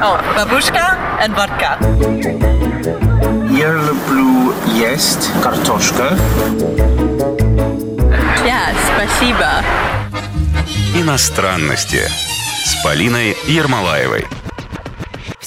О, 0.00 0.18
бабушка 0.34 0.96
и 1.22 1.28
водка. 1.28 1.78
Я 3.50 3.72
люблю 3.74 4.54
есть 4.74 5.30
картошка. 5.42 6.16
Да, 8.42 8.72
спасибо. 8.94 9.62
Иностранности 10.94 12.08
с 12.64 12.82
Полиной 12.82 13.36
Ермолаевой. 13.46 14.26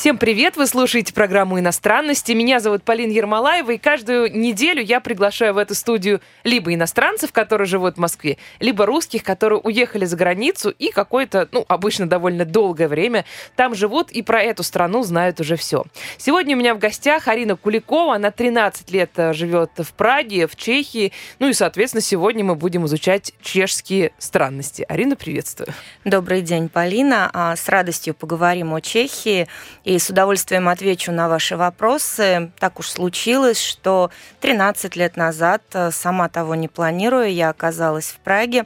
Всем 0.07 0.17
привет! 0.17 0.55
Вы 0.55 0.67
слушаете 0.67 1.13
программу 1.13 1.59
«Иностранности». 1.59 2.31
Меня 2.31 2.61
зовут 2.61 2.81
Полина 2.83 3.11
Ермолаева, 3.11 3.71
и 3.71 3.77
каждую 3.77 4.33
неделю 4.33 4.81
я 4.81 5.01
приглашаю 5.01 5.53
в 5.53 5.57
эту 5.57 5.75
студию 5.75 6.21
либо 6.45 6.73
иностранцев, 6.73 7.33
которые 7.33 7.65
живут 7.67 7.95
в 7.95 7.99
Москве, 7.99 8.37
либо 8.61 8.85
русских, 8.85 9.21
которые 9.21 9.59
уехали 9.59 10.05
за 10.05 10.15
границу 10.15 10.69
и 10.69 10.91
какое-то, 10.91 11.49
ну, 11.51 11.65
обычно 11.67 12.07
довольно 12.07 12.45
долгое 12.45 12.87
время 12.87 13.25
там 13.57 13.75
живут 13.75 14.09
и 14.09 14.21
про 14.21 14.41
эту 14.41 14.63
страну 14.63 15.03
знают 15.03 15.41
уже 15.41 15.57
все. 15.57 15.83
Сегодня 16.17 16.55
у 16.55 16.59
меня 16.59 16.73
в 16.73 16.79
гостях 16.79 17.27
Арина 17.27 17.57
Куликова. 17.57 18.15
Она 18.15 18.31
13 18.31 18.89
лет 18.91 19.11
э, 19.17 19.33
живет 19.33 19.71
в 19.75 19.91
Праге, 19.91 20.47
в 20.47 20.55
Чехии. 20.55 21.11
Ну 21.39 21.49
и, 21.49 21.53
соответственно, 21.53 21.99
сегодня 21.99 22.45
мы 22.45 22.55
будем 22.55 22.85
изучать 22.85 23.33
чешские 23.41 24.13
странности. 24.19 24.85
Арина, 24.87 25.17
приветствую. 25.17 25.67
Добрый 26.05 26.43
день, 26.43 26.69
Полина. 26.69 27.29
А, 27.33 27.57
с 27.57 27.67
радостью 27.67 28.13
поговорим 28.13 28.73
о 28.73 28.79
Чехии 28.79 29.49
и 29.83 29.96
с 29.99 30.09
удовольствием 30.09 30.69
отвечу 30.69 31.11
на 31.11 31.29
ваши 31.29 31.55
вопросы. 31.55 32.51
Так 32.59 32.79
уж 32.79 32.89
случилось, 32.89 33.61
что 33.61 34.11
13 34.41 34.95
лет 34.95 35.17
назад, 35.17 35.61
э, 35.73 35.91
сама 35.91 36.29
того 36.29 36.55
не 36.55 36.67
планируя, 36.67 37.27
я 37.27 37.49
оказалась 37.49 38.07
в 38.07 38.17
Праге. 38.19 38.65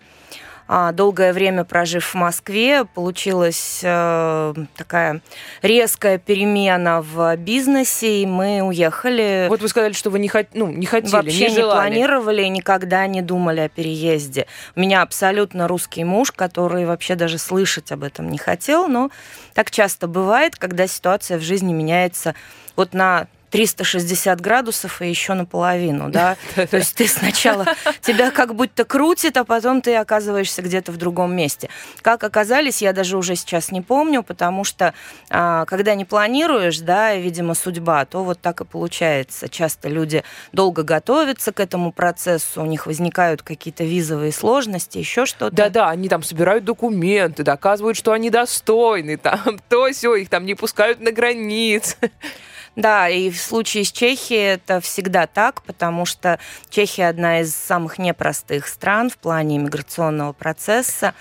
А, 0.74 0.94
долгое 0.94 1.34
время 1.34 1.66
прожив 1.66 2.06
в 2.06 2.14
Москве, 2.14 2.86
получилась 2.86 3.82
э, 3.84 4.54
такая 4.78 5.20
резкая 5.62 6.18
перемена 6.18 7.02
в 7.02 7.36
бизнесе, 7.36 8.22
и 8.22 8.26
мы 8.26 8.62
уехали. 8.62 9.48
Вот 9.50 9.62
вы 9.62 9.68
сказали, 9.68 9.92
что 9.92 10.10
вы 10.10 10.20
не, 10.20 10.30
хот... 10.30 10.48
ну, 10.54 10.72
не 10.72 10.86
хотели, 10.86 11.12
Вообще 11.12 11.50
не, 11.50 11.58
не 11.58 11.64
планировали, 11.64 12.44
никогда 12.44 13.06
не 13.08 13.22
думали 13.22 13.60
о 13.60 13.68
переезде. 13.68 14.48
У 14.78 14.80
меня 14.80 15.02
абсолютно 15.02 15.68
русский 15.68 16.06
муж, 16.06 16.32
который 16.32 16.86
вообще 16.86 17.16
даже 17.16 17.38
слышать 17.38 17.92
об 17.92 18.06
этом 18.06 18.30
не 18.30 18.38
хотел, 18.38 18.88
но 18.88 19.12
так 19.54 19.72
часто 19.72 20.08
бывает, 20.08 20.56
когда 20.56 20.88
ситуация 20.88 21.38
в 21.38 21.42
жизни 21.42 21.74
меняется 21.74 22.34
вот 22.78 22.94
на 22.94 23.28
360 23.52 24.40
градусов 24.42 25.02
и 25.02 25.10
еще 25.10 25.34
наполовину, 25.34 26.10
да. 26.10 26.38
То 26.56 26.78
есть 26.78 26.96
ты 26.96 27.08
сначала 27.08 27.66
тебя 28.02 28.32
как 28.32 28.56
будто 28.56 28.86
крутит, 28.86 29.38
а 29.38 29.44
потом 29.44 29.82
ты 29.82 29.96
оказываешься 29.96 30.62
где-то 30.62 30.92
в 30.92 30.98
другом 30.98 31.36
месте. 31.36 31.70
Как 32.02 32.24
оказались, 32.24 32.82
я 32.82 32.94
даже 32.94 33.18
уже 33.18 33.36
сейчас 33.36 33.72
не 33.72 33.82
помню, 33.82 34.24
потому 34.24 34.64
что 34.64 34.94
а, 35.30 35.66
когда 35.66 35.96
не 35.96 36.06
планируешь, 36.06 36.80
да, 36.80 37.16
видимо, 37.16 37.54
судьба, 37.54 38.06
то 38.06 38.24
вот 38.24 38.40
так 38.40 38.62
и 38.62 38.66
получается. 38.66 39.50
Часто 39.50 39.90
люди 39.90 40.24
долго 40.54 40.84
готовятся 40.84 41.52
к 41.52 41.60
этому 41.60 41.92
процессу, 41.92 42.62
у 42.62 42.66
них 42.66 42.86
возникают 42.86 43.42
какие-то 43.42 43.84
визовые 43.84 44.32
сложности, 44.32 44.98
еще 44.98 45.26
что-то. 45.26 45.56
Да-да, 45.56 45.90
они 45.90 46.08
там 46.08 46.24
собирают 46.24 46.64
документы, 46.64 47.44
доказывают, 47.44 47.98
что 47.98 48.14
они 48.14 48.30
достойны, 48.30 49.18
там 49.18 49.60
то 49.70 49.92
все, 49.92 50.16
их 50.16 50.30
там 50.30 50.46
не 50.46 50.56
пускают 50.56 51.02
на 51.02 51.12
границ. 51.12 51.98
Да, 52.76 53.10
и 53.10 53.30
в 53.30 53.38
случае 53.38 53.84
с 53.84 53.92
Чехией 53.92 54.54
это 54.54 54.80
всегда 54.80 55.28
так, 55.28 55.62
потому 55.64 56.06
что 56.06 56.40
Чехия 56.70 57.10
одна 57.10 57.42
из 57.42 57.54
самых 57.54 57.98
непростых 57.98 58.68
стран 58.68 59.10
в 59.10 59.18
плане 59.18 59.58
иммиграционного 59.58 60.32
процесса. 60.32 61.14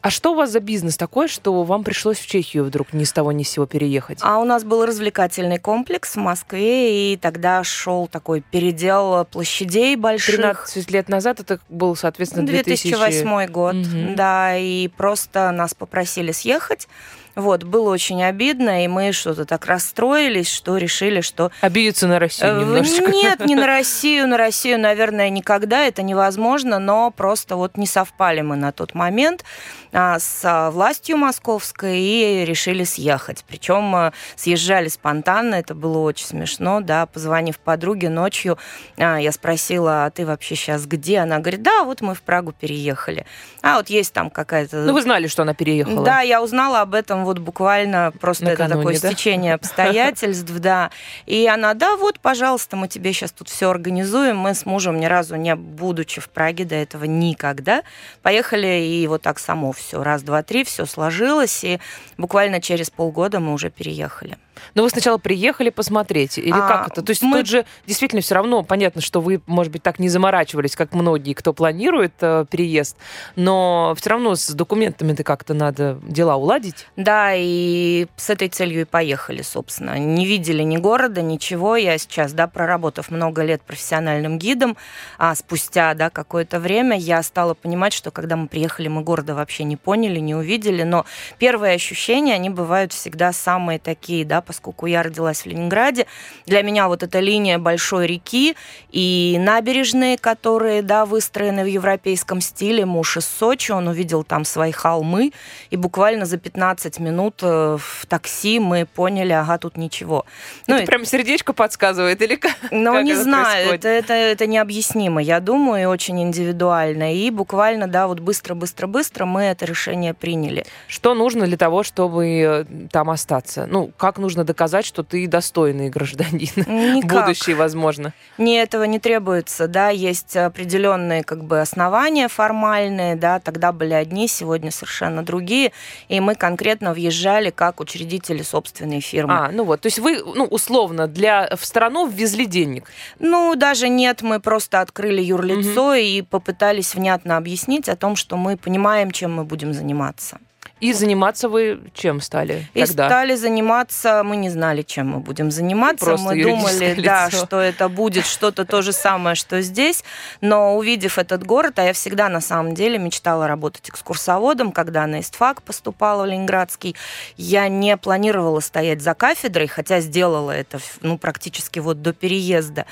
А 0.00 0.10
что 0.10 0.32
у 0.32 0.34
вас 0.34 0.50
за 0.50 0.60
бизнес 0.60 0.96
такой, 0.96 1.28
что 1.28 1.64
вам 1.64 1.84
пришлось 1.84 2.18
в 2.18 2.26
Чехию 2.26 2.64
вдруг 2.64 2.92
ни 2.92 3.04
с 3.04 3.12
того 3.12 3.32
ни 3.32 3.42
с 3.42 3.50
сего 3.50 3.66
переехать? 3.66 4.18
А 4.22 4.38
у 4.38 4.44
нас 4.44 4.64
был 4.64 4.86
развлекательный 4.86 5.58
комплекс 5.58 6.14
в 6.14 6.18
Москве, 6.18 7.12
и 7.12 7.16
тогда 7.16 7.62
шел 7.64 8.06
такой 8.06 8.40
передел 8.40 9.24
площадей 9.26 9.96
больших. 9.96 10.36
13 10.36 10.90
лет 10.90 11.08
назад 11.08 11.40
это 11.40 11.58
был, 11.68 11.96
соответственно, 11.96 12.46
2000... 12.46 12.90
2008 12.90 13.46
год, 13.50 13.74
угу. 13.74 14.14
да, 14.16 14.56
и 14.56 14.88
просто 14.88 15.50
нас 15.50 15.74
попросили 15.74 16.32
съехать. 16.32 16.88
Вот, 17.34 17.64
было 17.64 17.90
очень 17.90 18.22
обидно, 18.22 18.84
и 18.84 18.88
мы 18.88 19.12
что-то 19.12 19.44
так 19.44 19.66
расстроились, 19.66 20.48
что 20.48 20.76
решили, 20.76 21.22
что... 21.22 21.50
Обидеться 21.60 22.06
на 22.06 22.18
Россию 22.18 22.56
э, 22.56 22.60
немножечко. 22.60 23.10
Нет, 23.10 23.46
не 23.46 23.54
на 23.54 23.66
Россию. 23.72 24.28
На 24.28 24.36
Россию, 24.36 24.78
наверное, 24.78 25.30
никогда 25.30 25.84
это 25.84 26.02
невозможно, 26.02 26.78
но 26.78 27.10
просто 27.10 27.56
вот 27.56 27.76
не 27.76 27.86
совпали 27.86 28.42
мы 28.42 28.56
на 28.56 28.72
тот 28.72 28.94
момент 28.94 29.44
с 29.92 30.70
властью 30.72 31.18
московской 31.18 32.00
и 32.00 32.44
решили 32.44 32.84
съехать. 32.84 33.44
Причем 33.46 33.94
э, 33.94 34.12
съезжали 34.36 34.88
спонтанно, 34.88 35.56
это 35.56 35.74
было 35.74 35.98
очень 35.98 36.26
смешно, 36.26 36.80
да, 36.80 37.06
позвонив 37.06 37.58
подруге 37.58 38.08
ночью, 38.08 38.58
а, 38.96 39.18
я 39.18 39.32
спросила, 39.32 40.06
а 40.06 40.10
ты 40.10 40.24
вообще 40.24 40.54
сейчас 40.54 40.86
где? 40.86 41.18
Она 41.18 41.38
говорит, 41.38 41.62
да, 41.62 41.84
вот 41.84 42.00
мы 42.00 42.14
в 42.14 42.22
Прагу 42.22 42.52
переехали. 42.52 43.26
А 43.60 43.76
вот 43.76 43.90
есть 43.90 44.12
там 44.12 44.30
какая-то... 44.30 44.78
Ну, 44.78 44.94
вы 44.94 45.02
знали, 45.02 45.26
что 45.26 45.42
она 45.42 45.54
переехала? 45.54 46.04
Да, 46.04 46.20
я 46.20 46.42
узнала 46.42 46.80
об 46.80 46.94
этом 46.94 47.24
вот 47.24 47.38
буквально 47.38 48.12
просто 48.18 48.44
Накануне, 48.44 48.64
это 48.64 48.78
такое 48.78 49.00
да? 49.00 49.08
стечение 49.08 49.54
обстоятельств, 49.54 50.50
да. 50.58 50.90
И 51.26 51.46
она, 51.46 51.74
да, 51.74 51.96
вот, 51.96 52.18
пожалуйста, 52.20 52.76
мы 52.76 52.88
тебе 52.88 53.12
сейчас 53.12 53.32
тут 53.32 53.48
все 53.48 53.68
организуем. 53.68 54.38
Мы 54.38 54.54
с 54.54 54.64
мужем 54.64 54.98
ни 54.98 55.06
разу 55.06 55.36
не 55.36 55.54
будучи 55.54 56.20
в 56.20 56.28
Праге 56.28 56.64
до 56.64 56.76
этого 56.76 57.04
никогда, 57.04 57.82
поехали, 58.22 58.84
и 58.86 59.06
вот 59.06 59.22
так 59.22 59.38
само 59.38 59.72
все, 59.72 59.81
раз, 59.92 60.22
два, 60.22 60.42
три, 60.42 60.64
все 60.64 60.86
сложилось, 60.86 61.64
и 61.64 61.80
буквально 62.18 62.60
через 62.60 62.90
полгода 62.90 63.40
мы 63.40 63.52
уже 63.52 63.70
переехали. 63.70 64.38
Но 64.74 64.82
вы 64.82 64.90
сначала 64.90 65.18
приехали 65.18 65.70
посмотреть, 65.70 66.38
или 66.38 66.52
а, 66.52 66.68
как 66.68 66.88
это? 66.88 67.02
То 67.02 67.10
есть 67.10 67.22
мы... 67.22 67.38
тут 67.38 67.46
же 67.46 67.64
действительно 67.86 68.22
все 68.22 68.34
равно 68.34 68.62
понятно, 68.62 69.00
что 69.00 69.20
вы, 69.20 69.40
может 69.46 69.72
быть, 69.72 69.82
так 69.82 69.98
не 69.98 70.08
заморачивались, 70.08 70.76
как 70.76 70.94
многие, 70.94 71.34
кто 71.34 71.52
планирует 71.52 72.14
э, 72.20 72.46
переезд, 72.50 72.96
но 73.36 73.94
все 73.98 74.10
равно 74.10 74.34
с 74.34 74.50
документами-то 74.50 75.24
как-то 75.24 75.54
надо 75.54 75.98
дела 76.02 76.36
уладить. 76.36 76.86
Да, 76.96 77.32
и 77.34 78.06
с 78.16 78.30
этой 78.30 78.48
целью 78.48 78.82
и 78.82 78.84
поехали, 78.84 79.42
собственно. 79.42 79.98
Не 79.98 80.26
видели 80.26 80.62
ни 80.62 80.76
города, 80.76 81.22
ничего. 81.22 81.76
Я 81.76 81.98
сейчас, 81.98 82.32
да, 82.32 82.46
проработав 82.46 83.10
много 83.10 83.42
лет 83.42 83.62
профессиональным 83.62 84.38
гидом, 84.38 84.76
а 85.18 85.34
спустя, 85.34 85.94
да, 85.94 86.10
какое-то 86.10 86.60
время 86.60 86.96
я 86.96 87.22
стала 87.22 87.54
понимать, 87.54 87.92
что 87.92 88.10
когда 88.10 88.36
мы 88.36 88.48
приехали, 88.48 88.88
мы 88.88 89.02
города 89.02 89.34
вообще 89.34 89.64
не 89.64 89.71
поняли, 89.76 90.18
не 90.18 90.34
увидели, 90.34 90.82
но 90.82 91.04
первые 91.38 91.74
ощущения, 91.74 92.34
они 92.34 92.50
бывают 92.50 92.92
всегда 92.92 93.32
самые 93.32 93.78
такие, 93.78 94.24
да, 94.24 94.40
поскольку 94.40 94.86
я 94.86 95.02
родилась 95.02 95.42
в 95.42 95.46
Ленинграде. 95.46 96.06
Для 96.46 96.62
меня 96.62 96.88
вот 96.88 97.02
эта 97.02 97.20
линия 97.20 97.58
большой 97.58 98.06
реки 98.06 98.56
и 98.90 99.36
набережные, 99.38 100.18
которые, 100.18 100.82
да, 100.82 101.04
выстроены 101.04 101.64
в 101.64 101.66
европейском 101.66 102.40
стиле. 102.40 102.86
Муж 102.86 103.16
из 103.16 103.26
Сочи, 103.26 103.72
он 103.72 103.88
увидел 103.88 104.24
там 104.24 104.44
свои 104.44 104.72
холмы, 104.72 105.32
и 105.70 105.76
буквально 105.76 106.26
за 106.26 106.38
15 106.38 106.98
минут 106.98 107.40
э, 107.42 107.78
в 107.78 108.06
такси 108.06 108.58
мы 108.58 108.86
поняли, 108.86 109.32
ага, 109.32 109.58
тут 109.58 109.76
ничего. 109.76 110.26
Ну, 110.66 110.74
это 110.74 110.84
и... 110.84 110.86
прям 110.86 111.04
сердечко 111.04 111.52
подсказывает 111.52 112.20
или 112.22 112.36
как? 112.36 112.56
Ну, 112.70 112.92
как 112.92 113.04
не 113.04 113.14
знаю, 113.14 113.74
это, 113.74 113.88
это, 113.88 114.12
это 114.12 114.46
необъяснимо, 114.46 115.22
я 115.22 115.40
думаю, 115.40 115.82
и 115.82 115.86
очень 115.86 116.20
индивидуально. 116.22 117.14
И 117.14 117.30
буквально, 117.30 117.86
да, 117.86 118.06
вот 118.06 118.20
быстро-быстро-быстро 118.20 119.24
мы 119.24 119.42
это 119.42 119.61
решение 119.62 120.14
приняли. 120.14 120.64
Что 120.88 121.14
нужно 121.14 121.46
для 121.46 121.56
того, 121.56 121.82
чтобы 121.82 122.26
э, 122.26 122.64
там 122.90 123.10
остаться? 123.10 123.66
Ну, 123.66 123.90
как 123.96 124.18
нужно 124.18 124.32
нужно 124.32 124.44
доказать, 124.44 124.86
что 124.86 125.02
ты 125.02 125.26
достойный 125.26 125.90
гражданин. 125.90 126.48
Никак. 126.96 127.26
Будущий, 127.26 127.54
возможно. 127.54 128.12
Не, 128.38 128.56
этого 128.56 128.84
не 128.84 128.98
требуется, 128.98 129.68
да, 129.68 129.90
есть 129.90 130.36
определенные 130.36 131.22
как 131.22 131.44
бы 131.44 131.60
основания 131.60 132.28
формальные, 132.28 133.16
да, 133.16 133.40
тогда 133.40 133.72
были 133.72 133.92
одни, 133.92 134.28
сегодня 134.28 134.70
совершенно 134.70 135.22
другие, 135.22 135.72
и 136.08 136.20
мы 136.20 136.34
конкретно 136.34 136.94
въезжали 136.94 137.50
как 137.50 137.80
учредители 137.80 138.42
собственной 138.42 139.00
фирмы. 139.00 139.34
А, 139.34 139.50
ну 139.52 139.64
вот, 139.64 139.82
то 139.82 139.86
есть 139.86 139.98
вы, 139.98 140.22
ну, 140.24 140.44
условно, 140.44 141.06
для, 141.06 141.54
в 141.56 141.64
страну 141.64 142.06
ввезли 142.06 142.46
денег? 142.46 142.88
Ну, 143.18 143.54
даже 143.54 143.88
нет, 143.88 144.22
мы 144.22 144.40
просто 144.40 144.80
открыли 144.80 145.20
юрлицо 145.20 145.88
угу. 145.88 145.92
и 145.92 146.22
попытались 146.22 146.94
внятно 146.94 147.36
объяснить 147.36 147.88
о 147.88 147.96
том, 147.96 148.16
что 148.16 148.36
мы 148.36 148.56
понимаем, 148.56 149.10
чем 149.10 149.34
мы 149.34 149.44
будем 149.52 149.74
заниматься. 149.74 150.38
И 150.82 150.92
заниматься 150.94 151.48
вы 151.48 151.80
чем 151.94 152.20
стали? 152.20 152.66
И 152.74 152.84
тогда? 152.84 153.06
стали 153.06 153.36
заниматься, 153.36 154.24
мы 154.24 154.34
не 154.34 154.50
знали, 154.50 154.82
чем 154.82 155.10
мы 155.10 155.20
будем 155.20 155.52
заниматься. 155.52 156.04
Просто 156.04 156.26
мы 156.26 156.42
думали, 156.42 157.00
да, 157.00 157.26
лицо. 157.26 157.46
что 157.46 157.60
это 157.60 157.88
будет 157.88 158.26
что-то 158.26 158.64
то 158.64 158.82
же 158.82 158.90
самое, 158.90 159.36
что 159.36 159.62
здесь. 159.62 160.02
Но 160.40 160.76
увидев 160.76 161.18
этот 161.18 161.46
город, 161.46 161.78
а 161.78 161.84
я 161.84 161.92
всегда 161.92 162.28
на 162.28 162.40
самом 162.40 162.74
деле 162.74 162.98
мечтала 162.98 163.46
работать 163.46 163.90
экскурсоводом, 163.90 164.72
когда 164.72 165.06
на 165.06 165.20
ИСТФАК 165.20 165.62
поступала 165.62 166.24
в 166.24 166.26
Ленинградский, 166.26 166.96
я 167.36 167.68
не 167.68 167.96
планировала 167.96 168.58
стоять 168.58 169.02
за 169.02 169.14
кафедрой, 169.14 169.68
хотя 169.68 170.00
сделала 170.00 170.50
это 170.50 170.80
ну, 171.00 171.16
практически 171.16 171.78
вот 171.78 172.02
до 172.02 172.12
переезда. 172.12 172.86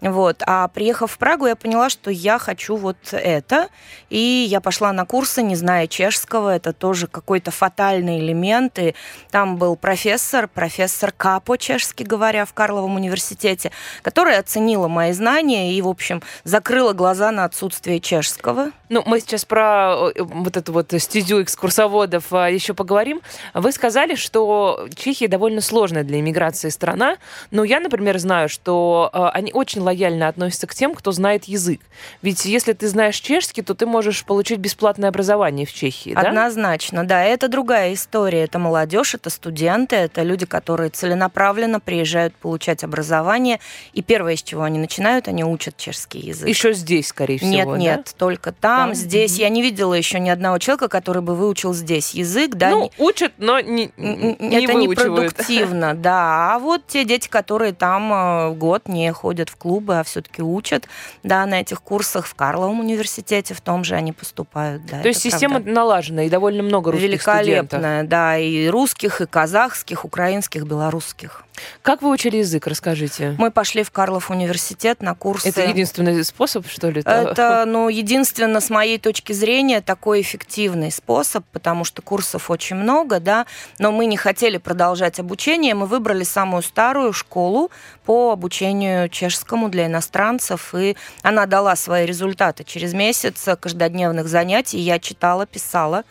Вот. 0.00 0.42
А 0.46 0.68
приехав 0.68 1.12
в 1.12 1.18
Прагу, 1.18 1.46
я 1.46 1.56
поняла, 1.56 1.88
что 1.88 2.10
я 2.10 2.38
хочу 2.38 2.76
вот 2.76 2.96
это. 3.10 3.68
И 4.10 4.46
я 4.48 4.60
пошла 4.60 4.92
на 4.92 5.06
курсы, 5.06 5.42
не 5.42 5.56
зная 5.56 5.86
чешского. 5.86 6.54
Это 6.54 6.72
тоже 6.72 7.06
какой-то 7.34 7.50
фатальный 7.50 8.20
элемент. 8.20 8.78
И 8.78 8.94
там 9.32 9.56
был 9.56 9.74
профессор, 9.74 10.46
профессор 10.46 11.10
Капо, 11.10 11.58
чешски 11.58 12.04
говоря, 12.04 12.44
в 12.44 12.52
Карловом 12.52 12.94
университете, 12.94 13.72
которая 14.02 14.38
оценила 14.38 14.86
мои 14.86 15.10
знания 15.10 15.72
и, 15.72 15.82
в 15.82 15.88
общем, 15.88 16.22
закрыла 16.44 16.92
глаза 16.92 17.32
на 17.32 17.44
отсутствие 17.44 17.98
чешского. 17.98 18.70
Ну, 18.88 19.02
мы 19.06 19.18
сейчас 19.18 19.44
про 19.44 20.10
э, 20.14 20.22
вот 20.22 20.56
эту 20.56 20.72
вот 20.72 20.92
стезю 20.98 21.42
экскурсоводов 21.42 22.32
а, 22.32 22.48
еще 22.48 22.72
поговорим. 22.72 23.20
Вы 23.52 23.72
сказали, 23.72 24.14
что 24.14 24.86
Чехия 24.94 25.26
довольно 25.26 25.60
сложная 25.60 26.04
для 26.04 26.20
иммиграции 26.20 26.68
страна, 26.68 27.16
но 27.50 27.64
я, 27.64 27.80
например, 27.80 28.18
знаю, 28.18 28.48
что 28.48 29.10
э, 29.12 29.18
они 29.32 29.50
очень 29.52 29.80
лояльно 29.80 30.28
относятся 30.28 30.68
к 30.68 30.74
тем, 30.76 30.94
кто 30.94 31.10
знает 31.10 31.46
язык. 31.46 31.80
Ведь 32.22 32.44
если 32.44 32.74
ты 32.74 32.86
знаешь 32.86 33.16
чешский, 33.16 33.62
то 33.62 33.74
ты 33.74 33.86
можешь 33.86 34.24
получить 34.24 34.60
бесплатное 34.60 35.08
образование 35.08 35.66
в 35.66 35.72
Чехии, 35.72 36.14
да? 36.14 36.20
Однозначно, 36.20 37.04
да. 37.04 37.13
Это 37.22 37.48
другая 37.48 37.94
история. 37.94 38.44
Это 38.44 38.58
молодежь, 38.58 39.14
это 39.14 39.30
студенты, 39.30 39.96
это 39.96 40.22
люди, 40.22 40.46
которые 40.46 40.90
целенаправленно 40.90 41.80
приезжают 41.80 42.34
получать 42.34 42.84
образование. 42.84 43.60
И 43.92 44.02
первое, 44.02 44.36
с 44.36 44.42
чего 44.42 44.62
они 44.62 44.78
начинают, 44.78 45.28
они 45.28 45.44
учат 45.44 45.76
чешский 45.76 46.20
язык. 46.20 46.48
Еще 46.48 46.72
здесь, 46.72 47.08
скорее 47.08 47.38
всего, 47.38 47.50
Нет, 47.50 47.68
да? 47.68 47.76
нет, 47.76 48.14
только 48.18 48.52
там, 48.52 48.88
Там? 48.88 48.94
здесь. 48.94 49.32
Мгм. 49.32 49.40
Я 49.40 49.48
не 49.48 49.62
видела 49.62 49.94
еще 49.94 50.18
ни 50.20 50.28
одного 50.28 50.58
человека, 50.58 50.88
который 50.88 51.22
бы 51.22 51.34
выучил 51.34 51.74
здесь 51.74 52.14
язык, 52.14 52.54
да. 52.54 52.70
ну, 52.70 52.90
учат, 52.98 53.32
но 53.38 53.60
не, 53.60 53.90
не 53.96 54.64
это 54.64 54.74
непродуктивно, 54.74 55.94
да. 55.94 56.54
А 56.54 56.58
вот 56.58 56.86
те 56.86 57.04
дети, 57.04 57.28
которые 57.28 57.72
там 57.72 58.12
э, 58.12 58.54
год 58.54 58.88
не 58.88 59.12
ходят 59.12 59.48
в 59.48 59.56
клубы, 59.56 59.98
а 59.98 60.04
все-таки 60.04 60.42
учат, 60.42 60.88
да, 61.22 61.46
на 61.46 61.60
этих 61.60 61.82
курсах 61.82 62.26
в 62.26 62.34
Карловом 62.34 62.80
университете, 62.80 63.54
в 63.54 63.60
том 63.60 63.84
же 63.84 63.94
они 63.94 64.12
поступают, 64.12 64.84
да. 64.86 65.00
То 65.00 65.08
есть 65.08 65.20
система 65.20 65.56
правда. 65.56 65.70
налажена, 65.70 66.24
и 66.24 66.28
довольно 66.28 66.62
много 66.62 66.90
русских 66.92 67.03
Великолепная, 67.04 68.02
да, 68.04 68.38
и 68.38 68.68
русских, 68.68 69.20
и 69.20 69.26
казахских, 69.26 70.04
украинских, 70.04 70.64
белорусских. 70.64 71.44
Как 71.82 72.02
вы 72.02 72.10
учили 72.10 72.38
язык, 72.38 72.66
расскажите? 72.66 73.36
Мы 73.38 73.50
пошли 73.50 73.84
в 73.84 73.90
Карлов 73.90 74.30
университет 74.30 75.02
на 75.02 75.14
курсы. 75.14 75.48
Это 75.48 75.62
единственный 75.64 76.24
способ, 76.24 76.66
что 76.66 76.90
ли? 76.90 77.02
Это, 77.04 77.64
ну, 77.66 77.88
единственно, 77.88 78.60
с 78.60 78.70
моей 78.70 78.98
точки 78.98 79.32
зрения, 79.32 79.80
такой 79.80 80.20
эффективный 80.20 80.90
способ, 80.90 81.44
потому 81.52 81.84
что 81.84 82.02
курсов 82.02 82.50
очень 82.50 82.76
много, 82.76 83.20
да, 83.20 83.46
но 83.78 83.92
мы 83.92 84.06
не 84.06 84.16
хотели 84.16 84.58
продолжать 84.58 85.20
обучение, 85.20 85.74
мы 85.74 85.86
выбрали 85.86 86.24
самую 86.24 86.62
старую 86.62 87.12
школу 87.12 87.70
по 88.04 88.32
обучению 88.32 89.08
чешскому 89.08 89.68
для 89.68 89.86
иностранцев, 89.86 90.74
и 90.74 90.96
она 91.22 91.46
дала 91.46 91.76
свои 91.76 92.04
результаты. 92.06 92.64
Через 92.64 92.94
месяц 92.94 93.46
каждодневных 93.60 94.26
занятий 94.28 94.78
я 94.78 94.98
читала, 94.98 95.46
писала 95.46 96.04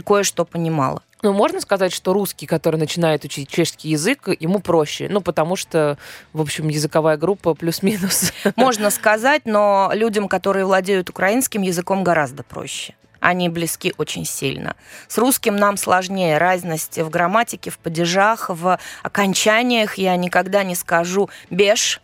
и 0.00 0.02
кое-что 0.02 0.44
понимала. 0.44 1.02
Ну, 1.22 1.34
можно 1.34 1.60
сказать, 1.60 1.92
что 1.92 2.14
русский, 2.14 2.46
который 2.46 2.76
начинает 2.76 3.24
учить 3.24 3.50
чешский 3.50 3.90
язык, 3.90 4.28
ему 4.40 4.60
проще. 4.60 5.08
Ну, 5.10 5.20
потому 5.20 5.54
что, 5.54 5.98
в 6.32 6.40
общем, 6.40 6.68
языковая 6.68 7.18
группа 7.18 7.52
плюс-минус. 7.54 8.32
Можно 8.56 8.88
сказать, 8.90 9.42
но 9.44 9.90
людям, 9.92 10.28
которые 10.28 10.64
владеют 10.64 11.10
украинским 11.10 11.60
языком, 11.60 12.04
гораздо 12.04 12.42
проще. 12.42 12.94
Они 13.20 13.50
близки 13.50 13.92
очень 13.98 14.24
сильно. 14.24 14.76
С 15.08 15.18
русским 15.18 15.56
нам 15.56 15.76
сложнее. 15.76 16.38
Разность 16.38 16.96
в 16.98 17.10
грамматике, 17.10 17.70
в 17.70 17.78
падежах, 17.78 18.48
в 18.48 18.78
окончаниях. 19.02 19.98
Я 19.98 20.16
никогда 20.16 20.64
не 20.64 20.74
скажу 20.74 21.28
«беж», 21.50 22.00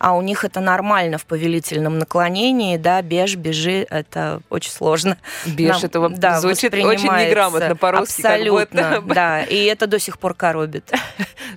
а 0.00 0.14
у 0.14 0.22
них 0.22 0.44
это 0.44 0.60
нормально 0.60 1.18
в 1.18 1.26
повелительном 1.26 1.98
наклонении, 1.98 2.78
да, 2.78 3.02
беж, 3.02 3.36
бежи, 3.36 3.86
это 3.90 4.40
очень 4.48 4.70
сложно. 4.70 5.18
Беж, 5.44 5.82
Нам- 5.82 5.84
это 5.84 6.08
да, 6.08 6.40
звучит 6.40 6.72
очень 6.72 7.12
неграмотно 7.12 7.76
по-русски. 7.76 8.22
как 8.22 8.32
Абсолютно, 8.32 9.00
будто. 9.02 9.14
да, 9.14 9.42
и 9.42 9.62
это 9.66 9.86
до 9.86 9.98
сих 9.98 10.18
пор 10.18 10.34
коробит. 10.34 10.90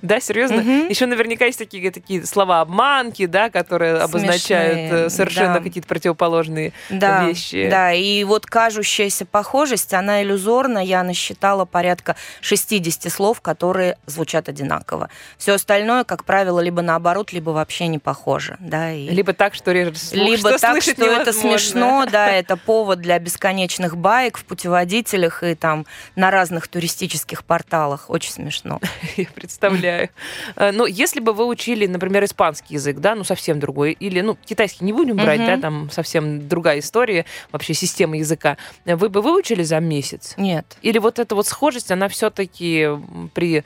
Да, 0.02 0.20
серьезно? 0.20 0.60
Еще 0.90 1.06
наверняка 1.06 1.46
есть 1.46 1.58
такие, 1.58 1.90
такие 1.90 2.26
слова 2.26 2.60
обманки, 2.60 3.24
да, 3.24 3.48
которые 3.48 3.94
обозначают 3.98 4.76
э, 4.76 4.88
Смешные, 4.88 5.10
совершенно 5.10 5.54
да. 5.54 5.60
какие-то 5.60 5.88
противоположные 5.88 6.72
да, 6.90 7.24
вещи. 7.24 7.68
Да, 7.70 7.92
и 7.92 8.24
вот 8.24 8.44
кажущаяся 8.44 9.24
похожесть, 9.24 9.94
она 9.94 10.22
иллюзорна. 10.22 10.84
Я 10.84 11.02
насчитала 11.04 11.64
порядка 11.64 12.16
60 12.42 13.10
слов, 13.10 13.40
которые 13.40 13.96
звучат 14.04 14.48
одинаково. 14.48 15.08
Все 15.38 15.54
остальное, 15.54 16.04
как 16.04 16.24
правило, 16.24 16.60
либо 16.60 16.82
наоборот, 16.82 17.32
либо 17.32 17.50
вообще 17.50 17.86
не 17.86 17.98
похоже. 18.00 18.33
Да, 18.60 18.92
и... 18.92 19.08
Либо 19.08 19.32
так, 19.32 19.54
что 19.54 19.72
режет 19.72 19.98
слух, 19.98 20.24
Либо 20.28 20.50
что 20.50 20.58
так, 20.58 20.82
что 20.82 20.90
это 20.92 21.02
невозможно. 21.04 21.32
смешно, 21.32 22.06
да, 22.10 22.30
это 22.30 22.56
повод 22.56 23.00
для 23.00 23.18
бесконечных 23.18 23.96
баек 23.96 24.38
в 24.38 24.44
путеводителях 24.44 25.42
и 25.42 25.54
там 25.54 25.86
на 26.16 26.30
разных 26.30 26.68
туристических 26.68 27.44
порталах. 27.44 28.10
Очень 28.10 28.32
смешно. 28.32 28.80
Я 29.16 29.26
представляю. 29.34 30.10
Э, 30.56 30.70
Ну, 30.72 30.86
если 30.86 31.20
бы 31.20 31.32
вы 31.32 31.46
учили, 31.46 31.86
например, 31.86 32.24
испанский 32.24 32.74
язык, 32.74 32.98
да, 32.98 33.14
ну, 33.14 33.24
совсем 33.24 33.60
другой, 33.60 33.92
или, 33.92 34.20
ну, 34.20 34.36
китайский 34.44 34.84
не 34.84 34.92
будем 34.92 35.16
брать, 35.16 35.40
да, 35.44 35.56
там 35.58 35.90
совсем 35.90 36.48
другая 36.48 36.78
история, 36.80 37.24
вообще 37.52 37.74
система 37.74 38.16
языка, 38.18 38.56
вы 38.84 39.08
бы 39.08 39.20
выучили 39.22 39.62
за 39.62 39.80
месяц? 39.80 40.34
Нет. 40.36 40.76
Или 40.82 40.98
вот 40.98 41.18
эта 41.18 41.34
вот 41.34 41.46
схожесть, 41.46 41.90
она 41.90 42.08
все-таки 42.08 42.88
при... 43.34 43.64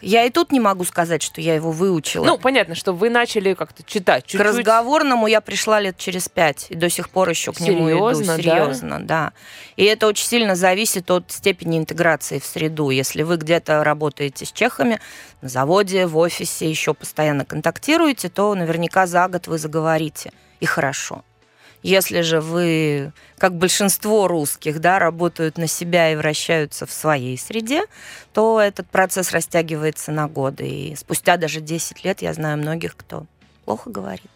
Я 0.00 0.24
и 0.24 0.30
тут 0.30 0.52
не 0.52 0.60
могу 0.60 0.84
сказать, 0.84 1.22
что 1.22 1.40
я 1.40 1.54
его 1.54 1.72
выучила. 1.72 2.24
Ну, 2.24 2.38
понятно, 2.38 2.74
что 2.74 2.92
вы 2.92 3.10
начали 3.10 3.54
как-то 3.54 3.82
читать 3.82 4.24
К 4.24 4.26
чуть-чуть. 4.28 4.40
разговорному 4.40 5.26
я 5.26 5.40
пришла 5.40 5.80
лет 5.80 5.96
через 5.98 6.28
пять, 6.28 6.66
и 6.70 6.74
до 6.74 6.88
сих 6.88 7.10
пор 7.10 7.28
еще 7.28 7.52
к 7.52 7.60
нему 7.60 7.88
Серьезно, 7.88 8.22
иду. 8.22 8.26
да? 8.26 8.36
Серьезно, 8.36 9.06
да? 9.06 9.32
И 9.76 9.84
это 9.84 10.06
очень 10.06 10.26
сильно 10.26 10.54
зависит 10.54 11.10
от 11.10 11.30
степени 11.30 11.78
интеграции 11.78 12.38
в 12.38 12.44
среду. 12.46 12.90
Если 12.90 13.22
вы 13.22 13.36
где-то 13.36 13.84
работаете 13.84 14.44
с 14.46 14.52
чехами, 14.52 15.00
на 15.42 15.48
заводе, 15.48 16.06
в 16.06 16.16
офисе, 16.18 16.68
еще 16.68 16.94
постоянно 16.94 17.44
контактируете, 17.44 18.28
то 18.28 18.54
наверняка 18.54 19.06
за 19.06 19.28
год 19.28 19.46
вы 19.46 19.58
заговорите. 19.58 20.32
И 20.60 20.66
хорошо. 20.66 21.24
Если 21.82 22.20
же 22.20 22.40
вы, 22.40 23.12
как 23.38 23.54
большинство 23.56 24.28
русских, 24.28 24.80
да, 24.80 24.98
работают 24.98 25.56
на 25.56 25.66
себя 25.66 26.12
и 26.12 26.16
вращаются 26.16 26.84
в 26.86 26.92
своей 26.92 27.38
среде, 27.38 27.84
то 28.34 28.60
этот 28.60 28.86
процесс 28.88 29.32
растягивается 29.32 30.12
на 30.12 30.28
годы. 30.28 30.68
И 30.68 30.96
спустя 30.96 31.36
даже 31.36 31.60
10 31.60 32.04
лет 32.04 32.22
я 32.22 32.34
знаю 32.34 32.58
многих, 32.58 32.96
кто 32.96 33.26
плохо 33.64 33.88
говорит. 33.88 34.30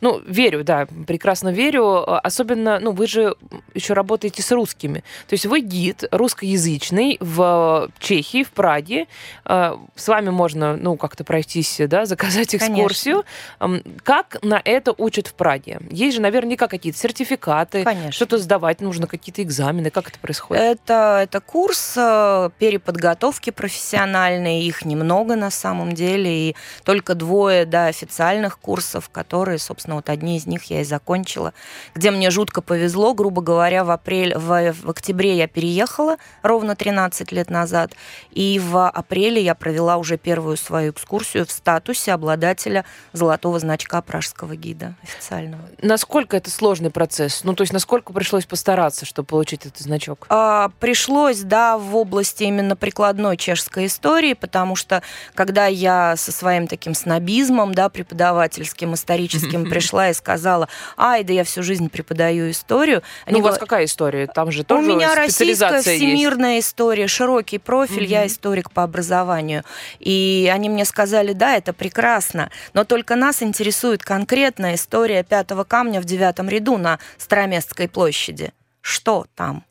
Ну, 0.00 0.20
верю, 0.26 0.64
да, 0.64 0.86
прекрасно 1.06 1.50
верю. 1.50 1.84
А, 2.10 2.20
Особенно, 2.20 2.78
ну, 2.78 2.92
вы 2.92 3.06
же 3.06 3.34
еще 3.74 3.94
работаете 3.94 4.42
с 4.42 4.50
русскими. 4.52 5.00
То 5.26 5.34
есть 5.34 5.46
вы 5.46 5.60
гид 5.60 6.04
русскоязычный 6.10 7.16
в 7.20 7.90
Чехии, 7.98 8.42
в 8.44 8.50
Праге. 8.50 9.06
А, 9.44 9.78
С 9.96 10.08
вами 10.08 10.30
можно, 10.30 10.76
ну, 10.76 10.96
как-то 10.96 11.24
пройтись, 11.24 11.80
да, 11.86 12.04
заказать 12.06 12.54
экскурсию. 12.54 13.24
Ам, 13.58 13.82
Как 14.02 14.38
на 14.42 14.60
это 14.64 14.94
учат 14.96 15.26
в 15.26 15.34
Праге? 15.34 15.80
Есть 15.90 16.16
же 16.16 16.22
наверняка 16.22 16.68
какие-то 16.68 16.98
сертификаты, 16.98 17.84
Конечно. 17.84 18.12
что-то 18.12 18.38
сдавать 18.38 18.80
нужно, 18.80 19.06
какие-то 19.06 19.42
экзамены. 19.42 19.90
Как 19.90 20.08
это 20.08 20.18
происходит? 20.18 20.62
Это, 20.62 21.20
это 21.22 21.40
курс 21.40 21.94
э, 21.96 22.50
переподготовки 22.58 23.50
профессиональной, 23.50 24.62
их 24.62 24.84
немного 24.84 25.36
на 25.36 25.50
самом 25.50 25.92
деле, 25.94 26.50
и 26.50 26.56
только 26.84 27.14
двое 27.14 27.64
да, 27.64 27.86
официальных 27.86 28.58
курсов, 28.58 29.08
которые, 29.10 29.58
собственно, 29.60 29.96
вот 29.96 30.08
одни 30.08 30.36
из 30.36 30.46
них 30.46 30.64
я 30.64 30.80
и 30.80 30.84
закончила, 30.84 31.52
где 31.94 32.10
мне 32.10 32.30
жутко 32.30 32.62
повезло, 32.62 33.14
грубо 33.14 33.42
говоря, 33.42 33.84
в, 33.84 33.90
апрель, 33.90 34.36
в, 34.36 34.72
в 34.72 34.90
октябре 34.90 35.36
я 35.36 35.46
переехала 35.46 36.16
ровно 36.42 36.76
13 36.76 37.32
лет 37.32 37.50
назад, 37.50 37.92
и 38.30 38.58
в 38.58 38.88
апреле 38.88 39.42
я 39.42 39.54
провела 39.54 39.96
уже 39.96 40.18
первую 40.18 40.56
свою 40.56 40.92
экскурсию 40.92 41.46
в 41.46 41.50
статусе 41.50 42.12
обладателя 42.12 42.84
золотого 43.12 43.58
значка 43.58 44.02
пражского 44.02 44.56
гида 44.56 44.94
официального. 45.02 45.62
Насколько 45.82 46.36
это 46.36 46.50
сложный 46.50 46.90
процесс? 46.90 47.44
Ну, 47.44 47.54
то 47.54 47.62
есть 47.62 47.72
насколько 47.72 48.12
пришлось 48.12 48.46
постараться, 48.46 49.04
чтобы 49.06 49.26
получить 49.26 49.66
этот 49.66 49.78
значок? 49.78 50.26
А, 50.28 50.70
пришлось, 50.80 51.40
да, 51.40 51.78
в 51.78 51.96
области 51.96 52.44
именно 52.44 52.76
прикладной 52.76 53.36
чешской 53.36 53.86
истории, 53.86 54.34
потому 54.34 54.76
что 54.76 55.02
когда 55.34 55.66
я 55.66 56.16
со 56.16 56.32
своим 56.32 56.66
таким 56.66 56.94
снобизмом, 56.94 57.74
да, 57.74 57.88
преподавательским, 57.88 58.94
историческим 58.94 59.49
чешским 59.50 59.70
пришла 59.70 60.10
и 60.10 60.14
сказала, 60.14 60.68
ай, 60.96 61.24
да 61.24 61.32
я 61.32 61.44
всю 61.44 61.62
жизнь 61.62 61.88
преподаю 61.88 62.50
историю. 62.50 63.02
Они 63.26 63.40
ну, 63.40 63.46
у 63.46 63.48
вас 63.48 63.58
какая 63.58 63.84
история? 63.84 64.26
Там 64.26 64.50
же 64.50 64.64
тоже 64.64 64.90
У 64.90 64.94
меня 64.96 65.14
российская 65.14 65.54
специализация 65.54 65.94
есть. 65.94 66.04
всемирная 66.04 66.58
история, 66.60 67.06
широкий 67.06 67.58
профиль, 67.58 68.04
я 68.04 68.26
историк 68.26 68.70
по 68.70 68.82
образованию. 68.82 69.64
И 69.98 70.50
они 70.52 70.68
мне 70.68 70.84
сказали, 70.84 71.32
да, 71.32 71.56
это 71.56 71.72
прекрасно, 71.72 72.50
но 72.72 72.84
только 72.84 73.16
нас 73.16 73.42
интересует 73.42 74.02
конкретная 74.02 74.74
история 74.74 75.22
пятого 75.22 75.64
камня 75.64 76.00
в 76.00 76.04
девятом 76.04 76.48
ряду 76.48 76.78
на 76.78 76.98
Староместской 77.18 77.88
площади. 77.88 78.52
Что 78.80 79.26
там? 79.34 79.64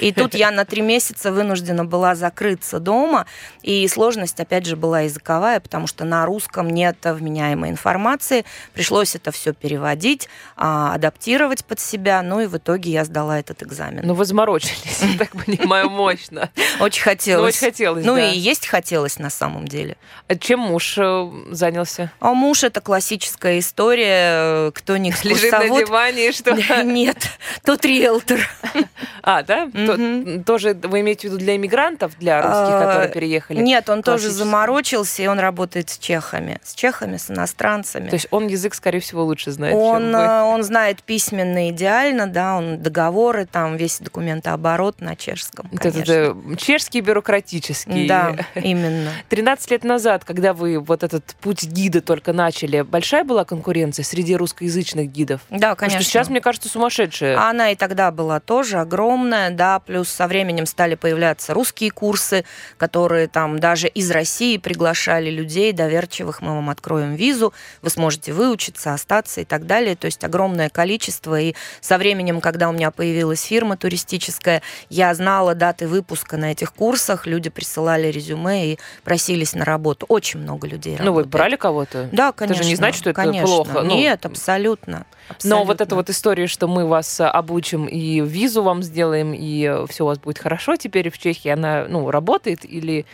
И 0.00 0.12
тут 0.12 0.34
я 0.34 0.50
на 0.50 0.64
три 0.64 0.82
месяца 0.82 1.32
вынуждена 1.32 1.84
была 1.84 2.14
закрыться 2.14 2.78
дома, 2.78 3.26
и 3.62 3.86
сложность, 3.88 4.38
опять 4.40 4.66
же, 4.66 4.76
была 4.76 5.00
языковая, 5.00 5.60
потому 5.60 5.86
что 5.86 6.04
на 6.04 6.26
русском 6.26 6.70
нет 6.70 6.96
вменяемой 7.02 7.70
информации, 7.70 8.44
пришлось 8.72 9.14
это 9.14 9.30
все 9.30 9.52
переводить, 9.52 10.28
а, 10.56 10.94
адаптировать 10.94 11.64
под 11.64 11.80
себя, 11.80 12.22
ну 12.22 12.40
и 12.40 12.46
в 12.46 12.56
итоге 12.56 12.90
я 12.90 13.04
сдала 13.04 13.38
этот 13.38 13.62
экзамен. 13.62 14.02
Ну, 14.04 14.14
вы 14.14 14.24
заморочились, 14.24 15.02
я 15.02 15.18
так 15.18 15.30
понимаю, 15.30 15.90
мощно. 15.90 16.50
Очень 16.80 17.02
хотелось. 17.02 17.42
Ну, 17.42 17.48
очень 17.48 17.72
хотелось, 17.72 18.04
Ну 18.04 18.16
и 18.16 18.36
есть 18.36 18.66
хотелось 18.66 19.18
на 19.18 19.30
самом 19.30 19.66
деле. 19.68 19.96
А 20.28 20.36
Чем 20.36 20.60
муж 20.60 20.96
э, 20.98 21.30
занялся? 21.50 22.12
А 22.20 22.34
муж 22.34 22.64
это 22.64 22.80
классическая 22.80 23.58
история, 23.58 24.70
кто 24.72 24.96
не 24.96 25.12
Лежит 25.22 25.52
на 25.52 25.68
диване 25.68 26.28
и 26.28 26.32
что? 26.32 26.54
Нет, 26.84 27.18
тот 27.64 27.84
риэлтор. 27.84 28.40
А, 29.26 29.42
да? 29.42 29.63
То- 29.72 29.96
Мгм. 29.96 30.44
Тоже 30.44 30.74
вы 30.74 31.00
имеете 31.00 31.28
в 31.28 31.32
виду 31.32 31.38
для 31.38 31.56
иммигрантов, 31.56 32.18
для 32.18 32.40
русских, 32.42 32.74
А, 32.74 32.80
которые 32.86 33.08
переехали? 33.12 33.58
Нет, 33.60 33.88
он 33.88 34.02
тоже 34.02 34.30
заморочился, 34.30 35.22
и 35.22 35.26
он 35.26 35.38
работает 35.38 35.90
с 35.90 35.98
чехами. 35.98 36.60
С 36.62 36.74
чехами, 36.74 37.16
с 37.16 37.30
иностранцами. 37.30 38.08
То 38.08 38.14
есть 38.14 38.26
он 38.30 38.46
язык, 38.48 38.74
скорее 38.74 39.00
всего, 39.00 39.24
лучше 39.24 39.50
знает, 39.50 39.74
он, 39.74 40.14
э, 40.14 40.42
он 40.42 40.62
знает 40.62 41.02
письменно 41.02 41.70
идеально, 41.70 42.26
да, 42.26 42.56
он 42.56 42.78
договоры, 42.82 43.46
там 43.46 43.76
весь 43.76 43.98
документооборот 44.00 45.00
на 45.00 45.16
чешском, 45.16 45.68
Вот 45.70 45.80
конечно. 45.80 46.00
этот 46.12 46.36
э, 46.52 46.56
чешский 46.56 47.00
бюрократический. 47.00 48.06
Да, 48.08 48.36
именно. 48.54 49.10
13 49.28 49.70
лет 49.70 49.84
назад, 49.84 50.24
когда 50.24 50.52
вы 50.52 50.78
вот 50.78 51.02
этот 51.02 51.34
путь 51.40 51.64
гида 51.64 52.00
только 52.00 52.32
начали, 52.32 52.82
большая 52.82 53.24
была 53.24 53.44
конкуренция 53.44 54.04
среди 54.04 54.36
русскоязычных 54.36 55.10
гидов? 55.10 55.40
Да, 55.50 55.70
Потому 55.74 55.76
конечно. 55.76 56.00
что 56.02 56.10
сейчас, 56.10 56.28
мне 56.28 56.40
кажется, 56.40 56.68
сумасшедшая. 56.68 57.38
Она 57.38 57.70
и 57.70 57.76
тогда 57.76 58.10
была 58.10 58.40
тоже 58.40 58.78
огромная, 58.78 59.50
да, 59.56 59.78
плюс 59.80 60.08
со 60.08 60.26
временем 60.26 60.66
стали 60.66 60.94
появляться 60.94 61.54
русские 61.54 61.90
курсы, 61.90 62.44
которые 62.76 63.28
там 63.28 63.58
даже 63.58 63.88
из 63.88 64.10
России 64.10 64.58
приглашали 64.58 65.30
людей 65.30 65.72
доверчивых, 65.72 66.42
мы 66.42 66.54
вам 66.54 66.70
откроем 66.70 67.14
визу, 67.14 67.52
вы 67.82 67.90
сможете 67.90 68.32
выучиться, 68.32 68.92
остаться 68.92 69.40
и 69.40 69.44
так 69.44 69.66
далее. 69.66 69.96
То 69.96 70.06
есть 70.06 70.24
огромное 70.24 70.68
количество. 70.68 71.40
И 71.40 71.54
со 71.80 71.98
временем, 71.98 72.40
когда 72.40 72.68
у 72.68 72.72
меня 72.72 72.90
появилась 72.90 73.42
фирма 73.42 73.76
туристическая, 73.76 74.62
я 74.88 75.14
знала 75.14 75.54
даты 75.54 75.86
выпуска 75.86 76.36
на 76.36 76.52
этих 76.52 76.72
курсах, 76.72 77.26
люди 77.26 77.50
присылали 77.50 78.08
резюме 78.08 78.72
и 78.72 78.78
просились 79.02 79.54
на 79.54 79.64
работу. 79.64 80.06
Очень 80.08 80.40
много 80.40 80.66
людей 80.66 80.96
ну, 80.98 81.12
вы 81.12 81.22
работает. 81.22 81.28
брали 81.28 81.56
кого-то? 81.56 82.08
Да, 82.12 82.28
Это 82.28 82.38
конечно. 82.38 82.62
же 82.62 82.68
не 82.68 82.76
значит, 82.76 83.00
что 83.00 83.10
это 83.10 83.22
конечно. 83.22 83.46
плохо. 83.46 83.82
Ну, 83.82 83.94
Нет, 83.94 84.26
абсолютно. 84.26 85.06
Но 85.42 85.58
вот 85.58 85.62
абсолютно. 85.62 85.82
эта 85.82 85.94
вот 85.94 86.10
история, 86.10 86.46
что 86.46 86.68
мы 86.68 86.86
вас 86.86 87.20
а, 87.20 87.30
обучим 87.30 87.86
и 87.86 88.20
визу 88.20 88.62
вам 88.62 88.82
сделаем, 88.82 89.32
и 89.34 89.86
все 89.88 90.04
у 90.04 90.06
вас 90.06 90.18
будет 90.18 90.38
хорошо 90.38 90.76
теперь 90.76 91.10
в 91.10 91.18
Чехии, 91.18 91.48
она, 91.48 91.86
ну, 91.88 92.10
работает 92.10 92.64
или... 92.64 93.06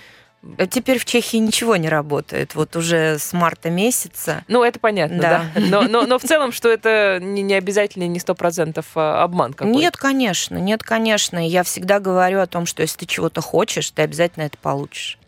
Э, 0.58 0.66
Теперь 0.66 0.98
в 0.98 1.04
Чехии 1.04 1.36
ничего 1.36 1.76
не 1.76 1.88
работает. 1.88 2.54
Вот 2.54 2.76
уже 2.76 3.18
с 3.18 3.32
марта 3.32 3.70
месяца. 3.70 4.44
Ну, 4.48 4.62
это 4.62 4.80
понятно, 4.80 5.18
да. 5.18 5.44
Да. 5.54 5.60
Но, 5.60 5.82
но, 5.82 6.06
но 6.06 6.18
в 6.18 6.22
целом, 6.22 6.52
что 6.52 6.68
это 6.68 7.18
не, 7.20 7.42
не 7.42 7.54
обязательно, 7.54 8.06
не 8.06 8.18
сто 8.18 8.34
процентов 8.34 8.86
а, 8.94 9.22
обман 9.22 9.52
какой-то. 9.52 9.78
Нет, 9.78 9.96
конечно, 9.96 10.56
нет, 10.56 10.82
конечно. 10.82 11.46
Я 11.46 11.62
всегда 11.62 12.00
говорю 12.00 12.40
о 12.40 12.46
том, 12.46 12.66
что 12.66 12.82
если 12.82 12.98
ты 12.98 13.06
чего-то 13.06 13.40
хочешь, 13.40 13.90
ты 13.90 14.02
обязательно 14.02 14.44
это 14.44 14.56
получишь. 14.58 15.19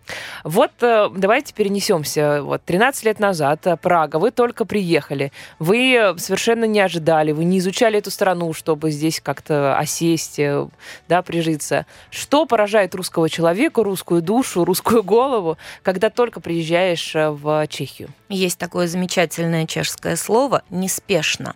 Вот 0.45 0.71
э, 0.81 1.09
давайте 1.15 1.55
перенесемся. 1.55 2.43
Вот 2.43 2.63
13 2.65 3.05
лет 3.05 3.21
назад, 3.21 3.67
э, 3.67 3.77
Прага, 3.77 4.17
вы 4.17 4.31
только 4.31 4.65
приехали. 4.65 5.33
Вы 5.59 5.95
э, 5.95 6.19
совершенно 6.19 6.65
не 6.65 6.81
ожидали, 6.81 7.33
вы 7.33 7.45
не 7.45 7.59
изучали 7.59 7.99
эту 7.99 8.11
страну, 8.11 8.53
чтобы 8.53 8.91
здесь 8.91 9.21
как-то 9.21 9.77
осесть, 9.77 10.41
да, 11.09 11.23
прижиться. 11.23 11.87
Что 12.11 12.47
поражает 12.47 12.95
русского 12.95 13.29
человека, 13.29 13.83
русскую 13.83 14.23
душу, 14.23 14.65
русскую 14.65 15.03
голову, 15.03 15.59
когда 15.83 16.11
только 16.11 16.41
приезжаешь 16.41 17.13
в 17.15 17.67
Чехию? 17.69 18.09
Есть 18.29 18.59
такое 18.59 18.87
замечательное 18.87 19.67
чешское 19.67 20.17
слово 20.17 20.63
«неспешно». 20.71 21.55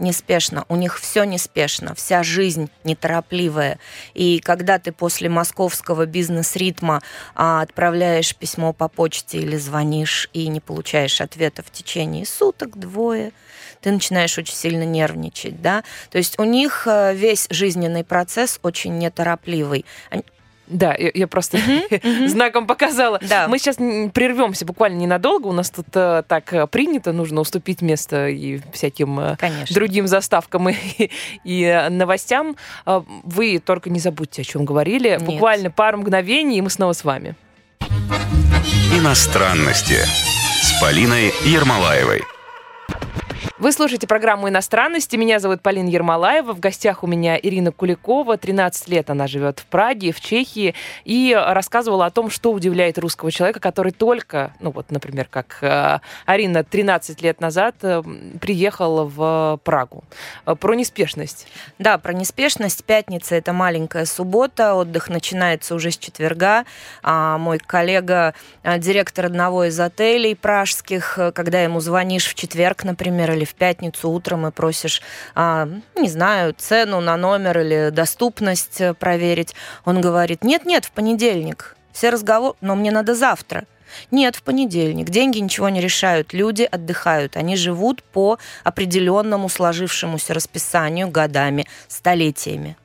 Неспешно. 0.00 0.64
У 0.70 0.76
них 0.76 0.98
все 0.98 1.24
неспешно, 1.24 1.94
вся 1.94 2.22
жизнь 2.22 2.70
неторопливая. 2.84 3.78
И 4.14 4.40
когда 4.40 4.78
ты 4.78 4.92
после 4.92 5.28
московского 5.28 6.06
бизнес-ритма 6.06 7.02
а, 7.34 7.60
отправляешь 7.60 8.34
письмо 8.34 8.72
по 8.72 8.88
почте 8.88 9.36
или 9.36 9.58
звонишь 9.58 10.30
и 10.32 10.48
не 10.48 10.60
получаешь 10.60 11.20
ответа 11.20 11.62
в 11.62 11.70
течение 11.70 12.24
суток, 12.24 12.78
двое, 12.78 13.32
ты 13.82 13.90
начинаешь 13.92 14.38
очень 14.38 14.54
сильно 14.54 14.84
нервничать, 14.84 15.60
да. 15.60 15.84
То 16.08 16.16
есть 16.16 16.38
у 16.38 16.44
них 16.44 16.86
э, 16.86 17.14
весь 17.14 17.46
жизненный 17.50 18.02
процесс 18.02 18.58
очень 18.62 18.96
неторопливый. 18.96 19.84
Да, 20.70 20.94
я, 20.96 21.10
я 21.12 21.26
просто 21.26 21.58
знаком 22.26 22.66
показала. 22.66 23.18
Да. 23.28 23.48
Мы 23.48 23.58
сейчас 23.58 23.76
прервемся 23.76 24.64
буквально 24.64 24.98
ненадолго. 24.98 25.48
У 25.48 25.52
нас 25.52 25.70
тут 25.70 25.86
э, 25.94 26.22
так 26.26 26.52
э, 26.52 26.66
принято, 26.68 27.12
нужно 27.12 27.40
уступить 27.40 27.82
место 27.82 28.28
и 28.28 28.60
всяким 28.72 29.18
э, 29.18 29.36
Конечно. 29.36 29.74
другим 29.74 30.06
заставкам 30.06 30.68
и, 30.68 30.76
и 31.44 31.62
э, 31.62 31.88
новостям. 31.88 32.56
А, 32.86 33.04
Вы 33.24 33.58
только 33.58 33.90
не 33.90 33.98
забудьте, 33.98 34.42
о 34.42 34.44
чем 34.44 34.64
говорили. 34.64 35.10
Нет. 35.10 35.22
Буквально 35.24 35.70
пару 35.70 35.98
мгновений, 35.98 36.58
и 36.58 36.60
мы 36.60 36.70
снова 36.70 36.92
с 36.92 37.04
вами. 37.04 37.34
Иностранности 38.96 39.98
с 40.62 40.80
Полиной 40.80 41.32
Ермолаевой. 41.44 42.22
Вы 43.60 43.72
слушаете 43.72 44.06
программу 44.06 44.48
«Иностранности». 44.48 45.16
Меня 45.16 45.38
зовут 45.38 45.60
Полина 45.60 45.86
Ермолаева. 45.86 46.54
В 46.54 46.60
гостях 46.60 47.04
у 47.04 47.06
меня 47.06 47.36
Ирина 47.36 47.72
Куликова. 47.72 48.38
13 48.38 48.88
лет 48.88 49.10
она 49.10 49.26
живет 49.26 49.58
в 49.58 49.66
Праге, 49.66 50.12
в 50.12 50.20
Чехии. 50.22 50.74
И 51.04 51.38
рассказывала 51.38 52.06
о 52.06 52.10
том, 52.10 52.30
что 52.30 52.52
удивляет 52.52 52.96
русского 52.96 53.30
человека, 53.30 53.60
который 53.60 53.92
только, 53.92 54.54
ну 54.60 54.70
вот, 54.70 54.90
например, 54.90 55.26
как 55.28 55.58
э, 55.60 55.98
Арина 56.24 56.64
13 56.64 57.20
лет 57.20 57.42
назад 57.42 57.74
э, 57.82 58.02
приехала 58.40 59.04
в 59.04 59.60
Прагу. 59.62 60.04
Э, 60.46 60.54
Про 60.54 60.72
неспешность. 60.72 61.46
Да, 61.78 61.98
про 61.98 62.14
неспешность. 62.14 62.82
Пятница– 62.84 63.34
это 63.36 63.52
маленькая 63.52 64.06
суббота, 64.06 64.74
отдых 64.74 65.10
начинается 65.10 65.74
уже 65.74 65.90
с 65.90 65.98
четверга. 65.98 66.64
А 67.02 67.36
мой 67.36 67.58
коллега, 67.58 68.32
директор 68.78 69.26
одного 69.26 69.64
из 69.64 69.78
отелей 69.78 70.34
пражских, 70.34 71.18
когда 71.34 71.60
ему 71.60 71.80
звонишь 71.80 72.26
в 72.26 72.34
четверг, 72.34 72.84
например, 72.84 73.32
или 73.32 73.49
в 73.50 73.54
пятницу 73.54 74.08
утром 74.10 74.46
и 74.46 74.50
просишь, 74.50 75.02
а, 75.34 75.68
не 75.96 76.08
знаю, 76.08 76.54
цену 76.56 77.00
на 77.00 77.16
номер 77.16 77.60
или 77.60 77.90
доступность 77.90 78.80
э, 78.80 78.94
проверить, 78.94 79.54
он 79.84 80.00
говорит, 80.00 80.44
нет-нет, 80.44 80.84
в 80.84 80.92
понедельник. 80.92 81.76
Все 81.92 82.10
разговоры, 82.10 82.54
но 82.60 82.76
мне 82.76 82.90
надо 82.90 83.14
завтра. 83.14 83.64
Нет, 84.10 84.36
в 84.36 84.42
понедельник. 84.42 85.10
Деньги 85.10 85.38
ничего 85.38 85.68
не 85.68 85.80
решают. 85.80 86.32
Люди 86.32 86.62
отдыхают. 86.62 87.36
Они 87.36 87.56
живут 87.56 88.02
по 88.02 88.38
определенному 88.64 89.48
сложившемуся 89.48 90.32
расписанию 90.32 91.08
годами, 91.08 91.66
столетиями. 91.88 92.76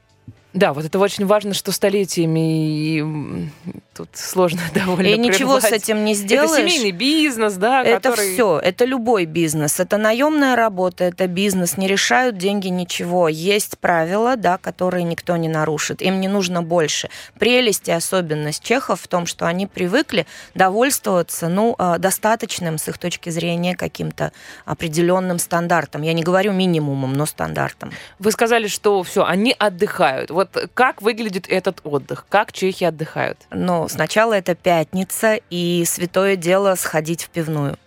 Да, 0.54 0.74
вот 0.74 0.86
это 0.86 1.00
очень 1.00 1.26
важно, 1.26 1.54
что 1.54 1.72
столетиями 1.72 2.98
и 2.98 3.50
тут 3.96 4.10
сложно 4.14 4.62
довольно 4.74 5.08
И 5.08 5.18
ничего 5.18 5.60
с 5.60 5.72
этим 5.72 6.04
не 6.04 6.14
сделаешь. 6.14 6.60
Это 6.60 6.70
семейный 6.70 6.92
бизнес, 6.92 7.54
да, 7.54 7.84
Это 7.84 8.10
который... 8.10 8.34
все, 8.34 8.60
это 8.60 8.86
любой 8.86 9.26
бизнес, 9.26 9.80
это 9.80 9.98
наемная 9.98 10.56
работа, 10.56 11.06
это 11.06 11.28
бизнес, 11.28 11.78
не 11.78 11.88
решают 11.88 12.38
деньги 12.38 12.68
ничего. 12.68 13.30
Есть 13.30 13.78
правила, 13.80 14.36
да, 14.36 14.58
которые 14.58 15.04
никто 15.04 15.38
не 15.38 15.48
нарушит. 15.48 16.02
Им 16.02 16.20
не 16.20 16.28
нужно 16.28 16.62
больше. 16.62 17.10
Прелесть 17.40 17.88
и 17.88 17.92
особенность 17.92 18.64
чехов 18.64 19.02
в 19.02 19.08
том, 19.08 19.26
что 19.26 19.48
они 19.48 19.66
привыкли 19.66 20.28
довольствоваться, 20.54 21.48
ну, 21.48 21.76
э, 21.80 21.96
достаточным 21.98 22.78
с 22.78 22.88
их 22.90 22.98
точки 22.98 23.30
зрения 23.30 23.76
каким-то 23.76 24.32
определенным 24.66 25.40
стандартом. 25.40 26.02
Я 26.02 26.14
не 26.14 26.24
говорю 26.24 26.52
минимумом, 26.52 27.14
но 27.14 27.26
стандартом. 27.26 27.92
Вы 28.20 28.32
сказали, 28.32 28.68
что 28.68 29.02
все, 29.04 29.24
они 29.24 29.56
отдыхают. 29.58 30.32
Вот 30.32 30.70
как 30.74 31.02
выглядит 31.02 31.46
этот 31.50 31.80
отдых? 31.84 32.26
Как 32.30 32.52
чехи 32.52 32.84
отдыхают? 32.84 33.38
Но 33.86 33.90
сначала 33.90 34.34
это 34.34 34.56
пятница, 34.56 35.40
и 35.52 35.84
святое 35.86 36.38
дело 36.38 36.74
сходить 36.74 37.24
в 37.24 37.30
пивную. 37.30 37.78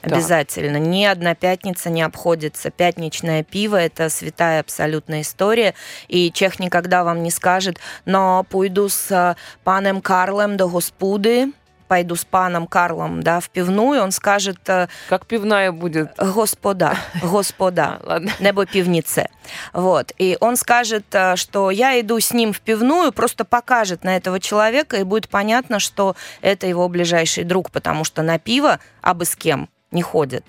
Обязательно. 0.00 0.78
Ни 0.78 1.04
одна 1.04 1.34
пятница 1.34 1.90
не 1.90 2.00
обходится. 2.00 2.70
Пятничное 2.70 3.44
пиво– 3.44 3.76
это 3.76 4.08
святая 4.08 4.60
абсолютная 4.60 5.20
история. 5.20 5.74
И 6.08 6.32
чех 6.32 6.58
никогда 6.58 7.04
вам 7.04 7.22
не 7.22 7.30
скажет, 7.30 7.78
но 8.06 8.46
пойду 8.48 8.88
с 8.88 9.10
э, 9.10 9.36
паном 9.62 10.00
Карлем 10.00 10.56
до 10.56 10.68
господы, 10.68 11.52
пойду 11.92 12.16
с 12.16 12.24
паном 12.24 12.66
Карлом, 12.66 13.22
да, 13.22 13.38
в 13.40 13.50
пивную, 13.50 14.02
он 14.02 14.12
скажет... 14.12 14.56
э, 14.66 14.88
Как 15.10 15.26
пивная 15.26 15.72
будет. 15.72 16.16
Господа, 16.16 16.96
господа, 17.22 18.00
А, 18.06 18.20
небо 18.40 18.64
пивнице. 18.64 19.28
Вот. 19.74 20.10
И 20.16 20.38
он 20.40 20.56
скажет, 20.56 21.04
э, 21.12 21.36
что 21.36 21.70
я 21.70 22.00
иду 22.00 22.18
с 22.18 22.32
ним 22.32 22.54
в 22.54 22.62
пивную, 22.62 23.12
просто 23.12 23.44
покажет 23.44 24.04
на 24.04 24.16
этого 24.16 24.40
человека, 24.40 24.96
и 24.96 25.02
будет 25.02 25.28
понятно, 25.28 25.80
что 25.80 26.16
это 26.40 26.66
его 26.66 26.88
ближайший 26.88 27.44
друг, 27.44 27.70
потому 27.70 28.04
что 28.04 28.22
на 28.22 28.38
пиво 28.38 28.78
абы 29.02 29.26
с 29.26 29.36
кем 29.36 29.68
не 29.90 30.00
ходит. 30.00 30.46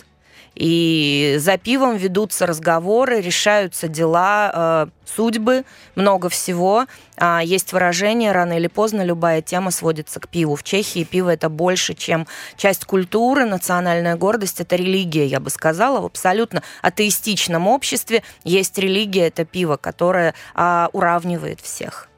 И 0.55 1.35
за 1.39 1.57
пивом 1.57 1.97
ведутся 1.97 2.45
разговоры, 2.45 3.21
решаются 3.21 3.87
дела, 3.87 4.51
э, 4.53 4.87
судьбы, 5.05 5.65
много 5.95 6.29
всего. 6.29 6.85
А, 7.17 7.41
есть 7.43 7.73
выражение, 7.73 8.31
рано 8.31 8.53
или 8.53 8.67
поздно 8.67 9.03
любая 9.03 9.41
тема 9.41 9.71
сводится 9.71 10.19
к 10.19 10.27
пиву. 10.27 10.55
В 10.55 10.63
Чехии 10.63 11.03
пиво 11.03 11.29
это 11.29 11.49
больше, 11.49 11.93
чем 11.93 12.27
часть 12.55 12.85
культуры, 12.85 13.45
национальная 13.45 14.15
гордость, 14.15 14.59
это 14.61 14.75
религия, 14.75 15.25
я 15.25 15.39
бы 15.39 15.49
сказала. 15.49 16.01
В 16.01 16.05
абсолютно 16.05 16.63
атеистичном 16.81 17.67
обществе 17.67 18.23
есть 18.43 18.77
религия, 18.77 19.27
это 19.27 19.45
пиво, 19.45 19.77
которое 19.77 20.33
а, 20.53 20.89
уравнивает 20.93 21.61
всех. 21.61 22.09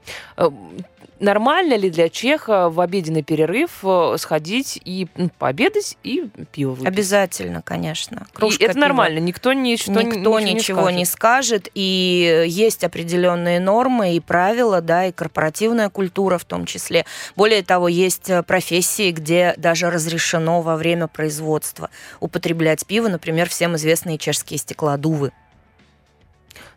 Э, 1.19 1.23
Нормально 1.23 1.75
ли 1.75 1.89
для 1.89 2.09
чеха 2.09 2.69
в 2.69 2.79
обеденный 2.79 3.23
перерыв 3.23 3.79
э, 3.83 4.15
сходить 4.17 4.79
и 4.83 5.07
ну, 5.15 5.29
пообедать 5.37 5.97
и 6.03 6.29
пиво 6.51 6.71
выпить? 6.71 6.87
Обязательно, 6.87 7.61
конечно. 7.61 8.27
И 8.33 8.35
Кружка 8.35 8.65
это 8.65 8.73
пива. 8.73 8.81
нормально, 8.85 9.19
никто, 9.19 9.53
ничто, 9.53 10.01
Никто 10.01 10.39
ничего 10.39 10.89
не 10.89 11.05
скажет, 11.05 11.69
и 11.73 12.45
есть 12.47 12.83
определенные 12.83 13.59
нормы 13.59 14.15
и 14.15 14.19
правила, 14.19 14.81
да, 14.81 15.05
и 15.05 15.11
корпоративная 15.11 15.89
культура 15.89 16.37
в 16.37 16.45
том 16.45 16.65
числе. 16.65 17.05
Более 17.35 17.63
того, 17.63 17.87
есть 17.87 18.29
э, 18.29 18.43
профессии, 18.43 19.11
где 19.11 19.53
даже 19.57 19.89
разрешено 19.89 20.61
во 20.61 20.75
время 20.75 21.07
производства 21.07 21.89
употреблять 22.19 22.85
пиво, 22.85 23.07
например, 23.07 23.49
всем 23.49 23.75
известные 23.75 24.17
чешские 24.17 24.59
стеклодувы. 24.59 25.31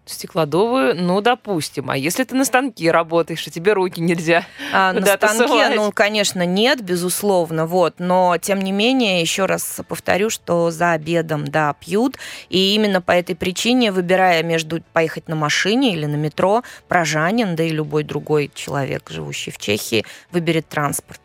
Стеклодувы, 0.08 0.94
ну, 0.94 1.20
допустим. 1.20 1.90
А 1.90 1.96
если 1.96 2.24
ты 2.24 2.34
на 2.34 2.44
станке 2.44 2.90
работаешь, 2.90 3.46
и 3.46 3.50
тебе 3.50 3.74
руки 3.74 4.00
нельзя 4.00 4.46
А 4.72 4.92
на 4.92 5.04
станке, 5.04 5.46
совать? 5.48 5.76
ну, 5.76 5.92
конечно, 5.92 6.46
нет, 6.46 6.82
безусловно, 6.82 7.66
вот, 7.66 7.96
но 7.98 8.36
тем 8.40 8.60
не 8.60 8.72
менее, 8.72 9.20
еще 9.20 9.44
раз 9.44 9.80
повторю, 9.86 10.30
что 10.30 10.70
за 10.70 10.92
обедом, 10.92 11.44
да, 11.46 11.74
пьют, 11.74 12.16
и 12.48 12.74
именно 12.74 13.02
по 13.02 13.12
этой 13.12 13.36
причине, 13.36 13.92
выбирая 13.92 14.42
между 14.42 14.82
поехать 14.92 15.28
на 15.28 15.36
машине 15.36 15.92
или 15.92 16.06
на 16.06 16.16
метро, 16.16 16.62
прожанин, 16.88 17.54
да 17.54 17.62
и 17.64 17.70
любой 17.70 18.02
другой 18.02 18.50
человек, 18.54 19.10
живущий 19.10 19.50
в 19.50 19.58
Чехии, 19.58 20.04
выберет 20.30 20.68
транспорт. 20.68 21.20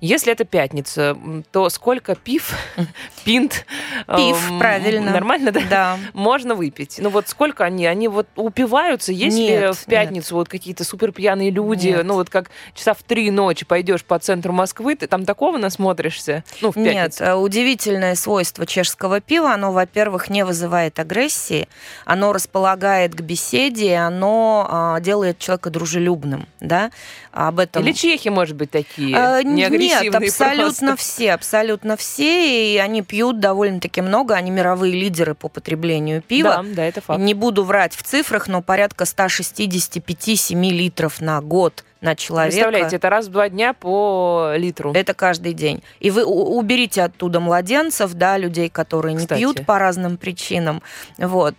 Если 0.00 0.32
это 0.32 0.44
пятница, 0.44 1.16
то 1.52 1.68
сколько 1.70 2.14
пив, 2.14 2.54
пинт, 3.24 3.66
Пив, 4.06 4.50
эм, 4.50 4.58
правильно. 4.58 5.12
Нормально, 5.12 5.52
да? 5.52 5.60
Да. 5.68 5.98
Можно 6.12 6.54
выпить. 6.54 6.96
Ну 6.98 7.10
вот 7.10 7.28
сколько 7.28 7.64
они? 7.64 7.86
Они 7.86 8.08
вот 8.08 8.26
упиваются? 8.36 9.12
Есть 9.12 9.36
ли 9.36 9.48
Нет, 9.48 9.76
в 9.76 9.84
пятницу 9.86 10.34
вот 10.34 10.48
какие-то 10.48 10.84
супер 10.84 11.12
пьяные 11.12 11.50
люди? 11.50 11.88
Нет. 11.88 12.04
Ну 12.04 12.14
вот 12.14 12.30
как 12.30 12.50
часа 12.74 12.94
в 12.94 13.02
три 13.02 13.30
ночи 13.30 13.64
пойдешь 13.64 14.04
по 14.04 14.18
центру 14.18 14.52
Москвы, 14.52 14.96
ты 14.96 15.06
там 15.06 15.24
такого 15.24 15.58
насмотришься? 15.58 16.44
Ну, 16.60 16.72
в 16.72 16.76
Нет, 16.76 16.94
пятницу. 16.94 17.24
э, 17.24 17.34
удивительное 17.34 18.14
свойство 18.14 18.66
чешского 18.66 19.20
пива, 19.20 19.52
оно, 19.52 19.72
во-первых, 19.72 20.30
не 20.30 20.44
вызывает 20.44 20.98
агрессии, 20.98 21.68
оно 22.04 22.32
располагает 22.32 23.14
к 23.14 23.20
беседе, 23.20 23.96
оно 23.96 24.66
а, 24.70 25.00
делает 25.00 25.38
человека 25.38 25.70
дружелюбным, 25.70 26.46
да, 26.60 26.90
об 27.32 27.58
этом... 27.58 27.82
Или 27.82 27.92
чехи, 27.92 28.28
может 28.28 28.56
быть, 28.56 28.70
такие 28.70 29.16
Э, 29.16 29.42
неагрессивные 29.70 30.20
Нет, 30.20 30.30
абсолютно 30.30 30.88
просто. 30.88 30.96
все, 30.96 31.32
абсолютно 31.32 31.96
все, 31.96 32.74
и 32.74 32.78
они 32.78 33.02
пьют 33.02 33.40
довольно-таки 33.40 34.00
много, 34.00 34.34
они 34.34 34.50
мировые 34.50 34.92
лидеры 34.92 35.34
по 35.34 35.48
потреблению 35.48 36.22
пива. 36.22 36.62
Да, 36.62 36.74
да, 36.74 36.84
это 36.84 37.00
факт. 37.00 37.20
Не 37.20 37.34
буду 37.34 37.64
врать 37.64 37.94
в 37.94 38.02
цифрах, 38.02 38.48
но 38.48 38.62
порядка 38.62 39.04
165-7 39.04 40.70
литров 40.70 41.20
на 41.20 41.40
год 41.40 41.84
на 42.00 42.14
человека. 42.14 42.54
Представляете, 42.54 42.96
это 42.96 43.10
раз 43.10 43.26
в 43.26 43.30
два 43.30 43.48
дня 43.48 43.72
по 43.72 44.52
литру. 44.56 44.92
Это 44.92 45.14
каждый 45.14 45.52
день. 45.52 45.82
И 46.00 46.10
вы 46.10 46.24
уберите 46.24 47.02
оттуда 47.02 47.40
младенцев, 47.40 48.14
да, 48.14 48.38
людей, 48.38 48.68
которые 48.68 49.14
не 49.14 49.22
Кстати. 49.22 49.38
пьют 49.38 49.66
по 49.66 49.78
разным 49.78 50.16
причинам. 50.16 50.82
Вот. 51.18 51.56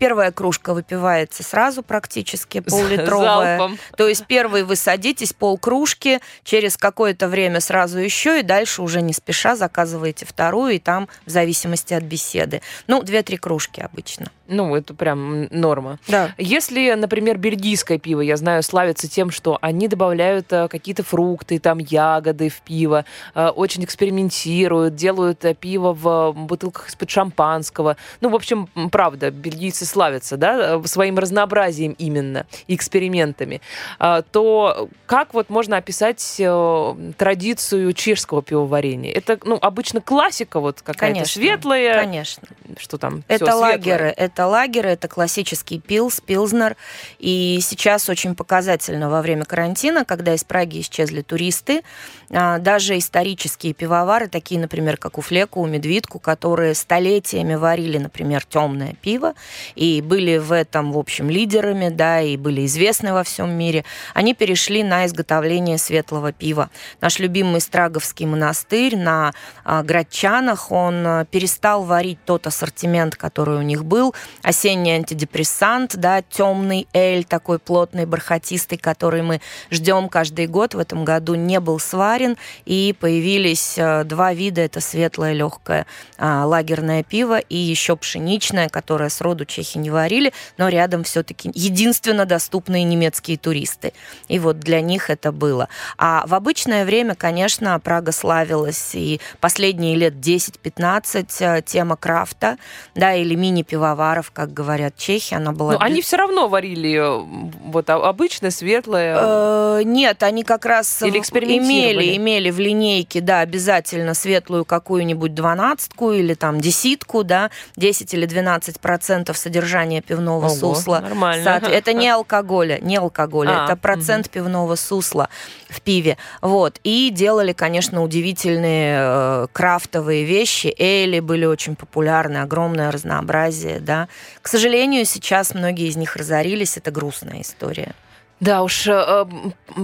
Первая 0.00 0.32
кружка 0.32 0.72
выпивается 0.72 1.42
сразу 1.42 1.82
практически, 1.82 2.60
поллитровая. 2.60 3.58
Залпом. 3.58 3.78
То 3.98 4.08
есть 4.08 4.24
первый 4.24 4.62
вы 4.62 4.74
садитесь, 4.74 5.34
полкружки, 5.34 6.20
через 6.42 6.78
какое-то 6.78 7.28
время 7.28 7.60
сразу 7.60 7.98
еще, 7.98 8.40
и 8.40 8.42
дальше 8.42 8.80
уже 8.80 9.02
не 9.02 9.12
спеша 9.12 9.56
заказываете 9.56 10.24
вторую, 10.24 10.72
и 10.72 10.78
там 10.78 11.06
в 11.26 11.30
зависимости 11.30 11.92
от 11.92 12.02
беседы. 12.02 12.62
Ну, 12.86 13.02
две-три 13.02 13.36
кружки 13.36 13.82
обычно. 13.82 14.30
Ну, 14.48 14.74
это 14.74 14.94
прям 14.94 15.44
норма. 15.50 15.98
Да. 16.08 16.34
Если, 16.38 16.94
например, 16.94 17.36
бельгийское 17.36 17.98
пиво, 17.98 18.22
я 18.22 18.38
знаю, 18.38 18.62
славится 18.62 19.06
тем, 19.06 19.30
что 19.30 19.58
они 19.60 19.86
добавляют 19.86 20.52
э, 20.52 20.66
какие-то 20.68 21.04
фрукты, 21.04 21.58
там 21.60 21.78
ягоды 21.78 22.48
в 22.48 22.62
пиво, 22.62 23.04
э, 23.34 23.48
очень 23.48 23.84
экспериментируют, 23.84 24.96
делают 24.96 25.44
э, 25.44 25.54
пиво 25.54 25.92
в 25.92 26.32
бутылках 26.32 26.88
из-под 26.88 27.10
шампанского. 27.10 27.96
Ну, 28.20 28.30
в 28.30 28.34
общем, 28.34 28.66
правда, 28.90 29.30
бельгийцы 29.30 29.84
славятся, 29.90 30.36
да, 30.36 30.76
э, 30.76 30.82
своим 30.86 31.18
разнообразием 31.18 31.92
именно, 31.98 32.46
экспериментами. 32.68 33.60
А, 33.98 34.22
То 34.22 34.88
как 35.06 35.34
вот 35.34 35.50
можно 35.50 35.76
описать 35.76 36.36
э, 36.38 36.94
традицию 37.18 37.92
чешского 37.92 38.42
пивоварения? 38.42 39.12
Это, 39.12 39.38
ну, 39.44 39.58
обычно 39.60 40.00
классика 40.00 40.60
вот 40.60 40.82
какая-то 40.82 41.24
светлая, 41.24 42.00
Конечно. 42.00 42.48
что 42.78 42.96
там 42.96 43.24
Это 43.28 43.54
лагеры, 43.54 44.14
это 44.16 44.46
лагеры, 44.46 44.90
это 44.90 45.08
классический 45.08 45.80
пилс, 45.80 46.20
пилзнер. 46.20 46.76
И 47.18 47.58
сейчас 47.60 48.08
очень 48.08 48.34
показательно 48.34 49.10
во 49.10 49.20
время 49.20 49.44
карантина, 49.44 50.04
когда 50.04 50.34
из 50.34 50.44
Праги 50.44 50.80
исчезли 50.80 51.22
туристы, 51.22 51.82
а, 52.30 52.58
даже 52.58 52.96
исторические 52.96 53.74
пивовары, 53.74 54.28
такие, 54.28 54.60
например, 54.60 54.96
как 54.96 55.18
у 55.18 55.20
Флеку, 55.20 55.60
у 55.60 55.66
Медвидку, 55.66 56.18
которые 56.18 56.74
столетиями 56.74 57.54
варили, 57.54 57.98
например, 57.98 58.44
темное 58.44 58.94
пиво, 59.00 59.34
и 59.80 60.02
были 60.02 60.36
в 60.36 60.52
этом, 60.52 60.92
в 60.92 60.98
общем, 60.98 61.30
лидерами, 61.30 61.88
да, 61.88 62.20
и 62.20 62.36
были 62.36 62.66
известны 62.66 63.14
во 63.14 63.24
всем 63.24 63.50
мире, 63.50 63.86
они 64.12 64.34
перешли 64.34 64.82
на 64.84 65.06
изготовление 65.06 65.78
светлого 65.78 66.32
пива. 66.32 66.68
Наш 67.00 67.18
любимый 67.18 67.62
Страговский 67.62 68.26
монастырь 68.26 68.98
на 68.98 69.32
а, 69.64 69.82
Градчанах, 69.82 70.70
он 70.70 71.06
а, 71.06 71.24
перестал 71.24 71.84
варить 71.84 72.18
тот 72.26 72.46
ассортимент, 72.46 73.16
который 73.16 73.56
у 73.56 73.62
них 73.62 73.86
был. 73.86 74.14
Осенний 74.42 74.92
антидепрессант, 74.92 75.96
да, 75.96 76.20
темный 76.20 76.86
эль, 76.92 77.24
такой 77.24 77.58
плотный, 77.58 78.04
бархатистый, 78.04 78.76
который 78.76 79.22
мы 79.22 79.40
ждем 79.70 80.10
каждый 80.10 80.46
год. 80.46 80.74
В 80.74 80.78
этом 80.78 81.06
году 81.06 81.36
не 81.36 81.58
был 81.58 81.78
сварен, 81.78 82.36
и 82.66 82.94
появились 83.00 83.76
а, 83.78 84.04
два 84.04 84.34
вида. 84.34 84.60
Это 84.60 84.82
светлое, 84.82 85.32
легкое 85.32 85.86
лагерное 86.18 87.02
пиво 87.02 87.38
и 87.38 87.56
еще 87.56 87.96
пшеничное, 87.96 88.68
которое 88.68 89.08
сроду 89.08 89.46
чехи 89.46 89.69
не 89.78 89.90
варили, 89.90 90.32
но 90.58 90.68
рядом 90.68 91.04
все-таки 91.04 91.50
единственно 91.54 92.26
доступные 92.26 92.84
немецкие 92.84 93.38
туристы. 93.38 93.92
И 94.28 94.38
вот 94.38 94.58
для 94.58 94.80
них 94.80 95.10
это 95.10 95.32
было. 95.32 95.68
А 95.98 96.24
в 96.26 96.34
обычное 96.34 96.84
время, 96.84 97.14
конечно, 97.14 97.78
Прага 97.80 98.12
славилась 98.12 98.94
и 98.94 99.20
последние 99.40 99.96
лет 99.96 100.14
10-15 100.14 101.26
э, 101.40 101.62
тема 101.62 101.96
крафта, 101.96 102.58
да, 102.94 103.14
или 103.14 103.34
мини-пивоваров, 103.34 104.30
как 104.30 104.52
говорят 104.52 104.96
чехи, 104.96 105.34
она 105.34 105.52
была... 105.52 105.74
Ну, 105.74 105.78
они 105.80 106.02
все 106.02 106.16
равно 106.16 106.48
варили 106.48 106.94
э, 106.94 107.50
вот 107.64 107.90
обычное, 107.90 108.50
светлое. 108.50 109.16
Э, 109.20 109.82
Нет, 109.84 110.22
они 110.22 110.44
как 110.44 110.66
раз 110.66 111.02
Или 111.02 111.18
имели, 111.18 112.16
имели 112.16 112.50
в 112.50 112.58
линейке, 112.58 113.20
да, 113.20 113.40
обязательно 113.40 114.14
светлую 114.14 114.64
какую-нибудь 114.64 115.34
двенадцатку 115.34 116.12
или 116.12 116.34
там 116.34 116.60
десятку, 116.60 117.24
да, 117.24 117.50
10 117.76 118.14
или 118.14 118.26
12 118.26 118.80
процентов 118.80 119.38
содержания 119.38 119.59
пивного 120.00 120.46
Ого, 120.46 120.54
сусла. 120.54 121.00
нормально. 121.00 121.44
Соот- 121.44 121.68
Это 121.70 121.92
не 121.92 122.08
алкоголя, 122.08 122.78
не 122.80 122.96
алкоголя, 122.96 123.62
А, 123.62 123.64
это 123.64 123.76
процент 123.76 124.30
пивного 124.30 124.74
сусла 124.76 125.28
в 125.68 125.80
пиве. 125.80 126.16
Вот. 126.40 126.80
И 126.84 127.10
делали, 127.10 127.52
конечно, 127.52 128.02
удивительные 128.02 128.96
э, 129.00 129.46
крафтовые 129.52 130.24
вещи. 130.24 130.74
Эли 130.78 131.20
были 131.20 131.44
очень 131.44 131.76
популярны, 131.76 132.38
огромное 132.38 132.90
разнообразие, 132.90 133.80
да. 133.80 134.08
К 134.42 134.48
сожалению, 134.48 135.04
сейчас 135.04 135.54
многие 135.54 135.88
из 135.88 135.96
них 135.96 136.16
разорились, 136.16 136.76
это 136.76 136.90
грустная 136.90 137.42
история. 137.42 137.92
Да 138.40 138.62
уж, 138.62 138.86
э, 138.86 139.26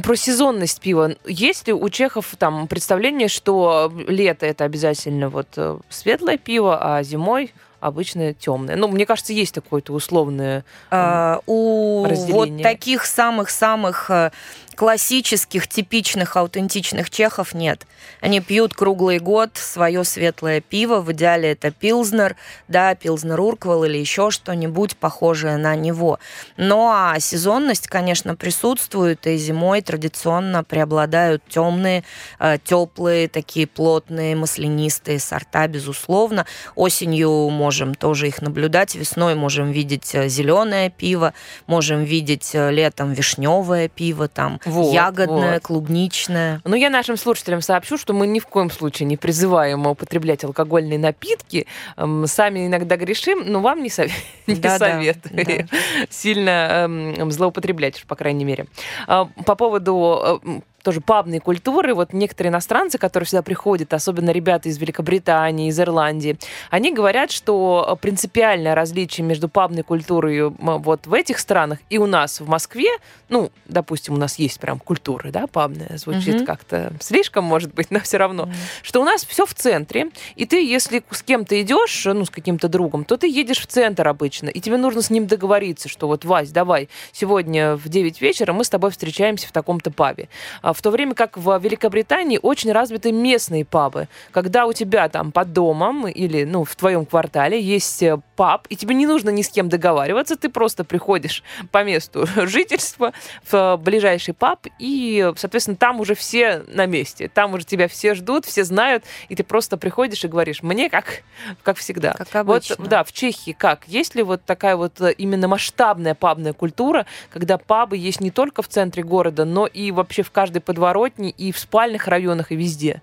про 0.02 0.16
сезонность 0.16 0.80
пива. 0.80 1.12
Есть 1.26 1.66
ли 1.66 1.74
у 1.74 1.88
чехов 1.90 2.34
там 2.38 2.68
представление, 2.68 3.28
что 3.28 3.92
лето 4.08 4.46
это 4.46 4.64
обязательно 4.64 5.28
вот 5.28 5.48
э, 5.56 5.76
светлое 5.90 6.38
пиво, 6.38 6.78
а 6.80 7.02
зимой 7.02 7.52
обычно 7.80 8.34
темное? 8.34 8.76
Ну, 8.76 8.88
мне 8.88 9.06
кажется, 9.06 9.32
есть 9.32 9.54
такое-то 9.54 9.92
условное. 9.92 10.64
А, 10.90 11.40
у 11.46 12.00
вот 12.02 12.10
разделение. 12.10 12.62
таких 12.62 13.04
самых-самых 13.04 14.10
э, 14.10 14.30
классических, 14.76 15.66
типичных, 15.66 16.36
аутентичных 16.36 17.10
чехов 17.10 17.54
нет. 17.54 17.86
Они 18.20 18.40
пьют 18.40 18.74
круглый 18.74 19.18
год 19.18 19.50
свое 19.54 20.04
светлое 20.04 20.60
пиво, 20.60 21.00
в 21.00 21.10
идеале 21.12 21.52
это 21.52 21.70
пилзнер, 21.70 22.36
да, 22.68 22.94
пилзнер 22.94 23.40
урквал 23.40 23.84
или 23.84 23.96
еще 23.96 24.30
что-нибудь 24.30 24.96
похожее 24.96 25.56
на 25.56 25.74
него. 25.76 26.18
Ну 26.58 26.90
а 26.92 27.18
сезонность, 27.18 27.88
конечно, 27.88 28.36
присутствует, 28.36 29.26
и 29.26 29.36
зимой 29.38 29.80
традиционно 29.80 30.62
преобладают 30.62 31.42
темные, 31.48 32.04
э, 32.38 32.58
теплые, 32.62 33.28
такие 33.28 33.66
плотные, 33.66 34.36
маслянистые 34.36 35.18
сорта, 35.18 35.66
безусловно. 35.68 36.44
Осенью 36.74 37.48
можем 37.48 37.94
тоже 37.94 38.28
их 38.28 38.42
наблюдать, 38.42 38.94
весной 38.94 39.34
можем 39.34 39.70
видеть 39.70 40.14
э, 40.14 40.28
зеленое 40.28 40.90
пиво, 40.90 41.32
можем 41.66 42.04
видеть 42.04 42.50
э, 42.54 42.70
летом 42.70 43.14
вишневое 43.14 43.88
пиво, 43.88 44.28
там 44.28 44.60
Вот, 44.66 44.92
ягодное, 44.92 45.54
вот. 45.54 45.62
клубничное. 45.62 46.60
Ну, 46.64 46.74
я 46.76 46.90
нашим 46.90 47.16
слушателям 47.16 47.62
сообщу, 47.62 47.96
что 47.96 48.12
мы 48.12 48.26
ни 48.26 48.40
в 48.40 48.46
коем 48.46 48.70
случае 48.70 49.06
не 49.06 49.16
призываем 49.16 49.86
употреблять 49.86 50.44
алкогольные 50.44 50.98
напитки. 50.98 51.66
Эм, 51.96 52.26
Сами 52.26 52.66
иногда 52.66 52.96
грешим, 52.96 53.44
но 53.46 53.60
вам 53.60 53.82
не, 53.82 53.88
сове- 53.88 54.10
не 54.46 54.56
Да-да, 54.56 54.94
советую 54.94 55.68
сильно 56.10 56.86
эм, 56.86 57.30
злоупотреблять, 57.30 58.04
по 58.06 58.16
крайней 58.16 58.44
мере. 58.44 58.66
А, 59.06 59.26
По 59.44 59.54
поводу 59.54 60.40
э, 60.44 60.60
тоже 60.86 61.00
пабной 61.00 61.40
культуры, 61.40 61.94
вот 61.94 62.12
некоторые 62.12 62.50
иностранцы, 62.52 62.96
которые 62.96 63.26
сюда 63.26 63.42
приходят, 63.42 63.92
особенно 63.92 64.30
ребята 64.30 64.68
из 64.68 64.78
Великобритании, 64.78 65.68
из 65.68 65.80
Ирландии, 65.80 66.38
они 66.70 66.92
говорят, 66.94 67.32
что 67.32 67.98
принципиальное 68.00 68.76
различие 68.76 69.26
между 69.26 69.48
пабной 69.48 69.82
культурой 69.82 70.48
вот 70.48 71.08
в 71.08 71.12
этих 71.12 71.40
странах 71.40 71.80
и 71.90 71.98
у 71.98 72.06
нас 72.06 72.38
в 72.40 72.48
Москве, 72.48 72.88
ну, 73.28 73.50
допустим, 73.64 74.14
у 74.14 74.16
нас 74.16 74.38
есть 74.38 74.60
прям 74.60 74.78
культура, 74.78 75.32
да, 75.32 75.48
пабная, 75.48 75.98
звучит 75.98 76.36
Мгм. 76.36 76.46
как-то 76.46 76.92
слишком, 77.00 77.42
может 77.42 77.74
быть, 77.74 77.90
но 77.90 77.98
все 77.98 78.18
равно, 78.18 78.48
что 78.82 79.00
у 79.00 79.04
нас 79.04 79.24
все 79.24 79.44
в 79.44 79.54
центре, 79.54 80.10
и 80.36 80.46
ты, 80.46 80.64
если 80.64 81.02
с 81.10 81.22
кем-то 81.24 81.60
идешь, 81.60 82.04
ну, 82.04 82.24
с 82.24 82.30
каким-то 82.30 82.68
другом, 82.68 83.04
то 83.04 83.16
ты 83.16 83.26
едешь 83.26 83.58
в 83.58 83.66
центр 83.66 84.06
обычно, 84.06 84.50
и 84.50 84.60
тебе 84.60 84.76
нужно 84.76 85.02
с 85.02 85.10
ним 85.10 85.26
договориться, 85.26 85.88
что 85.88 86.06
вот, 86.06 86.24
Вась, 86.24 86.50
давай, 86.50 86.88
сегодня 87.10 87.74
в 87.74 87.88
9 87.88 88.20
вечера 88.20 88.52
мы 88.52 88.62
с 88.62 88.70
тобой 88.70 88.92
встречаемся 88.92 89.48
в 89.48 89.52
таком-то 89.52 89.90
пабе. 89.90 90.28
А 90.62 90.72
В 90.76 90.82
то 90.82 90.90
время 90.90 91.14
как 91.14 91.38
в 91.38 91.58
Великобритании 91.58 92.38
очень 92.40 92.70
развиты 92.70 93.10
местные 93.10 93.64
пабы, 93.64 94.08
когда 94.30 94.66
у 94.66 94.74
тебя 94.74 95.08
там 95.08 95.32
под 95.32 95.54
домом 95.54 96.06
или, 96.06 96.44
ну, 96.44 96.64
в 96.64 96.76
твоем 96.76 97.06
квартале 97.06 97.58
есть 97.58 98.02
э, 98.02 98.18
паб, 98.36 98.66
и 98.68 98.76
тебе 98.76 98.94
не 98.94 99.06
нужно 99.06 99.30
ни 99.30 99.40
с 99.40 99.48
кем 99.48 99.70
договариваться, 99.70 100.36
ты 100.36 100.50
просто 100.50 100.84
приходишь 100.84 101.42
по 101.72 101.82
месту 101.82 102.26
жительства 102.46 103.14
в 103.50 103.54
э, 103.54 103.76
ближайший 103.78 104.34
паб, 104.34 104.66
и, 104.78 105.32
соответственно, 105.38 105.78
там 105.78 105.98
уже 105.98 106.14
все 106.14 106.62
на 106.68 106.84
месте, 106.84 107.30
там 107.32 107.54
уже 107.54 107.64
тебя 107.64 107.88
все 107.88 108.14
ждут, 108.14 108.44
все 108.44 108.62
знают, 108.62 109.02
и 109.30 109.34
ты 109.34 109.44
просто 109.44 109.78
приходишь 109.78 110.24
и 110.24 110.28
говоришь, 110.28 110.62
мне 110.62 110.90
как, 110.90 111.22
как 111.62 111.78
всегда. 111.78 112.12
Как 112.12 112.36
обычно. 112.36 112.76
Вот, 112.78 112.88
да, 112.88 113.02
в 113.02 113.12
Чехии 113.12 113.52
как? 113.52 113.88
Есть 113.88 114.14
ли 114.14 114.22
вот 114.22 114.44
такая 114.44 114.76
вот 114.76 115.00
э, 115.00 115.12
именно 115.12 115.48
масштабная 115.48 116.14
пабная 116.14 116.52
культура, 116.52 117.06
когда 117.30 117.56
пабы 117.56 117.96
есть 117.96 118.20
не 118.20 118.30
только 118.30 118.60
в 118.60 118.68
центре 118.68 119.02
города, 119.02 119.46
но 119.46 119.66
и 119.66 119.90
вообще 119.90 120.22
в 120.22 120.30
каждой 120.30 120.55
подворотне, 120.60 121.30
и 121.30 121.52
в 121.52 121.58
спальных 121.58 122.08
районах, 122.08 122.52
и 122.52 122.56
везде? 122.56 123.02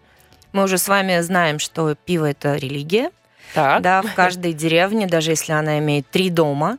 Мы 0.51 0.63
уже 0.63 0.77
с 0.77 0.87
вами 0.87 1.19
знаем, 1.21 1.59
что 1.59 1.95
пиво 1.95 2.29
это 2.29 2.55
религия. 2.55 3.11
Так. 3.53 3.81
Да, 3.81 4.01
в 4.01 4.13
каждой 4.13 4.53
деревне, 4.53 5.07
даже 5.07 5.31
если 5.31 5.51
она 5.51 5.79
имеет 5.79 6.07
три 6.09 6.29
дома, 6.29 6.77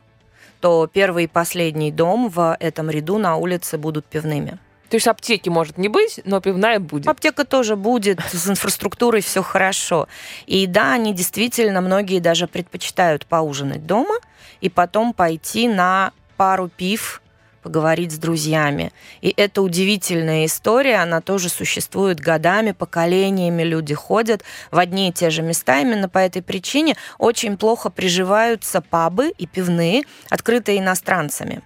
то 0.61 0.87
первый 0.91 1.25
и 1.25 1.27
последний 1.27 1.91
дом 1.91 2.29
в 2.29 2.57
этом 2.59 2.89
ряду 2.89 3.17
на 3.17 3.35
улице 3.35 3.77
будут 3.77 4.05
пивными. 4.05 4.57
То 4.89 4.97
есть 4.97 5.07
аптеки 5.07 5.49
может 5.49 5.77
не 5.77 5.89
быть, 5.89 6.21
но 6.25 6.39
пивная 6.41 6.79
будет. 6.79 7.07
Аптека 7.07 7.43
тоже 7.43 7.75
будет, 7.75 8.19
с 8.31 8.49
инфраструктурой 8.49 9.21
все 9.21 9.41
хорошо. 9.41 10.07
И 10.45 10.67
да, 10.67 10.93
они 10.93 11.13
действительно, 11.13 11.81
многие 11.81 12.19
даже 12.19 12.47
предпочитают 12.47 13.25
поужинать 13.25 13.85
дома 13.85 14.15
и 14.61 14.69
потом 14.69 15.13
пойти 15.13 15.67
на 15.67 16.11
пару 16.37 16.69
пив, 16.69 17.21
поговорить 17.65 18.11
с 18.11 18.19
друзьями. 18.19 18.91
И 19.21 19.33
это 19.35 19.63
удивительная 19.63 20.45
история, 20.45 20.97
она 20.97 21.19
тоже 21.19 21.49
существует 21.49 22.19
годами, 22.19 22.73
поколениями 22.73 23.63
люди 23.63 23.95
ходят 23.95 24.43
в 24.69 24.77
одни 24.77 25.09
и 25.09 25.11
те 25.11 25.31
же 25.31 25.41
места. 25.41 25.81
Именно 25.81 26.07
по 26.07 26.19
этой 26.19 26.43
причине 26.43 26.95
очень 27.17 27.57
плохо 27.57 27.89
приживаются 27.89 28.81
пабы 28.81 29.33
и 29.35 29.47
пивные, 29.47 30.03
открытые 30.29 30.77
иностранцами. 30.77 31.63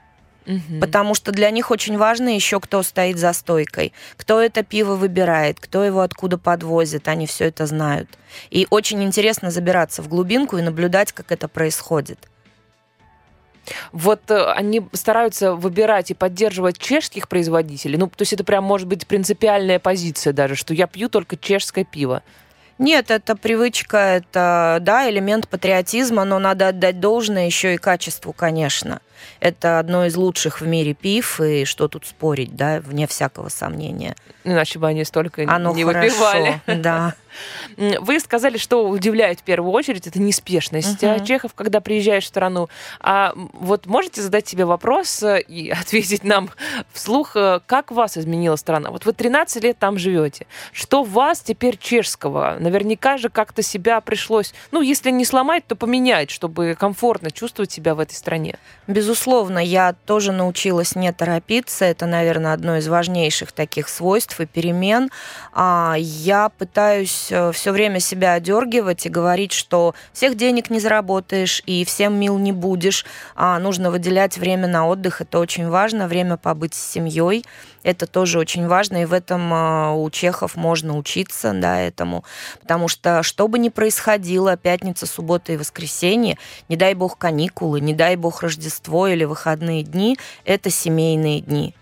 Потому 0.80 1.16
что 1.16 1.34
для 1.34 1.52
них 1.52 1.70
очень 1.70 1.98
важно 1.98 2.34
еще, 2.34 2.62
кто 2.62 2.82
стоит 2.82 3.20
за 3.20 3.34
стойкой, 3.34 3.92
кто 4.16 4.40
это 4.40 4.64
пиво 4.64 4.96
выбирает, 4.96 5.60
кто 5.60 5.84
его 5.84 6.00
откуда 6.00 6.38
подвозит, 6.38 7.10
они 7.10 7.28
все 7.28 7.46
это 7.46 7.66
знают. 7.66 8.10
И 8.50 8.66
очень 8.70 9.04
интересно 9.04 9.52
забираться 9.52 10.02
в 10.02 10.08
глубинку 10.08 10.58
и 10.58 10.62
наблюдать, 10.62 11.12
как 11.12 11.34
это 11.34 11.50
происходит. 11.50 12.20
Вот 13.92 14.30
э, 14.32 14.52
они 14.52 14.82
стараются 14.94 15.54
выбирать 15.54 16.12
и 16.12 16.14
поддерживать 16.14 16.78
чешских 16.78 17.28
производителей. 17.28 17.98
Ну, 17.98 18.08
то 18.08 18.22
есть 18.22 18.34
это 18.34 18.44
прям 18.44 18.64
может 18.64 18.88
быть 18.88 19.08
принципиальная 19.08 19.80
позиция 19.80 20.34
даже, 20.34 20.56
что 20.56 20.74
я 20.74 20.88
пью 20.88 21.10
только 21.10 21.38
чешское 21.38 21.84
пиво. 21.84 22.24
Нет, 22.78 23.12
это 23.12 23.36
привычка, 23.36 23.98
это, 23.98 24.78
да, 24.82 25.10
элемент 25.10 25.50
патриотизма, 25.50 26.24
но 26.24 26.40
надо 26.40 26.70
отдать 26.70 27.02
должное 27.02 27.46
еще 27.46 27.74
и 27.74 27.78
качеству, 27.78 28.32
конечно. 28.32 29.02
Это 29.40 29.80
одно 29.80 30.06
из 30.06 30.16
лучших 30.16 30.62
в 30.62 30.68
мире 30.68 30.94
пив, 30.94 31.40
и 31.42 31.66
что 31.66 31.88
тут 31.88 32.06
спорить, 32.06 32.56
да, 32.56 32.82
вне 32.82 33.08
всякого 33.08 33.50
сомнения. 33.50 34.16
Иначе 34.44 34.80
бы 34.80 34.88
они 34.88 35.04
столько 35.04 35.44
Оно 35.48 35.74
не 35.74 35.84
хорошо, 35.84 36.08
выпивали. 36.08 36.62
да. 36.82 37.16
Вы 37.78 38.20
сказали, 38.20 38.58
что 38.58 38.88
удивляет 38.88 39.40
в 39.40 39.44
первую 39.44 39.72
очередь 39.72 40.08
это 40.08 40.20
неспешность 40.20 41.04
а, 41.04 41.20
чехов, 41.20 41.54
когда 41.54 41.80
приезжаешь 41.80 42.26
в 42.26 42.28
страну. 42.28 42.70
А 43.00 43.34
вот 43.54 43.86
можете 43.86 44.22
задать 44.22 44.48
себе 44.48 44.66
вопрос 44.66 45.24
э, 45.24 45.42
и 45.42 45.70
ответить 45.82 46.24
нам 46.24 46.50
вслух, 46.92 47.36
э, 47.36 47.60
как 47.66 47.92
вас 47.92 48.18
изменила 48.18 48.56
страна? 48.56 48.92
Вот 48.92 49.06
вы 49.06 49.14
13 49.14 49.64
лет 49.64 49.78
там 49.78 49.98
живете. 49.98 50.48
Что 50.74 51.04
вас 51.04 51.42
теперь 51.42 51.78
чешского? 51.78 52.58
Наверняка 52.60 53.18
же 53.18 53.30
как-то 53.30 53.62
себя 53.62 54.02
пришлось, 54.02 54.54
ну, 54.72 54.82
если 54.82 55.12
не 55.12 55.26
сломать, 55.26 55.66
то 55.68 55.76
поменять, 55.76 56.32
чтобы 56.32 56.76
комфортно 56.78 57.32
чувствовать 57.32 57.72
себя 57.72 57.96
в 57.96 58.00
этой 58.00 58.16
стране. 58.16 58.58
Безусловно, 58.88 59.09
я 59.60 59.94
тоже 60.06 60.32
научилась 60.32 60.96
не 60.96 61.12
торопиться. 61.12 61.86
Это, 61.86 62.06
наверное, 62.06 62.54
одно 62.54 62.78
из 62.78 62.88
важнейших 62.88 63.52
таких 63.52 63.90
свойств 63.90 64.40
и 64.40 64.46
перемен. 64.46 65.10
А, 65.54 65.96
Я 65.98 66.50
пытаюсь 66.50 67.32
все 67.54 67.72
время 67.72 68.00
себя 68.00 68.34
одергивать 68.34 69.06
и 69.06 69.10
говорить, 69.10 69.52
что 69.52 69.96
всех 70.14 70.36
денег 70.36 70.70
не 70.70 70.80
заработаешь 70.80 71.62
и 71.66 71.86
всем 71.86 72.20
мил 72.20 72.38
не 72.38 72.52
будешь. 72.52 73.06
А 73.36 73.60
Нужно 73.60 73.92
выделять 73.92 74.38
время 74.38 74.68
на 74.68 74.88
отдых. 74.88 75.22
Это 75.22 75.40
очень 75.40 75.68
важно. 75.70 76.08
Время 76.08 76.38
побыть 76.38 76.74
с 76.74 76.92
семьей. 76.92 77.44
Это 77.84 78.08
тоже 78.08 78.40
очень 78.40 78.68
важно, 78.68 79.04
и 79.04 79.06
в 79.06 79.14
этом 79.14 79.54
а, 79.54 79.94
у 79.94 80.10
чехов 80.10 80.56
можно 80.56 80.98
учиться, 80.98 81.54
да, 81.54 81.80
этому. 81.80 82.24
Потому 82.62 82.88
что, 82.88 83.24
что 83.24 83.48
бы 83.48 83.58
ни 83.58 83.70
происходило, 83.70 84.58
пятница, 84.58 85.06
суббота 85.06 85.54
и 85.54 85.58
воскресенье, 85.58 86.38
не 86.68 86.76
дай 86.76 86.94
бог 86.94 87.18
каникулы, 87.18 87.80
не 87.80 87.94
дай 87.94 88.16
бог 88.16 88.42
Рождество 88.44 88.99
или 89.08 89.24
выходные 89.24 89.84
дни, 89.84 90.18
это 90.46 90.70
семейные 90.70 91.42
дни. 91.42 91.76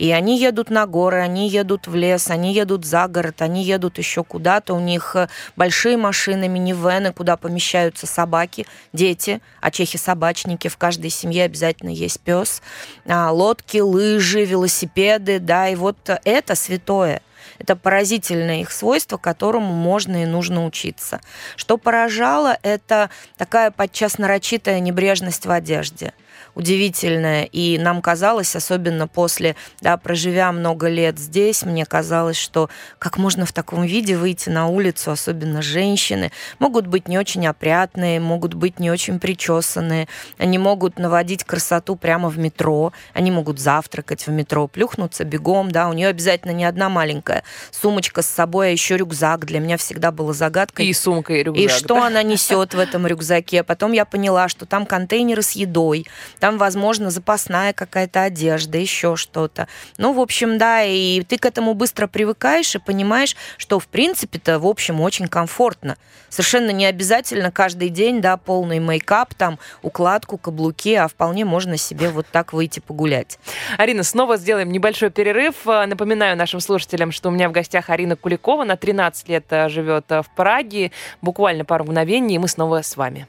И 0.00 0.12
они 0.12 0.38
едут 0.38 0.70
на 0.70 0.86
горы, 0.86 1.18
они 1.18 1.46
едут 1.50 1.86
в 1.86 1.94
лес, 1.94 2.30
они 2.30 2.54
едут 2.54 2.86
за 2.86 3.06
город, 3.06 3.42
они 3.42 3.62
едут 3.62 3.98
еще 3.98 4.24
куда-то. 4.24 4.72
У 4.72 4.80
них 4.80 5.14
э, 5.14 5.28
большие 5.56 5.98
машины, 5.98 6.48
минивены, 6.48 7.12
куда 7.12 7.36
помещаются 7.36 8.06
собаки, 8.06 8.66
дети, 8.94 9.42
а 9.60 9.70
чехи 9.70 9.98
собачники. 9.98 10.68
В 10.68 10.78
каждой 10.78 11.10
семье 11.10 11.44
обязательно 11.44 11.90
есть 11.90 12.18
пес. 12.20 12.62
А, 13.06 13.30
Лодки, 13.30 13.76
лыжи, 13.76 14.46
велосипеды, 14.46 15.38
да, 15.38 15.68
и 15.68 15.74
вот 15.74 15.98
это 16.24 16.54
святое. 16.54 17.20
Это 17.58 17.76
поразительное 17.76 18.62
их 18.62 18.72
свойство, 18.72 19.18
которому 19.18 19.74
можно 19.74 20.22
и 20.22 20.26
нужно 20.26 20.64
учиться. 20.64 21.20
Что 21.56 21.76
поражало, 21.76 22.56
это 22.62 23.10
такая 23.36 23.70
подчас 23.70 24.16
нарочитая 24.16 24.80
небрежность 24.80 25.44
в 25.44 25.50
одежде 25.50 26.14
удивительная. 26.54 27.44
И 27.44 27.78
нам 27.78 28.02
казалось, 28.02 28.54
особенно 28.56 29.08
после, 29.08 29.56
да, 29.80 29.96
проживя 29.96 30.52
много 30.52 30.88
лет 30.88 31.18
здесь, 31.18 31.62
мне 31.62 31.84
казалось, 31.84 32.36
что 32.36 32.68
как 32.98 33.18
можно 33.18 33.46
в 33.46 33.52
таком 33.52 33.82
виде 33.82 34.16
выйти 34.16 34.48
на 34.48 34.68
улицу, 34.68 35.10
особенно 35.10 35.62
женщины, 35.62 36.32
могут 36.58 36.86
быть 36.86 37.08
не 37.08 37.18
очень 37.18 37.46
опрятные, 37.46 38.20
могут 38.20 38.54
быть 38.54 38.78
не 38.78 38.90
очень 38.90 39.18
причесанные, 39.18 40.08
они 40.38 40.58
могут 40.58 40.98
наводить 40.98 41.44
красоту 41.44 41.96
прямо 41.96 42.28
в 42.28 42.38
метро, 42.38 42.92
они 43.12 43.30
могут 43.30 43.58
завтракать 43.58 44.26
в 44.26 44.30
метро, 44.30 44.66
плюхнуться 44.66 45.24
бегом, 45.24 45.70
да, 45.70 45.88
у 45.88 45.92
нее 45.92 46.08
обязательно 46.08 46.52
не 46.52 46.64
одна 46.64 46.88
маленькая 46.88 47.42
сумочка 47.70 48.22
с 48.22 48.26
собой, 48.26 48.68
а 48.68 48.70
еще 48.70 48.96
рюкзак. 48.96 49.46
Для 49.46 49.60
меня 49.60 49.76
всегда 49.76 50.10
было 50.10 50.32
загадкой. 50.32 50.86
И 50.86 50.92
сумка, 50.92 51.34
и 51.34 51.42
рюкзак. 51.42 51.64
И 51.64 51.68
что 51.68 51.94
да? 51.94 52.06
она 52.06 52.22
несет 52.22 52.74
в 52.74 52.78
этом 52.78 53.06
рюкзаке? 53.06 53.62
Потом 53.62 53.92
я 53.92 54.04
поняла, 54.04 54.48
что 54.48 54.66
там 54.66 54.86
контейнеры 54.86 55.42
с 55.42 55.52
едой, 55.52 56.06
там, 56.40 56.58
возможно, 56.58 57.10
запасная 57.10 57.72
какая-то 57.72 58.22
одежда, 58.22 58.78
еще 58.78 59.14
что-то. 59.14 59.68
Ну, 59.98 60.12
в 60.12 60.20
общем, 60.20 60.58
да, 60.58 60.82
и 60.82 61.22
ты 61.22 61.38
к 61.38 61.44
этому 61.44 61.74
быстро 61.74 62.06
привыкаешь 62.06 62.74
и 62.74 62.78
понимаешь, 62.78 63.36
что, 63.58 63.78
в 63.78 63.86
принципе-то, 63.86 64.58
в 64.58 64.66
общем, 64.66 65.00
очень 65.00 65.28
комфортно. 65.28 65.96
Совершенно 66.30 66.70
не 66.70 66.86
обязательно 66.86 67.50
каждый 67.50 67.90
день, 67.90 68.20
да, 68.20 68.36
полный 68.36 68.78
мейкап, 68.78 69.34
там, 69.34 69.58
укладку, 69.82 70.38
каблуки, 70.38 70.94
а 70.94 71.08
вполне 71.08 71.44
можно 71.44 71.76
себе 71.76 72.08
вот 72.08 72.26
так 72.30 72.52
выйти 72.52 72.80
погулять. 72.80 73.38
Арина, 73.76 74.02
снова 74.02 74.36
сделаем 74.36 74.70
небольшой 74.70 75.10
перерыв. 75.10 75.66
Напоминаю 75.66 76.36
нашим 76.36 76.60
слушателям, 76.60 77.12
что 77.12 77.28
у 77.28 77.32
меня 77.32 77.48
в 77.48 77.52
гостях 77.52 77.90
Арина 77.90 78.16
Куликова, 78.16 78.64
на 78.64 78.76
13 78.76 79.28
лет 79.28 79.44
э, 79.50 79.68
живет 79.68 80.06
э, 80.08 80.22
в 80.22 80.30
Праге. 80.34 80.92
Буквально 81.20 81.64
пару 81.64 81.84
мгновений, 81.84 82.36
и 82.36 82.38
мы 82.38 82.48
снова 82.48 82.82
с 82.82 82.96
вами. 82.96 83.26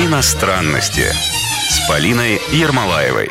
Иностранности 0.00 1.06
с 1.70 1.86
Полиной 1.86 2.40
Ермолаевой. 2.50 3.30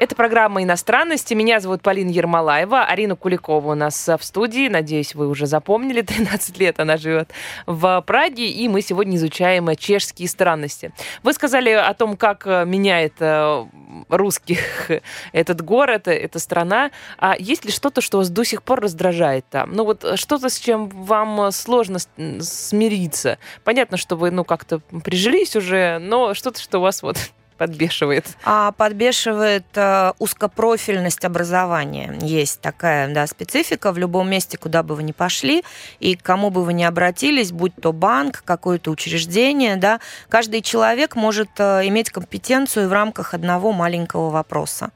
Это 0.00 0.16
программа 0.16 0.62
«Иностранности». 0.62 1.34
Меня 1.34 1.60
зовут 1.60 1.82
Полина 1.82 2.08
Ермолаева. 2.08 2.86
Арина 2.86 3.16
Куликова 3.16 3.72
у 3.72 3.74
нас 3.74 4.08
в 4.08 4.24
студии. 4.24 4.66
Надеюсь, 4.66 5.14
вы 5.14 5.28
уже 5.28 5.44
запомнили. 5.44 6.00
13 6.00 6.58
лет 6.58 6.80
она 6.80 6.96
живет 6.96 7.30
в 7.66 8.02
Праге. 8.06 8.48
И 8.48 8.66
мы 8.68 8.80
сегодня 8.80 9.18
изучаем 9.18 9.76
чешские 9.76 10.26
странности. 10.26 10.94
Вы 11.22 11.34
сказали 11.34 11.68
о 11.68 11.92
том, 11.92 12.16
как 12.16 12.46
меняет 12.46 13.12
э, 13.20 13.66
русских 14.08 14.90
этот 15.32 15.60
город, 15.60 16.08
эта 16.08 16.38
страна. 16.38 16.92
А 17.18 17.36
есть 17.38 17.66
ли 17.66 17.70
что-то, 17.70 18.00
что 18.00 18.16
вас 18.16 18.30
до 18.30 18.42
сих 18.42 18.62
пор 18.62 18.80
раздражает 18.80 19.44
там? 19.50 19.70
Ну 19.74 19.84
вот 19.84 20.18
что-то, 20.18 20.48
с 20.48 20.58
чем 20.58 20.88
вам 20.88 21.52
сложно 21.52 21.98
смириться? 22.40 23.36
Понятно, 23.64 23.98
что 23.98 24.16
вы 24.16 24.30
ну 24.30 24.44
как-то 24.44 24.78
прижились 25.04 25.56
уже, 25.56 25.98
но 25.98 26.32
что-то, 26.32 26.58
что 26.58 26.80
вас 26.80 27.02
вот 27.02 27.18
подбешивает? 27.60 28.24
А 28.42 28.72
подбешивает 28.72 29.66
э, 29.74 30.12
узкопрофильность 30.18 31.26
образования. 31.26 32.16
Есть 32.22 32.62
такая 32.62 33.12
да, 33.12 33.26
специфика 33.26 33.92
в 33.92 33.98
любом 33.98 34.30
месте, 34.30 34.56
куда 34.56 34.82
бы 34.82 34.94
вы 34.94 35.02
ни 35.02 35.12
пошли, 35.12 35.62
и 35.98 36.16
к 36.16 36.22
кому 36.22 36.48
бы 36.48 36.64
вы 36.64 36.72
ни 36.72 36.84
обратились, 36.84 37.52
будь 37.52 37.74
то 37.74 37.92
банк, 37.92 38.42
какое-то 38.46 38.90
учреждение, 38.90 39.76
да, 39.76 40.00
каждый 40.30 40.62
человек 40.62 41.16
может 41.16 41.50
э, 41.58 41.86
иметь 41.88 42.08
компетенцию 42.08 42.88
в 42.88 42.92
рамках 42.94 43.34
одного 43.34 43.72
маленького 43.72 44.30
вопроса. 44.30 44.90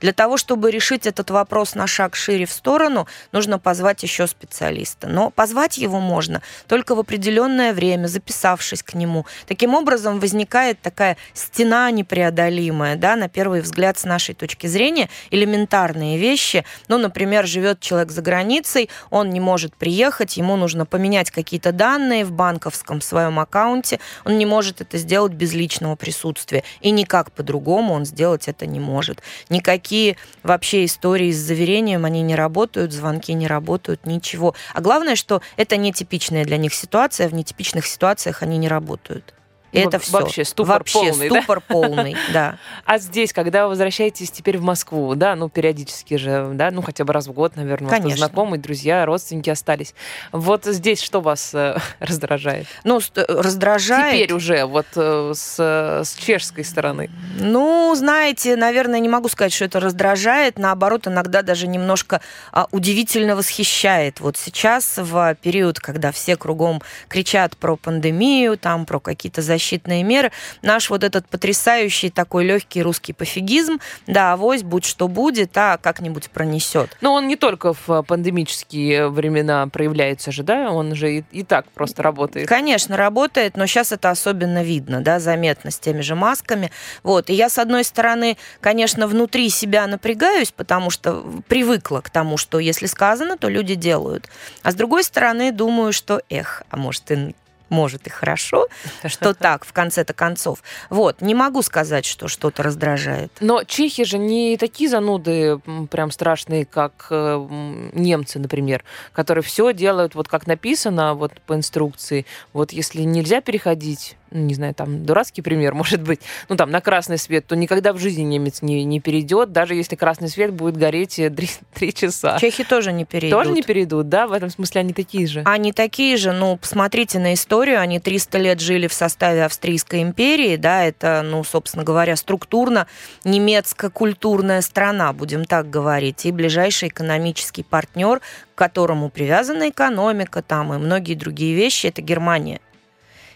Для 0.00 0.12
того, 0.12 0.36
чтобы 0.36 0.70
решить 0.70 1.06
этот 1.06 1.30
вопрос 1.30 1.74
на 1.74 1.86
шаг 1.86 2.16
шире 2.16 2.46
в 2.46 2.52
сторону, 2.52 3.06
нужно 3.32 3.58
позвать 3.58 4.02
еще 4.02 4.26
специалиста. 4.26 5.08
Но 5.08 5.30
позвать 5.30 5.78
его 5.78 6.00
можно 6.00 6.42
только 6.66 6.94
в 6.94 7.00
определенное 7.00 7.72
время, 7.72 8.06
записавшись 8.06 8.82
к 8.82 8.94
нему. 8.94 9.26
Таким 9.46 9.74
образом 9.74 10.20
возникает 10.20 10.80
такая 10.80 11.16
стена 11.34 11.90
непреодолимая, 11.90 12.96
да, 12.96 13.16
на 13.16 13.28
первый 13.28 13.60
взгляд 13.60 13.98
с 13.98 14.04
нашей 14.04 14.34
точки 14.34 14.66
зрения, 14.66 15.08
элементарные 15.30 16.18
вещи. 16.18 16.64
Ну, 16.88 16.98
например, 16.98 17.46
живет 17.46 17.80
человек 17.80 18.10
за 18.10 18.22
границей, 18.22 18.90
он 19.10 19.30
не 19.30 19.40
может 19.40 19.74
приехать, 19.74 20.36
ему 20.36 20.56
нужно 20.56 20.86
поменять 20.86 21.30
какие-то 21.30 21.72
данные 21.72 22.24
в 22.24 22.32
банковском 22.32 23.00
своем 23.00 23.38
аккаунте, 23.38 24.00
он 24.24 24.38
не 24.38 24.46
может 24.46 24.80
это 24.80 24.98
сделать 24.98 25.32
без 25.32 25.52
личного 25.54 25.96
присутствия. 25.96 26.64
И 26.80 26.90
никак 26.90 27.32
по-другому 27.32 27.94
он 27.94 28.04
сделать 28.04 28.48
это 28.48 28.66
не 28.66 28.80
может. 28.80 29.22
Никакие 29.48 29.67
никакие 29.68 30.16
вообще 30.42 30.86
истории 30.86 31.30
с 31.30 31.36
заверением, 31.36 32.06
они 32.06 32.22
не 32.22 32.34
работают, 32.34 32.92
звонки 32.92 33.34
не 33.34 33.46
работают, 33.46 34.06
ничего. 34.06 34.54
А 34.72 34.80
главное, 34.80 35.14
что 35.14 35.42
это 35.56 35.76
нетипичная 35.76 36.44
для 36.44 36.56
них 36.56 36.72
ситуация, 36.72 37.28
в 37.28 37.34
нетипичных 37.34 37.86
ситуациях 37.86 38.42
они 38.42 38.56
не 38.56 38.68
работают. 38.68 39.34
И 39.72 39.78
это 39.78 39.98
все. 39.98 40.12
Вообще 40.12 40.44
ступор 40.44 40.78
Вообще 40.78 40.98
полный, 40.98 41.26
ступор 41.26 41.58
да? 41.60 41.64
полный, 41.74 42.16
да. 42.32 42.58
А 42.84 42.98
здесь, 42.98 43.32
когда 43.32 43.64
вы 43.64 43.70
возвращаетесь 43.70 44.30
теперь 44.30 44.58
в 44.58 44.62
Москву, 44.62 45.14
да, 45.14 45.36
ну, 45.36 45.48
периодически 45.48 46.16
же, 46.16 46.50
да, 46.54 46.70
ну, 46.70 46.82
хотя 46.82 47.04
бы 47.04 47.12
раз 47.12 47.26
в 47.26 47.32
год, 47.32 47.56
наверное, 47.56 47.90
Конечно. 47.90 48.16
знакомые, 48.16 48.60
друзья, 48.60 49.04
родственники 49.04 49.50
остались. 49.50 49.94
Вот 50.32 50.64
здесь 50.64 51.02
что 51.02 51.20
вас 51.20 51.50
э, 51.54 51.76
раздражает? 52.00 52.66
Ну, 52.84 53.00
ст- 53.00 53.18
раздражает. 53.28 54.14
Теперь 54.14 54.32
уже 54.32 54.64
вот 54.64 54.86
э, 54.96 55.32
с, 55.34 55.58
с 55.58 56.14
чешской 56.14 56.64
стороны. 56.64 57.10
Ну, 57.38 57.94
знаете, 57.94 58.56
наверное, 58.56 59.00
не 59.00 59.08
могу 59.08 59.28
сказать, 59.28 59.52
что 59.52 59.66
это 59.66 59.80
раздражает. 59.80 60.58
Наоборот, 60.58 61.06
иногда 61.06 61.42
даже 61.42 61.66
немножко 61.66 62.20
а, 62.52 62.66
удивительно 62.70 63.36
восхищает. 63.36 64.20
Вот 64.20 64.36
сейчас, 64.36 64.96
в 64.96 65.34
период, 65.42 65.78
когда 65.78 66.10
все 66.12 66.36
кругом 66.36 66.82
кричат 67.08 67.56
про 67.56 67.76
пандемию, 67.76 68.56
там, 68.56 68.86
про 68.86 69.00
какие-то 69.00 69.42
защитные 69.58 70.04
меры, 70.04 70.30
наш 70.62 70.88
вот 70.88 71.04
этот 71.04 71.28
потрясающий 71.28 72.10
такой 72.10 72.44
легкий 72.44 72.82
русский 72.82 73.12
пофигизм, 73.12 73.80
да, 74.06 74.32
авось, 74.32 74.62
будь 74.62 74.84
что 74.84 75.08
будет, 75.08 75.56
а 75.56 75.76
как-нибудь 75.76 76.30
пронесет. 76.30 76.96
Но 77.00 77.12
он 77.12 77.26
не 77.26 77.36
только 77.36 77.74
в 77.74 78.02
пандемические 78.02 79.08
времена 79.08 79.66
проявляется 79.66 80.30
же, 80.32 80.42
да? 80.44 80.70
Он 80.70 80.94
же 80.94 81.18
и, 81.18 81.24
и 81.32 81.42
так 81.42 81.66
просто 81.72 82.02
работает. 82.02 82.48
Конечно, 82.48 82.96
работает, 82.96 83.56
но 83.56 83.66
сейчас 83.66 83.92
это 83.92 84.10
особенно 84.10 84.62
видно, 84.62 85.00
да, 85.00 85.18
заметно 85.18 85.70
с 85.70 85.78
теми 85.78 86.00
же 86.00 86.14
масками. 86.14 86.70
Вот. 87.02 87.30
И 87.30 87.34
я, 87.34 87.48
с 87.48 87.58
одной 87.58 87.84
стороны, 87.84 88.36
конечно, 88.60 89.06
внутри 89.08 89.50
себя 89.50 89.86
напрягаюсь, 89.86 90.52
потому 90.52 90.90
что 90.90 91.24
привыкла 91.48 92.00
к 92.00 92.10
тому, 92.10 92.36
что 92.36 92.60
если 92.60 92.86
сказано, 92.86 93.36
то 93.36 93.48
люди 93.48 93.74
делают. 93.74 94.28
А 94.62 94.70
с 94.70 94.74
другой 94.76 95.02
стороны, 95.02 95.50
думаю, 95.50 95.92
что, 95.92 96.22
эх, 96.30 96.62
а 96.70 96.76
может, 96.76 97.10
и 97.10 97.34
может 97.70 98.06
и 98.06 98.10
хорошо, 98.10 98.66
что 99.06 99.34
так, 99.34 99.64
в 99.64 99.72
конце-то 99.72 100.12
концов. 100.12 100.62
Вот, 100.90 101.20
не 101.20 101.34
могу 101.34 101.62
сказать, 101.62 102.04
что 102.04 102.28
что-то 102.28 102.62
раздражает. 102.62 103.32
Но 103.40 103.64
чехи 103.64 104.04
же 104.04 104.18
не 104.18 104.56
такие 104.56 104.90
зануды 104.90 105.60
прям 105.90 106.10
страшные, 106.10 106.64
как 106.64 107.06
э, 107.10 107.46
немцы, 107.92 108.38
например, 108.38 108.84
которые 109.12 109.42
все 109.42 109.72
делают 109.72 110.14
вот 110.14 110.28
как 110.28 110.46
написано, 110.46 111.14
вот 111.14 111.32
по 111.46 111.54
инструкции. 111.54 112.26
Вот 112.52 112.72
если 112.72 113.02
нельзя 113.02 113.40
переходить, 113.40 114.17
ну, 114.30 114.40
не 114.40 114.54
знаю, 114.54 114.74
там 114.74 115.04
дурацкий 115.04 115.42
пример, 115.42 115.74
может 115.78 116.02
быть, 116.02 116.20
ну 116.48 116.56
там 116.56 116.70
на 116.70 116.80
красный 116.80 117.18
свет, 117.18 117.46
то 117.46 117.56
никогда 117.56 117.92
в 117.92 117.98
жизни 117.98 118.22
немец 118.22 118.62
не, 118.62 118.84
не 118.84 119.00
перейдет, 119.00 119.52
даже 119.52 119.74
если 119.74 119.96
красный 119.96 120.28
свет 120.28 120.52
будет 120.52 120.76
гореть 120.76 121.18
э, 121.18 121.30
три, 121.74 121.94
часа. 121.94 122.38
Чехи 122.38 122.64
тоже 122.64 122.92
не 122.92 123.04
перейдут. 123.04 123.38
Тоже 123.38 123.52
не 123.52 123.62
перейдут, 123.62 124.08
да? 124.08 124.26
В 124.26 124.32
этом 124.32 124.50
смысле 124.50 124.80
они 124.80 124.92
такие 124.92 125.26
же. 125.26 125.42
Они 125.44 125.72
такие 125.72 126.16
же, 126.16 126.32
ну, 126.32 126.56
посмотрите 126.56 127.18
на 127.18 127.34
историю, 127.34 127.80
они 127.80 128.00
300 128.00 128.38
лет 128.38 128.60
жили 128.60 128.86
в 128.86 128.92
составе 128.92 129.44
Австрийской 129.44 130.02
империи, 130.02 130.56
да, 130.56 130.84
это, 130.84 131.22
ну, 131.24 131.44
собственно 131.44 131.84
говоря, 131.84 132.16
структурно 132.16 132.86
немецко-культурная 133.24 134.60
страна, 134.60 135.12
будем 135.12 135.44
так 135.44 135.70
говорить, 135.70 136.26
и 136.26 136.32
ближайший 136.32 136.88
экономический 136.88 137.62
партнер, 137.62 138.20
к 138.20 138.58
которому 138.58 139.08
привязана 139.10 139.70
экономика 139.70 140.42
там 140.42 140.74
и 140.74 140.78
многие 140.78 141.14
другие 141.14 141.54
вещи, 141.54 141.86
это 141.86 142.02
Германия. 142.02 142.60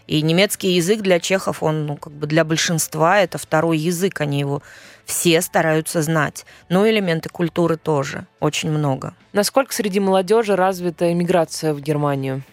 И 0.07 0.21
немецкий 0.21 0.73
язык 0.73 1.01
для 1.01 1.19
чехов, 1.19 1.63
он, 1.63 1.85
ну, 1.85 1.95
как 1.97 2.13
бы 2.13 2.27
для 2.27 2.43
большинства 2.43 3.19
это 3.19 3.37
второй 3.37 3.77
язык, 3.77 4.21
они 4.21 4.39
его 4.39 4.61
все 5.05 5.41
стараются 5.41 6.01
знать. 6.01 6.45
Но 6.69 6.87
элементы 6.87 7.29
культуры 7.29 7.77
тоже, 7.77 8.27
очень 8.39 8.71
много. 8.71 9.13
Насколько 9.31 9.73
среди 9.73 9.99
молодежи 9.99 10.55
развита 10.55 11.11
иммиграция 11.11 11.73
в 11.73 11.81
Германию? 11.81 12.43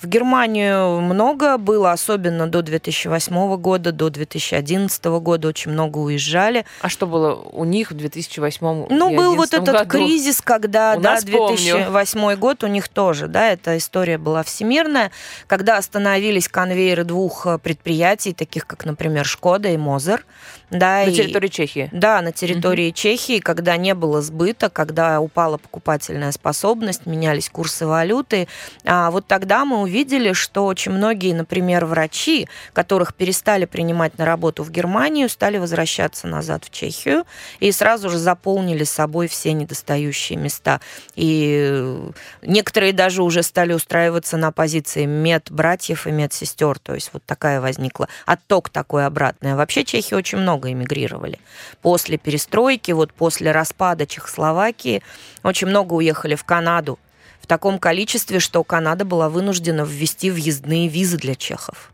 В 0.00 0.08
Германию 0.08 1.00
много 1.00 1.56
было, 1.56 1.90
особенно 1.92 2.46
до 2.46 2.60
2008 2.60 3.56
года, 3.56 3.92
до 3.92 4.10
2011 4.10 5.02
года 5.06 5.48
очень 5.48 5.70
много 5.70 5.96
уезжали. 5.98 6.66
А 6.82 6.90
что 6.90 7.06
было 7.06 7.34
у 7.34 7.64
них 7.64 7.92
в 7.92 7.94
2008 7.94 8.88
Ну, 8.90 9.16
был 9.16 9.36
вот 9.36 9.50
2011 9.50 9.52
этот 9.52 9.88
году? 9.88 9.90
кризис, 10.04 10.42
когда, 10.42 10.96
У 10.98 11.00
да, 11.00 11.12
нас 11.12 11.24
помню. 11.24 11.56
2008 11.56 12.34
год 12.36 12.62
у 12.62 12.66
них 12.66 12.88
тоже, 12.88 13.26
да, 13.26 13.50
эта 13.52 13.78
история 13.78 14.18
была 14.18 14.42
всемирная, 14.42 15.12
когда 15.46 15.78
остановились 15.78 16.48
конвейеры 16.48 17.04
двух 17.04 17.46
э, 17.46 17.58
предприятий, 17.58 18.34
таких 18.34 18.66
как, 18.66 18.84
например, 18.84 19.24
Шкода 19.24 19.70
и 19.70 19.78
Мозер, 19.78 20.26
да, 20.70 21.04
На 21.04 21.10
и- 21.10 21.14
территории 21.14 21.48
Чехии. 21.48 21.88
да, 21.92 22.20
на 22.22 22.32
территории 22.32 22.90
Чехии, 22.90 23.38
когда 23.38 23.76
не 23.76 23.94
было 23.94 24.20
сбыта, 24.22 24.68
когда 24.70 25.20
упала 25.20 25.58
покупательная 25.58 26.32
способность, 26.32 27.06
менялись 27.06 27.48
курсы 27.48 27.86
валюты, 27.86 28.48
а 28.84 29.10
вот 29.10 29.26
тогда 29.26 29.64
мы 29.64 29.80
увидели, 29.82 30.32
что 30.32 30.66
очень 30.66 30.92
многие, 30.92 31.32
например, 31.34 31.84
врачи, 31.86 32.48
которых 32.72 33.14
перестали 33.14 33.64
принимать 33.64 34.18
на 34.18 34.24
работу 34.24 34.64
в 34.64 34.70
Германию, 34.70 35.28
стали 35.28 35.58
возвращаться 35.58 36.26
назад 36.26 36.64
в 36.64 36.70
Чехию 36.70 37.24
и 37.60 37.70
сразу 37.70 38.10
же 38.10 38.18
заполнили 38.18 38.84
собой 38.84 39.28
все 39.28 39.52
недостающие 39.52 40.38
места. 40.38 40.80
И 41.14 41.96
некоторые 42.42 42.92
даже 42.92 43.22
уже 43.22 43.42
стали 43.42 43.72
устраиваться 43.72 44.36
на 44.36 44.50
позиции 44.52 45.04
медбратьев 45.04 46.06
и 46.06 46.10
медсестер, 46.10 46.78
то 46.78 46.94
есть 46.94 47.10
вот 47.12 47.22
такая 47.24 47.60
возникла 47.60 48.08
отток 48.24 48.68
такой 48.70 49.06
обратный. 49.06 49.52
А 49.52 49.56
вообще 49.56 49.84
чехи 49.84 50.14
очень 50.14 50.38
много 50.38 50.55
эмигрировали. 50.64 51.38
После 51.82 52.16
перестройки, 52.18 52.92
вот 52.92 53.12
после 53.12 53.52
распада 53.52 54.06
Чехословакии, 54.06 55.02
очень 55.42 55.66
много 55.66 55.94
уехали 55.94 56.34
в 56.34 56.44
Канаду 56.44 56.98
в 57.46 57.48
таком 57.48 57.78
количестве, 57.78 58.40
что 58.40 58.64
Канада 58.64 59.04
была 59.04 59.28
вынуждена 59.28 59.82
ввести 59.82 60.32
въездные 60.32 60.88
визы 60.88 61.16
для 61.16 61.36
чехов. 61.36 61.92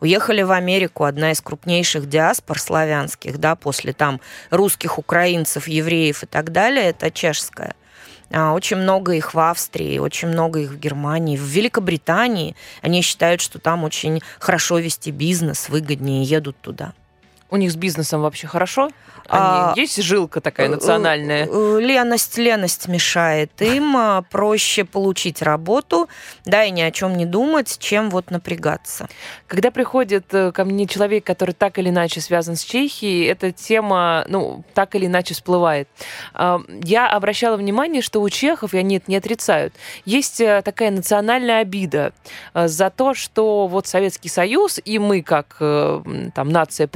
уехали 0.00 0.42
в 0.42 0.52
Америку, 0.52 1.04
одна 1.04 1.32
из 1.32 1.40
крупнейших 1.40 2.08
диаспор 2.08 2.60
славянских, 2.60 3.38
да, 3.38 3.56
после 3.56 3.92
там 3.92 4.20
русских, 4.50 4.98
украинцев, 4.98 5.66
евреев 5.66 6.22
и 6.22 6.26
так 6.26 6.52
далее, 6.52 6.90
это 6.90 7.10
чешская. 7.10 7.74
А, 8.30 8.52
очень 8.52 8.76
много 8.76 9.12
их 9.12 9.34
в 9.34 9.38
Австрии, 9.38 9.98
очень 9.98 10.28
много 10.28 10.60
их 10.60 10.70
в 10.70 10.78
Германии, 10.78 11.36
в 11.36 11.42
Великобритании. 11.42 12.54
Они 12.82 13.02
считают, 13.02 13.40
что 13.40 13.58
там 13.58 13.82
очень 13.82 14.22
хорошо 14.38 14.78
вести 14.78 15.10
бизнес, 15.10 15.68
выгоднее, 15.68 16.22
едут 16.22 16.56
туда. 16.60 16.92
У 17.54 17.56
них 17.56 17.70
с 17.70 17.76
бизнесом 17.76 18.20
вообще 18.20 18.48
хорошо? 18.48 18.90
Они, 19.28 19.42
а, 19.42 19.72
есть 19.76 20.02
жилка 20.02 20.40
такая 20.40 20.66
э, 20.66 20.70
национальная? 20.70 21.48
Э, 21.48 21.78
леность, 21.80 22.36
леность 22.36 22.88
мешает 22.88 23.62
им. 23.62 23.96
А, 23.96 24.22
проще 24.22 24.84
получить 24.84 25.40
работу, 25.40 26.08
да, 26.44 26.64
и 26.64 26.72
ни 26.72 26.82
о 26.82 26.90
чем 26.90 27.16
не 27.16 27.24
думать, 27.24 27.78
чем 27.78 28.10
вот 28.10 28.32
напрягаться. 28.32 29.08
Когда 29.46 29.70
приходит 29.70 30.34
э, 30.34 30.50
ко 30.50 30.64
мне 30.64 30.88
человек, 30.88 31.24
который 31.24 31.52
так 31.52 31.78
или 31.78 31.90
иначе 31.90 32.20
связан 32.20 32.56
с 32.56 32.64
Чехией, 32.64 33.26
эта 33.26 33.52
тема, 33.52 34.24
ну, 34.28 34.64
так 34.74 34.96
или 34.96 35.06
иначе 35.06 35.34
всплывает. 35.34 35.88
А, 36.34 36.60
я 36.82 37.08
обращала 37.08 37.56
внимание, 37.56 38.02
что 38.02 38.20
у 38.20 38.28
чехов, 38.28 38.74
и 38.74 38.78
они 38.78 38.96
это 38.96 39.08
не 39.08 39.16
отрицают, 39.16 39.74
есть 40.04 40.42
такая 40.64 40.90
национальная 40.90 41.60
обида 41.60 42.12
за 42.52 42.90
то, 42.90 43.14
что 43.14 43.68
вот 43.68 43.86
Советский 43.86 44.28
Союз 44.28 44.80
и 44.84 44.98
мы, 44.98 45.22
как 45.22 45.56
там 45.58 46.48
нация 46.48 46.88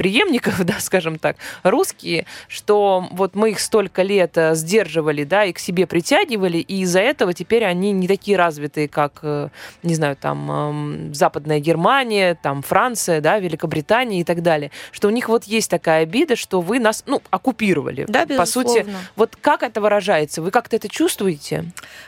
преемников, 0.49 0.65
да, 0.65 0.79
скажем 0.79 1.19
так, 1.19 1.37
русские, 1.63 2.25
что 2.47 3.07
вот 3.11 3.35
мы 3.35 3.51
их 3.51 3.59
столько 3.59 4.01
лет 4.01 4.37
э, 4.37 4.55
сдерживали, 4.55 5.23
да, 5.23 5.45
и 5.45 5.53
к 5.53 5.59
себе 5.59 5.87
притягивали, 5.87 6.57
и 6.57 6.81
из-за 6.81 6.99
этого 6.99 7.33
теперь 7.33 7.65
они 7.65 7.91
не 7.91 8.07
такие 8.07 8.37
развитые, 8.37 8.87
как, 8.87 9.19
э, 9.21 9.49
не 9.83 9.95
знаю, 9.95 10.15
там, 10.15 10.51
эм, 10.51 11.13
Западная 11.13 11.59
Германия, 11.59 12.37
там, 12.41 12.61
Франция, 12.61 13.21
да, 13.21 13.39
Великобритания 13.39 14.21
и 14.21 14.23
так 14.23 14.41
далее. 14.41 14.71
Что 14.91 15.07
у 15.07 15.11
них 15.11 15.29
вот 15.29 15.45
есть 15.45 15.69
такая 15.69 16.03
обида, 16.03 16.35
что 16.35 16.61
вы 16.61 16.79
нас, 16.79 17.03
ну, 17.05 17.21
оккупировали. 17.29 18.05
Да, 18.07 18.25
безусловно. 18.25 18.37
По 18.37 18.45
сути, 18.45 18.85
вот 19.15 19.35
как 19.39 19.63
это 19.63 19.81
выражается? 19.81 20.41
Вы 20.41 20.51
как-то 20.51 20.75
это 20.75 20.89
чувствуете? 20.89 21.65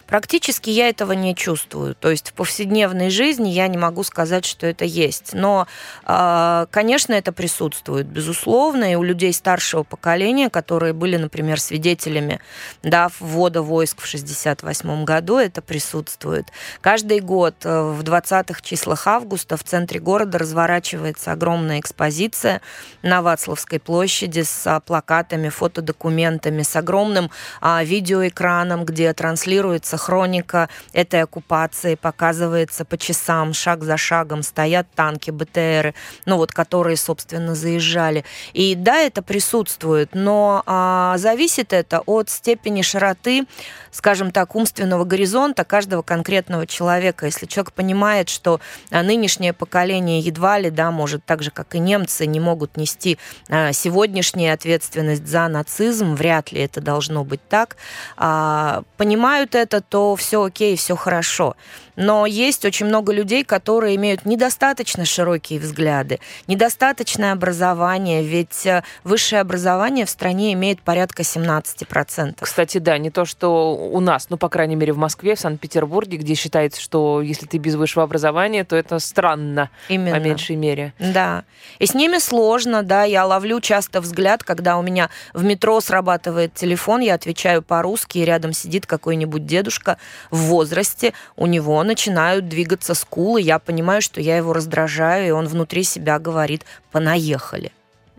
Практически 0.08 0.70
я 0.70 0.90
этого 0.90 1.14
не 1.14 1.36
чувствую. 1.36 1.96
То 1.96 2.10
есть 2.10 2.30
в 2.30 2.34
повседневной 2.34 3.10
жизни 3.10 3.50
я 3.50 3.68
не 3.68 3.78
могу 3.78 4.04
сказать, 4.04 4.46
что 4.46 4.68
это 4.68 4.86
есть. 4.86 5.34
Но, 5.34 5.68
а, 6.04 6.68
конечно, 6.72 7.14
это 7.14 7.32
присутствует, 7.32 8.08
безусловно, 8.22 8.92
и 8.92 8.96
у 8.96 9.02
людей 9.02 9.34
старшего 9.34 9.82
поколения 9.82 10.52
которые 10.52 10.94
были, 10.94 11.18
например, 11.18 11.60
свидетелями 11.60 12.40
да, 12.84 13.10
ввода 13.20 13.64
войск 13.64 14.00
в 14.00 14.06
1968 14.08 15.06
году, 15.06 15.38
это 15.38 15.62
присутствует. 15.62 16.46
Каждый 16.82 17.20
год 17.20 17.56
э, 17.64 17.82
в 17.82 18.02
20-х 18.04 18.62
числах 18.62 19.08
августа 19.08 19.58
в 19.58 19.64
центре 19.64 20.00
города 20.00 20.38
разворачивается 20.38 21.32
огромная 21.32 21.80
экспозиция 21.80 22.62
на 23.02 23.24
Вацлавской 23.24 23.80
площади 23.80 24.44
с 24.44 24.68
а, 24.68 24.80
плакатами, 24.80 25.50
фотодокументами, 25.50 26.62
с 26.62 26.76
огромным 26.76 27.32
а, 27.60 27.84
видеоэкраном, 27.84 28.86
где 28.86 29.12
транслируется 29.14 29.98
хроника 29.98 30.70
этой 30.94 31.24
оккупации, 31.24 31.96
показывается 31.96 32.86
по 32.86 32.98
часам, 32.98 33.54
шаг 33.54 33.84
за 33.84 33.98
шагом, 33.98 34.44
стоят 34.44 34.88
танки, 34.94 35.32
БТРы, 35.32 35.96
ну 36.26 36.38
вот, 36.38 36.52
которые, 36.52 36.98
собственно, 36.98 37.56
заезжали. 37.56 38.11
И 38.54 38.76
да, 38.76 39.00
это 39.00 39.22
присутствует 39.22 40.12
но 40.14 40.64
а, 40.66 41.18
зависит 41.18 41.74
это 41.74 42.02
от 42.06 42.30
степени 42.30 42.82
широты, 42.82 43.46
скажем 43.92 44.32
так, 44.32 44.56
умственного 44.56 45.04
горизонта 45.04 45.64
каждого 45.66 46.02
конкретного 46.02 46.68
человека. 46.68 47.26
Если 47.26 47.46
человек 47.46 47.74
понимает, 47.74 48.30
что 48.30 48.60
а, 48.90 49.04
нынешнее 49.04 49.54
поколение 49.54 50.20
едва 50.20 50.60
ли, 50.60 50.70
да, 50.70 50.92
может 50.92 51.26
так 51.26 51.44
же, 51.44 51.52
как 51.52 51.76
и 51.76 51.80
немцы, 51.80 52.26
не 52.26 52.40
могут 52.40 52.78
нести 52.78 53.18
а, 53.50 53.74
сегодняшнюю 53.74 54.54
ответственность 54.54 55.28
за 55.28 55.48
нацизм, 55.48 56.16
вряд 56.16 56.52
ли 56.52 56.62
это 56.62 56.82
должно 56.82 57.24
быть 57.24 57.42
так, 57.50 57.78
а, 58.18 58.84
понимают 58.98 59.56
это, 59.56 59.82
то 59.82 60.16
все 60.16 60.44
окей, 60.44 60.76
все 60.78 60.96
хорошо. 60.96 61.56
Но 62.02 62.26
есть 62.26 62.66
очень 62.66 62.88
много 62.88 63.14
людей, 63.14 63.44
которые 63.44 63.96
имеют 63.96 64.26
недостаточно 64.26 65.06
широкие 65.06 65.60
взгляды, 65.60 66.20
недостаточное 66.48 67.32
образование, 67.32 68.24
ведь 68.24 68.66
э, 68.66 68.84
высшее 69.04 69.40
образование 69.40 70.08
в 70.08 70.10
стране 70.10 70.54
имеет 70.54 70.82
порядка 70.82 71.22
17%. 71.22 72.38
Кстати, 72.40 72.80
да, 72.80 72.98
не 72.98 73.12
то, 73.12 73.26
что 73.26 73.76
у 73.76 74.00
нас, 74.00 74.32
ну, 74.32 74.38
по 74.38 74.50
крайней 74.50 74.76
мере, 74.76 74.94
в 74.94 74.98
Москве, 74.98 75.36
в 75.36 75.40
Санкт-Петербурге, 75.40 76.18
где 76.18 76.34
считается, 76.34 76.82
что 76.82 77.22
если 77.22 77.46
ты 77.46 77.60
без 77.60 77.76
высшего 77.76 78.04
образования, 78.04 78.64
то 78.64 78.76
это 78.76 78.98
странно, 78.98 79.70
Именно. 79.88 80.18
по 80.18 80.20
меньшей 80.24 80.56
мере. 80.56 80.96
Да. 80.98 81.44
И 81.78 81.86
с 81.86 81.94
ними 81.94 82.18
сложно, 82.18 82.82
да, 82.82 83.04
я 83.04 83.28
ловлю 83.28 83.62
часто 83.62 84.02
взгляд, 84.02 84.44
когда 84.44 84.80
у 84.80 84.82
меня 84.82 85.12
в 85.36 85.44
метро 85.44 85.80
срабатывает 85.80 86.56
телефон, 86.56 87.02
я 87.02 87.14
отвечаю 87.14 87.62
по-русски, 87.62 88.18
и 88.18 88.26
рядом 88.26 88.54
сидит 88.54 88.88
какой-нибудь 88.88 89.46
дедушка 89.46 90.00
в 90.32 90.38
возрасте, 90.38 91.14
у 91.36 91.46
него 91.46 91.84
начинают 91.92 92.48
двигаться 92.48 92.94
скулы, 92.94 93.42
я 93.42 93.60
понимаю, 93.60 94.02
что 94.02 94.22
я 94.22 94.38
его 94.38 94.54
раздражаю, 94.54 95.28
и 95.28 95.32
он 95.32 95.48
внутри 95.48 95.84
себя 95.84 96.20
говорит 96.20 96.66
«понаехали». 96.92 97.74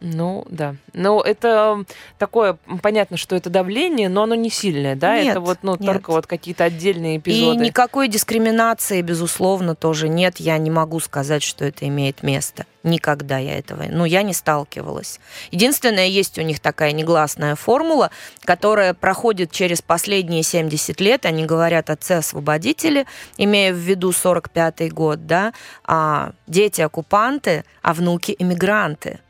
Ну, 0.04 0.44
да. 0.50 0.74
Ну, 0.94 1.20
это 1.20 1.84
такое, 2.18 2.58
понятно, 2.82 3.16
что 3.16 3.36
это 3.36 3.50
давление, 3.50 4.08
но 4.08 4.24
оно 4.24 4.34
не 4.34 4.50
сильное, 4.50 4.96
да? 4.96 5.16
Нет, 5.16 5.30
это 5.30 5.40
вот, 5.40 5.58
ну, 5.62 5.76
нет. 5.78 5.86
только 5.86 6.10
вот 6.10 6.26
какие-то 6.26 6.64
отдельные 6.64 7.18
эпизоды. 7.18 7.62
И 7.64 7.68
никакой 7.68 8.08
дискриминации, 8.08 9.00
безусловно, 9.00 9.76
тоже 9.76 10.08
нет. 10.08 10.40
Я 10.40 10.58
не 10.58 10.70
могу 10.70 10.98
сказать, 10.98 11.44
что 11.44 11.64
это 11.64 11.86
имеет 11.86 12.24
место. 12.24 12.66
Никогда 12.82 13.38
я 13.38 13.56
этого, 13.56 13.84
ну, 13.88 14.04
я 14.04 14.22
не 14.22 14.34
сталкивалась. 14.34 15.20
Единственное, 15.52 16.06
есть 16.06 16.36
у 16.36 16.42
них 16.42 16.58
такая 16.58 16.90
негласная 16.90 17.54
формула, 17.54 18.10
которая 18.40 18.94
проходит 18.94 19.52
через 19.52 19.82
последние 19.82 20.42
70 20.42 21.00
лет. 21.00 21.26
Они 21.26 21.44
говорят 21.44 21.90
отцы-освободители, 21.90 23.06
имея 23.36 23.72
в 23.72 23.76
виду 23.76 24.10
45-й 24.10 24.88
год, 24.88 25.28
да, 25.28 25.52
а 25.84 26.32
дети-оккупанты, 26.48 27.64
а 27.82 27.94
внуки 27.94 28.34
эмигранты. 28.36 29.20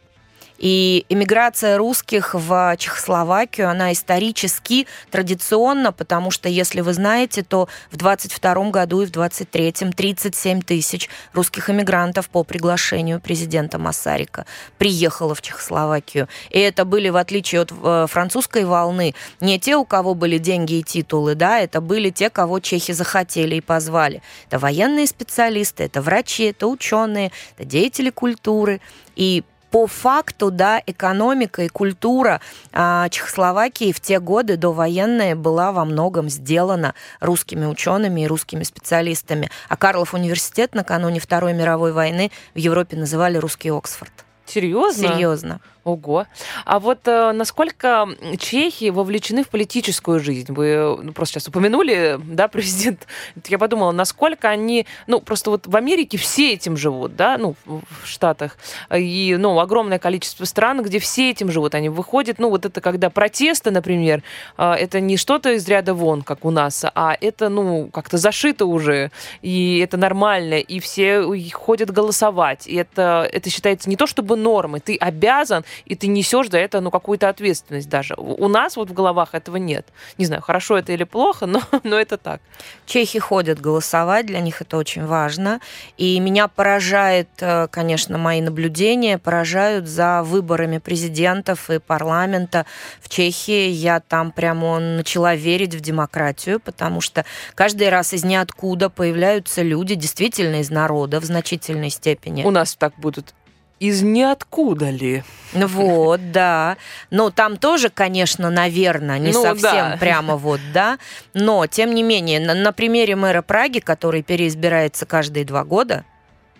И 0.62 1.04
эмиграция 1.08 1.76
русских 1.76 2.34
в 2.34 2.76
Чехословакию, 2.78 3.68
она 3.68 3.92
исторически, 3.92 4.86
традиционно, 5.10 5.90
потому 5.90 6.30
что, 6.30 6.48
если 6.48 6.82
вы 6.82 6.92
знаете, 6.94 7.42
то 7.42 7.68
в 7.90 7.96
22 7.96 8.70
году 8.70 9.02
и 9.02 9.06
в 9.06 9.10
23-м 9.10 9.92
37 9.92 10.62
тысяч 10.62 11.10
русских 11.32 11.68
эмигрантов 11.68 12.28
по 12.28 12.44
приглашению 12.44 13.20
президента 13.20 13.80
Массарика 13.80 14.46
приехало 14.78 15.34
в 15.34 15.42
Чехословакию. 15.42 16.28
И 16.50 16.60
это 16.60 16.84
были, 16.84 17.08
в 17.08 17.16
отличие 17.16 17.62
от 17.62 17.72
э, 17.72 18.06
французской 18.08 18.64
волны, 18.64 19.16
не 19.40 19.58
те, 19.58 19.74
у 19.74 19.84
кого 19.84 20.14
были 20.14 20.38
деньги 20.38 20.74
и 20.74 20.84
титулы, 20.84 21.34
да, 21.34 21.58
это 21.58 21.80
были 21.80 22.10
те, 22.10 22.30
кого 22.30 22.60
чехи 22.60 22.92
захотели 22.92 23.56
и 23.56 23.60
позвали. 23.60 24.22
Это 24.46 24.60
военные 24.60 25.08
специалисты, 25.08 25.82
это 25.82 26.00
врачи, 26.00 26.44
это 26.44 26.68
ученые, 26.68 27.32
это 27.56 27.64
деятели 27.66 28.10
культуры. 28.10 28.80
И 29.16 29.42
по 29.72 29.86
факту, 29.86 30.50
да, 30.50 30.80
экономика 30.86 31.62
и 31.62 31.68
культура 31.68 32.40
а, 32.72 33.08
Чехословакии 33.08 33.90
в 33.92 34.00
те 34.00 34.20
годы 34.20 34.58
довоенные 34.58 35.34
была 35.34 35.72
во 35.72 35.86
многом 35.86 36.28
сделана 36.28 36.94
русскими 37.20 37.64
учеными 37.64 38.20
и 38.20 38.26
русскими 38.26 38.64
специалистами. 38.64 39.50
А 39.70 39.76
Карлов 39.78 40.12
университет 40.12 40.74
накануне 40.74 41.20
Второй 41.20 41.54
мировой 41.54 41.92
войны 41.92 42.30
в 42.54 42.58
Европе 42.58 42.98
называли 42.98 43.38
русский 43.38 43.70
Оксфорд. 43.70 44.12
Серьезно? 44.44 45.08
Серьезно. 45.08 45.60
Ого. 45.84 46.26
А 46.64 46.78
вот 46.78 47.00
э, 47.06 47.32
насколько 47.32 48.08
чехи 48.38 48.90
вовлечены 48.90 49.42
в 49.42 49.48
политическую 49.48 50.20
жизнь? 50.20 50.52
Вы 50.52 50.96
ну, 51.02 51.12
просто 51.12 51.34
сейчас 51.34 51.48
упомянули, 51.48 52.20
да, 52.22 52.46
президент. 52.52 53.06
Я 53.48 53.58
подумала, 53.58 53.90
насколько 53.90 54.48
они, 54.48 54.86
ну, 55.08 55.20
просто 55.20 55.50
вот 55.50 55.66
в 55.66 55.74
Америке 55.74 56.18
все 56.18 56.52
этим 56.52 56.76
живут, 56.76 57.16
да, 57.16 57.36
ну, 57.36 57.56
в 57.66 57.82
Штатах. 58.06 58.58
И, 58.96 59.36
ну, 59.38 59.58
огромное 59.58 59.98
количество 59.98 60.44
стран, 60.44 60.82
где 60.82 61.00
все 61.00 61.30
этим 61.30 61.50
живут. 61.50 61.74
Они 61.74 61.88
выходят, 61.88 62.38
ну, 62.38 62.48
вот 62.48 62.64
это 62.64 62.80
когда 62.80 63.10
протесты, 63.10 63.72
например, 63.72 64.22
э, 64.58 64.72
это 64.74 65.00
не 65.00 65.16
что-то 65.16 65.50
из 65.52 65.66
ряда 65.66 65.94
вон, 65.94 66.22
как 66.22 66.44
у 66.44 66.50
нас, 66.50 66.84
а 66.94 67.16
это, 67.20 67.48
ну, 67.48 67.88
как-то 67.92 68.18
зашито 68.18 68.66
уже, 68.66 69.10
и 69.40 69.80
это 69.82 69.96
нормально, 69.96 70.60
и 70.60 70.78
все 70.78 71.24
ходят 71.52 71.90
голосовать. 71.90 72.68
И 72.68 72.76
это, 72.76 73.28
это 73.32 73.50
считается 73.50 73.90
не 73.90 73.96
то 73.96 74.06
чтобы 74.06 74.36
нормой, 74.36 74.78
ты 74.78 74.96
обязан 74.96 75.64
и 75.84 75.94
ты 75.94 76.06
несешь 76.06 76.50
за 76.50 76.58
это, 76.58 76.80
ну, 76.80 76.90
какую-то 76.90 77.28
ответственность 77.28 77.88
даже. 77.88 78.14
У 78.16 78.48
нас 78.48 78.76
вот 78.76 78.90
в 78.90 78.92
головах 78.92 79.34
этого 79.34 79.56
нет. 79.56 79.86
Не 80.18 80.26
знаю, 80.26 80.42
хорошо 80.42 80.78
это 80.78 80.92
или 80.92 81.04
плохо, 81.04 81.46
но, 81.46 81.60
но 81.82 81.98
это 81.98 82.16
так. 82.16 82.40
Чехи 82.86 83.18
ходят 83.18 83.60
голосовать, 83.60 84.26
для 84.26 84.40
них 84.40 84.60
это 84.60 84.76
очень 84.76 85.04
важно. 85.04 85.60
И 85.96 86.18
меня 86.20 86.48
поражает, 86.48 87.28
э, 87.40 87.68
конечно, 87.68 88.18
мои 88.18 88.40
наблюдения, 88.40 89.18
поражают 89.18 89.86
за 89.86 90.22
выборами 90.22 90.78
президентов 90.78 91.70
и 91.70 91.78
парламента 91.78 92.66
в 93.00 93.08
Чехии. 93.08 93.68
Я 93.68 94.00
там 94.00 94.32
прямо 94.32 94.78
начала 94.78 95.34
верить 95.34 95.74
в 95.74 95.80
демократию, 95.80 96.60
потому 96.60 97.00
что 97.00 97.24
каждый 97.54 97.88
раз 97.88 98.12
из 98.12 98.24
ниоткуда 98.24 98.90
появляются 98.90 99.62
люди, 99.62 99.94
действительно 99.94 100.60
из 100.60 100.70
народа 100.70 101.20
в 101.20 101.24
значительной 101.24 101.90
степени. 101.90 102.44
У 102.44 102.50
нас 102.50 102.74
так 102.74 102.94
будут 102.98 103.34
из 103.82 104.02
ниоткуда 104.02 104.90
ли? 104.90 105.24
Вот, 105.52 106.30
да. 106.30 106.76
Но 107.10 107.30
там 107.30 107.56
тоже, 107.56 107.90
конечно, 107.90 108.48
наверное, 108.48 109.18
не 109.18 109.32
ну, 109.32 109.42
совсем 109.42 109.90
да. 109.90 109.96
прямо 109.98 110.36
вот, 110.36 110.60
да. 110.72 110.98
Но, 111.34 111.66
тем 111.66 111.92
не 111.92 112.04
менее, 112.04 112.38
на, 112.38 112.54
на 112.54 112.72
примере 112.72 113.16
мэра 113.16 113.42
Праги, 113.42 113.80
который 113.80 114.22
переизбирается 114.22 115.04
каждые 115.04 115.44
два 115.44 115.64
года, 115.64 116.04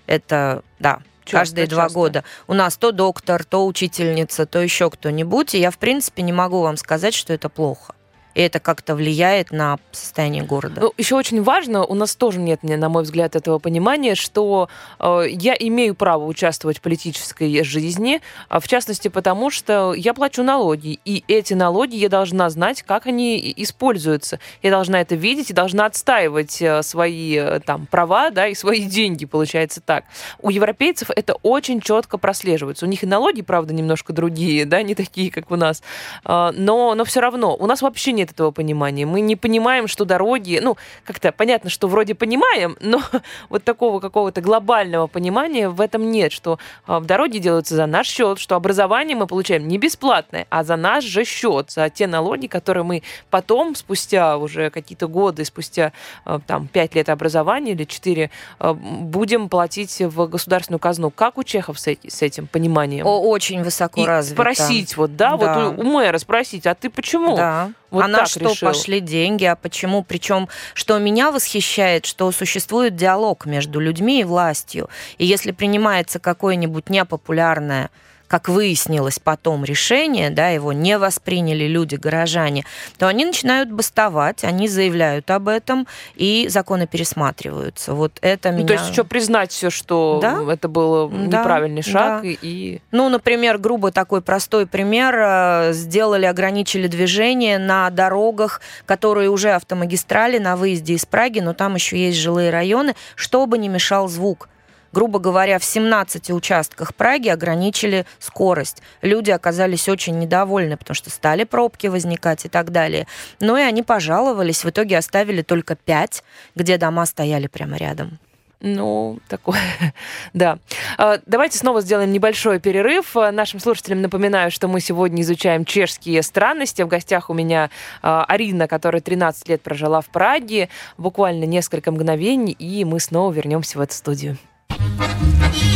это, 0.08 0.62
да, 0.80 0.98
Часто, 1.24 1.38
каждые 1.38 1.66
два 1.68 1.84
часто. 1.84 1.94
года. 1.94 2.24
У 2.48 2.54
нас 2.54 2.76
то 2.76 2.90
доктор, 2.90 3.44
то 3.44 3.66
учительница, 3.66 4.44
то 4.44 4.60
еще 4.60 4.90
кто-нибудь. 4.90 5.54
И 5.54 5.60
я, 5.60 5.70
в 5.70 5.78
принципе, 5.78 6.22
не 6.22 6.32
могу 6.32 6.62
вам 6.62 6.76
сказать, 6.76 7.14
что 7.14 7.32
это 7.32 7.48
плохо 7.48 7.94
и 8.34 8.40
это 8.40 8.60
как-то 8.60 8.94
влияет 8.94 9.50
на 9.50 9.78
состояние 9.92 10.42
города. 10.42 10.80
Ну, 10.80 10.92
еще 10.96 11.16
очень 11.16 11.42
важно, 11.42 11.84
у 11.84 11.94
нас 11.94 12.16
тоже 12.16 12.38
нет, 12.38 12.62
на 12.62 12.88
мой 12.88 13.02
взгляд, 13.02 13.36
этого 13.36 13.58
понимания, 13.58 14.14
что 14.14 14.68
э, 14.98 15.24
я 15.28 15.54
имею 15.58 15.94
право 15.94 16.24
участвовать 16.24 16.78
в 16.78 16.80
политической 16.80 17.62
жизни, 17.62 18.20
а 18.48 18.60
в 18.60 18.68
частности 18.68 19.08
потому, 19.08 19.50
что 19.50 19.94
я 19.94 20.14
плачу 20.14 20.42
налоги, 20.42 20.98
и 21.04 21.24
эти 21.28 21.54
налоги 21.54 21.96
я 21.96 22.08
должна 22.08 22.48
знать, 22.50 22.82
как 22.82 23.06
они 23.06 23.52
используются. 23.56 24.38
Я 24.62 24.70
должна 24.70 25.00
это 25.00 25.14
видеть 25.14 25.50
и 25.50 25.54
должна 25.54 25.86
отстаивать 25.86 26.60
э, 26.62 26.82
свои 26.82 27.36
э, 27.36 27.60
там 27.60 27.86
права, 27.86 28.30
да, 28.30 28.48
и 28.48 28.54
свои 28.54 28.84
деньги, 28.84 29.26
получается 29.26 29.80
так. 29.80 30.04
У 30.40 30.50
европейцев 30.50 31.10
это 31.14 31.34
очень 31.42 31.80
четко 31.80 32.18
прослеживается. 32.18 32.86
У 32.86 32.88
них 32.88 33.02
и 33.02 33.06
налоги, 33.06 33.42
правда, 33.42 33.74
немножко 33.74 34.12
другие, 34.12 34.64
да, 34.64 34.82
не 34.82 34.94
такие, 34.94 35.30
как 35.30 35.50
у 35.50 35.56
нас, 35.56 35.82
э, 36.24 36.50
но, 36.54 36.94
но 36.94 37.04
все 37.04 37.20
равно 37.20 37.56
у 37.56 37.66
нас 37.66 37.82
вообще 37.82 38.12
нет 38.12 38.21
нет 38.22 38.30
этого 38.30 38.50
понимания. 38.52 39.04
Мы 39.04 39.20
не 39.20 39.36
понимаем, 39.36 39.88
что 39.88 40.04
дороги, 40.04 40.60
ну, 40.62 40.76
как-то 41.04 41.32
понятно, 41.32 41.70
что 41.70 41.88
вроде 41.88 42.14
понимаем, 42.14 42.76
но 42.80 43.02
вот 43.48 43.64
такого 43.64 44.00
какого-то 44.00 44.40
глобального 44.40 45.08
понимания 45.08 45.68
в 45.68 45.80
этом 45.80 46.10
нет, 46.10 46.32
что 46.32 46.58
а, 46.86 47.00
дороги 47.00 47.38
делаются 47.38 47.74
за 47.74 47.86
наш 47.86 48.06
счет, 48.06 48.38
что 48.38 48.54
образование 48.54 49.16
мы 49.16 49.26
получаем 49.26 49.66
не 49.66 49.78
бесплатное, 49.78 50.46
а 50.50 50.62
за 50.64 50.76
наш 50.76 51.04
же 51.04 51.24
счет, 51.24 51.70
за 51.70 51.90
те 51.90 52.06
налоги, 52.06 52.46
которые 52.46 52.84
мы 52.84 53.02
потом, 53.30 53.74
спустя 53.74 54.36
уже 54.36 54.70
какие-то 54.70 55.08
годы, 55.08 55.44
спустя 55.44 55.92
а, 56.24 56.38
там 56.38 56.68
5 56.68 56.94
лет 56.94 57.08
образования 57.08 57.72
или 57.72 57.84
4, 57.84 58.30
а, 58.58 58.74
будем 58.74 59.48
платить 59.48 60.00
в 60.00 60.26
государственную 60.28 60.78
казну. 60.78 61.10
Как 61.10 61.38
у 61.38 61.42
чехов 61.42 61.78
с, 61.80 62.22
этим 62.22 62.46
пониманием? 62.46 63.06
О, 63.06 63.20
очень 63.20 63.62
высоко 63.62 64.06
развито. 64.06 64.42
спросить, 64.42 64.96
вот, 64.96 65.16
да, 65.16 65.36
да, 65.36 65.66
вот 65.66 65.78
у, 65.78 65.80
у 65.80 65.84
мэра 65.84 66.18
спросить, 66.18 66.66
а 66.66 66.74
ты 66.74 66.88
почему? 66.88 67.36
Да. 67.36 67.72
Вот 67.92 68.04
а 68.04 68.08
на 68.20 68.26
что 68.26 68.50
решил. 68.50 68.68
пошли 68.68 69.00
деньги, 69.00 69.44
а 69.44 69.56
почему? 69.56 70.02
Причем, 70.02 70.48
что 70.74 70.98
меня 70.98 71.30
восхищает, 71.30 72.06
что 72.06 72.30
существует 72.32 72.96
диалог 72.96 73.46
между 73.46 73.80
людьми 73.80 74.20
и 74.20 74.24
властью. 74.24 74.88
И 75.18 75.26
если 75.26 75.52
принимается 75.52 76.18
какое-нибудь 76.18 76.90
непопулярное 76.90 77.90
как 78.32 78.48
выяснилось 78.48 79.18
потом 79.18 79.62
решение, 79.62 80.30
да, 80.30 80.48
его 80.48 80.72
не 80.72 80.96
восприняли 80.96 81.64
люди, 81.64 81.96
горожане, 81.96 82.64
то 82.96 83.06
они 83.06 83.26
начинают 83.26 83.70
бастовать, 83.70 84.42
они 84.42 84.68
заявляют 84.68 85.30
об 85.30 85.48
этом, 85.48 85.86
и 86.14 86.46
законы 86.48 86.86
пересматриваются. 86.86 87.92
Вот 87.92 88.12
это 88.22 88.50
ну, 88.50 88.60
меня... 88.60 88.68
То 88.68 88.72
есть 88.72 88.88
еще 88.88 89.04
признать 89.04 89.52
все, 89.52 89.68
что 89.68 90.18
да? 90.22 90.42
это 90.50 90.68
был 90.68 91.10
да, 91.10 91.40
неправильный 91.40 91.82
шаг. 91.82 92.22
Да. 92.22 92.28
И... 92.40 92.80
Ну, 92.90 93.10
например, 93.10 93.58
грубо 93.58 93.92
такой 93.92 94.22
простой 94.22 94.66
пример. 94.66 95.14
Э, 95.14 95.72
сделали, 95.74 96.24
ограничили 96.24 96.86
движение 96.86 97.58
на 97.58 97.90
дорогах, 97.90 98.62
которые 98.86 99.28
уже 99.28 99.50
автомагистрали 99.50 100.38
на 100.38 100.56
выезде 100.56 100.94
из 100.94 101.04
Праги, 101.04 101.40
но 101.40 101.52
там 101.52 101.74
еще 101.74 101.98
есть 101.98 102.16
жилые 102.16 102.48
районы, 102.48 102.94
чтобы 103.14 103.58
не 103.58 103.68
мешал 103.68 104.08
звук 104.08 104.48
грубо 104.92 105.18
говоря, 105.18 105.58
в 105.58 105.64
17 105.64 106.30
участках 106.30 106.94
Праги 106.94 107.28
ограничили 107.28 108.06
скорость. 108.18 108.82
Люди 109.00 109.30
оказались 109.30 109.88
очень 109.88 110.18
недовольны, 110.18 110.76
потому 110.76 110.94
что 110.94 111.10
стали 111.10 111.44
пробки 111.44 111.86
возникать 111.86 112.44
и 112.44 112.48
так 112.48 112.70
далее. 112.70 113.06
Но 113.40 113.58
и 113.58 113.62
они 113.62 113.82
пожаловались, 113.82 114.64
в 114.64 114.70
итоге 114.70 114.98
оставили 114.98 115.42
только 115.42 115.74
5, 115.74 116.22
где 116.54 116.78
дома 116.78 117.06
стояли 117.06 117.46
прямо 117.46 117.76
рядом. 117.76 118.18
Ну, 118.64 119.18
такое, 119.28 119.58
да. 120.34 120.58
А, 120.96 121.18
давайте 121.26 121.58
снова 121.58 121.80
сделаем 121.80 122.12
небольшой 122.12 122.60
перерыв. 122.60 123.16
А, 123.16 123.32
нашим 123.32 123.58
слушателям 123.58 124.02
напоминаю, 124.02 124.52
что 124.52 124.68
мы 124.68 124.78
сегодня 124.78 125.22
изучаем 125.22 125.64
чешские 125.64 126.22
странности. 126.22 126.82
В 126.82 126.86
гостях 126.86 127.28
у 127.28 127.34
меня 127.34 127.70
а, 128.02 128.24
Арина, 128.24 128.68
которая 128.68 129.02
13 129.02 129.48
лет 129.48 129.62
прожила 129.62 130.00
в 130.00 130.06
Праге. 130.06 130.68
Буквально 130.96 131.42
несколько 131.42 131.90
мгновений, 131.90 132.52
и 132.52 132.84
мы 132.84 133.00
снова 133.00 133.32
вернемся 133.32 133.78
в 133.78 133.80
эту 133.80 133.94
студию. 133.94 134.38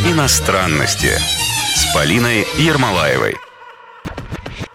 Иностранности 0.07 1.13
с 1.75 1.95
Полиной 1.95 2.47
Ермолаевой. 2.59 3.37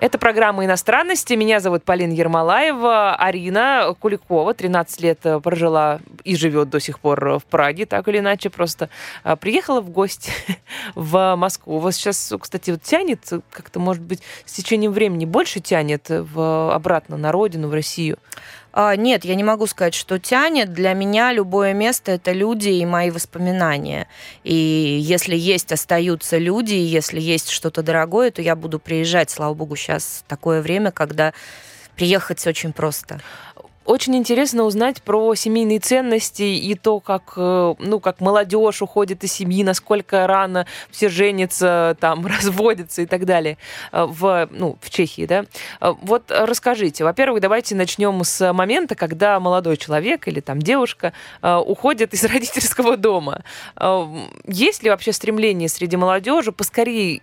Это 0.01 0.17
программа 0.17 0.65
«Иностранности». 0.65 1.33
Меня 1.33 1.59
зовут 1.59 1.83
Полина 1.83 2.11
Ермолаева. 2.11 3.15
Арина 3.15 3.95
Куликова, 3.99 4.53
13 4.53 5.01
лет 5.01 5.19
э, 5.25 5.39
прожила 5.39 5.99
и 6.23 6.35
живет 6.35 6.69
до 6.69 6.79
сих 6.79 6.99
пор 6.99 7.37
в 7.37 7.45
Праге, 7.45 7.85
так 7.85 8.07
или 8.07 8.17
иначе, 8.17 8.49
просто 8.49 8.89
э, 9.23 9.35
приехала 9.35 9.79
в 9.81 9.89
гости 9.91 10.31
в 10.95 11.35
Москву. 11.35 11.77
Вас 11.77 11.97
сейчас, 11.97 12.33
кстати, 12.39 12.71
вот 12.71 12.81
тянет, 12.81 13.29
как-то, 13.51 13.79
может 13.79 14.01
быть, 14.01 14.21
с 14.45 14.53
течением 14.53 14.91
времени 14.91 15.25
больше 15.25 15.59
тянет 15.59 16.07
в, 16.09 16.73
обратно 16.73 17.17
на 17.17 17.31
родину, 17.31 17.67
в 17.67 17.73
Россию? 17.73 18.17
А, 18.73 18.95
нет, 18.95 19.25
я 19.25 19.35
не 19.35 19.43
могу 19.43 19.67
сказать, 19.67 19.93
что 19.93 20.17
тянет. 20.17 20.73
Для 20.73 20.93
меня 20.93 21.33
любое 21.33 21.73
место 21.73 22.13
это 22.13 22.31
люди 22.31 22.69
и 22.69 22.85
мои 22.85 23.09
воспоминания. 23.09 24.07
И 24.43 24.53
если 24.53 25.35
есть, 25.35 25.71
остаются 25.71 26.37
люди, 26.37 26.73
и 26.73 26.81
если 26.81 27.19
есть 27.19 27.49
что-то 27.49 27.83
дорогое, 27.83 28.31
то 28.31 28.41
я 28.41 28.55
буду 28.55 28.79
приезжать. 28.79 29.29
Слава 29.29 29.53
богу, 29.53 29.75
сейчас 29.75 30.23
такое 30.27 30.61
время, 30.61 30.91
когда 30.91 31.33
приехать 31.95 32.45
очень 32.47 32.71
просто. 32.71 33.19
Очень 33.85 34.15
интересно 34.15 34.63
узнать 34.63 35.01
про 35.01 35.33
семейные 35.33 35.79
ценности 35.79 36.43
и 36.43 36.75
то, 36.75 36.99
как, 36.99 37.33
э, 37.35 37.73
ну, 37.79 37.99
как 37.99 38.21
молодежь 38.21 38.83
уходит 38.83 39.23
из 39.23 39.33
семьи, 39.33 39.63
насколько 39.63 40.27
рано 40.27 40.67
все 40.91 41.09
женятся, 41.09 41.97
там, 41.99 42.25
разводятся 42.27 43.01
и 43.01 43.05
так 43.07 43.25
далее 43.25 43.57
э, 43.91 44.05
в, 44.07 44.47
ну, 44.51 44.77
в 44.81 44.91
Чехии, 44.91 45.25
да. 45.25 45.45
Э, 45.79 45.93
вот 46.01 46.29
расскажите, 46.29 47.03
во-первых, 47.03 47.41
давайте 47.41 47.73
начнем 47.73 48.23
с 48.23 48.53
момента, 48.53 48.93
когда 48.93 49.39
молодой 49.39 49.77
человек 49.77 50.27
или 50.27 50.41
там 50.41 50.61
девушка 50.61 51.13
уходит 51.41 52.13
из 52.13 52.23
родительского 52.31 52.97
дома. 52.97 53.43
Есть 54.45 54.83
ли 54.83 54.89
вообще 54.89 55.11
стремление 55.11 55.69
среди 55.69 55.97
молодежи 55.97 56.51
поскорее 56.51 57.21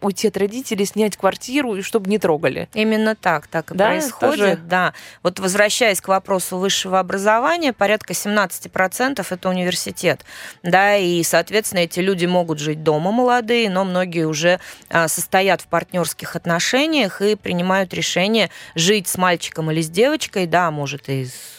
уйти 0.00 0.28
от 0.28 0.36
родителей, 0.36 0.84
снять 0.84 1.16
квартиру, 1.16 1.76
и 1.76 1.82
чтобы 1.82 2.10
не 2.10 2.18
трогали. 2.18 2.68
Именно 2.74 3.14
так, 3.14 3.46
так 3.46 3.70
и 3.70 3.74
да, 3.74 3.88
происходит, 3.88 4.38
тоже... 4.38 4.58
да. 4.64 4.94
Вот 5.22 5.38
возвращаясь 5.40 6.00
к 6.00 6.08
вопросу 6.08 6.58
высшего 6.58 6.98
образования, 6.98 7.72
порядка 7.72 8.12
17% 8.12 9.26
это 9.28 9.48
университет, 9.48 10.24
да, 10.62 10.96
и, 10.96 11.22
соответственно, 11.22 11.80
эти 11.80 12.00
люди 12.00 12.26
могут 12.26 12.58
жить 12.58 12.82
дома 12.82 13.12
молодые, 13.12 13.70
но 13.70 13.84
многие 13.84 14.26
уже 14.26 14.60
а, 14.88 15.08
состоят 15.08 15.60
в 15.60 15.66
партнерских 15.66 16.36
отношениях 16.36 17.20
и 17.22 17.34
принимают 17.34 17.94
решение 17.94 18.50
жить 18.74 19.08
с 19.08 19.16
мальчиком 19.16 19.70
или 19.70 19.82
с 19.82 19.88
девочкой, 19.88 20.46
да, 20.46 20.70
может, 20.70 21.08
и 21.08 21.26
с 21.26 21.57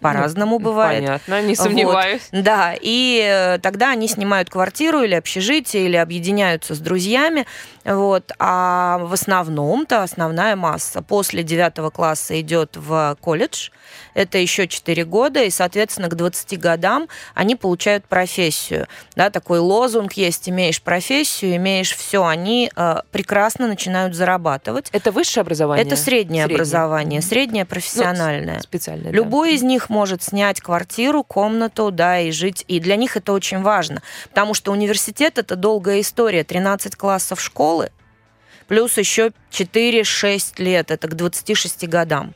по-разному 0.00 0.58
ну, 0.58 0.64
бывает. 0.64 1.00
Понятно, 1.00 1.42
не 1.42 1.54
сомневаюсь. 1.54 2.22
Вот. 2.32 2.42
Да, 2.42 2.74
и 2.80 3.22
э, 3.22 3.58
тогда 3.58 3.90
они 3.90 4.08
снимают 4.08 4.50
квартиру 4.50 5.02
или 5.02 5.14
общежитие, 5.14 5.84
или 5.86 5.96
объединяются 5.96 6.74
с 6.74 6.78
друзьями. 6.78 7.46
Вот. 7.84 8.32
А 8.38 8.98
в 8.98 9.12
основном-то 9.12 10.02
основная 10.02 10.56
масса 10.56 11.02
после 11.02 11.42
девятого 11.42 11.90
класса 11.90 12.40
идет 12.40 12.76
в 12.76 13.16
колледж. 13.20 13.70
Это 14.14 14.38
еще 14.38 14.66
4 14.66 15.04
года, 15.04 15.42
и, 15.42 15.50
соответственно, 15.50 16.08
к 16.08 16.14
20 16.14 16.58
годам 16.58 17.08
они 17.34 17.56
получают 17.56 18.04
профессию. 18.06 18.86
Да, 19.14 19.30
такой 19.30 19.58
лозунг 19.58 20.14
есть, 20.14 20.48
имеешь 20.48 20.82
профессию, 20.82 21.56
имеешь 21.56 21.94
все. 21.94 22.24
Они 22.24 22.70
э, 22.74 22.96
прекрасно 23.12 23.66
начинают 23.66 24.14
зарабатывать. 24.14 24.88
Это 24.92 25.12
высшее 25.12 25.42
образование? 25.42 25.86
Это 25.86 25.96
среднее, 25.96 26.44
среднее. 26.44 26.56
образование, 26.56 27.22
среднее 27.22 27.64
профессиональное. 27.64 28.56
Ну, 28.56 28.60
специальное, 28.60 29.12
Любой 29.12 29.50
да. 29.50 29.54
из 29.56 29.62
них 29.62 29.89
может 29.90 30.22
снять 30.22 30.62
квартиру, 30.62 31.22
комнату, 31.22 31.90
да, 31.90 32.20
и 32.20 32.30
жить. 32.30 32.64
И 32.68 32.80
для 32.80 32.96
них 32.96 33.18
это 33.18 33.34
очень 33.34 33.60
важно, 33.60 34.02
потому 34.30 34.54
что 34.54 34.72
университет– 34.72 35.34
это 35.36 35.56
долгая 35.56 36.00
история, 36.00 36.44
13 36.44 36.96
классов 36.96 37.40
школы, 37.40 37.90
Плюс 38.70 38.96
еще 38.98 39.32
4-6 39.50 40.62
лет, 40.62 40.92
это 40.92 41.08
к 41.08 41.16
26 41.16 41.88
годам 41.88 42.34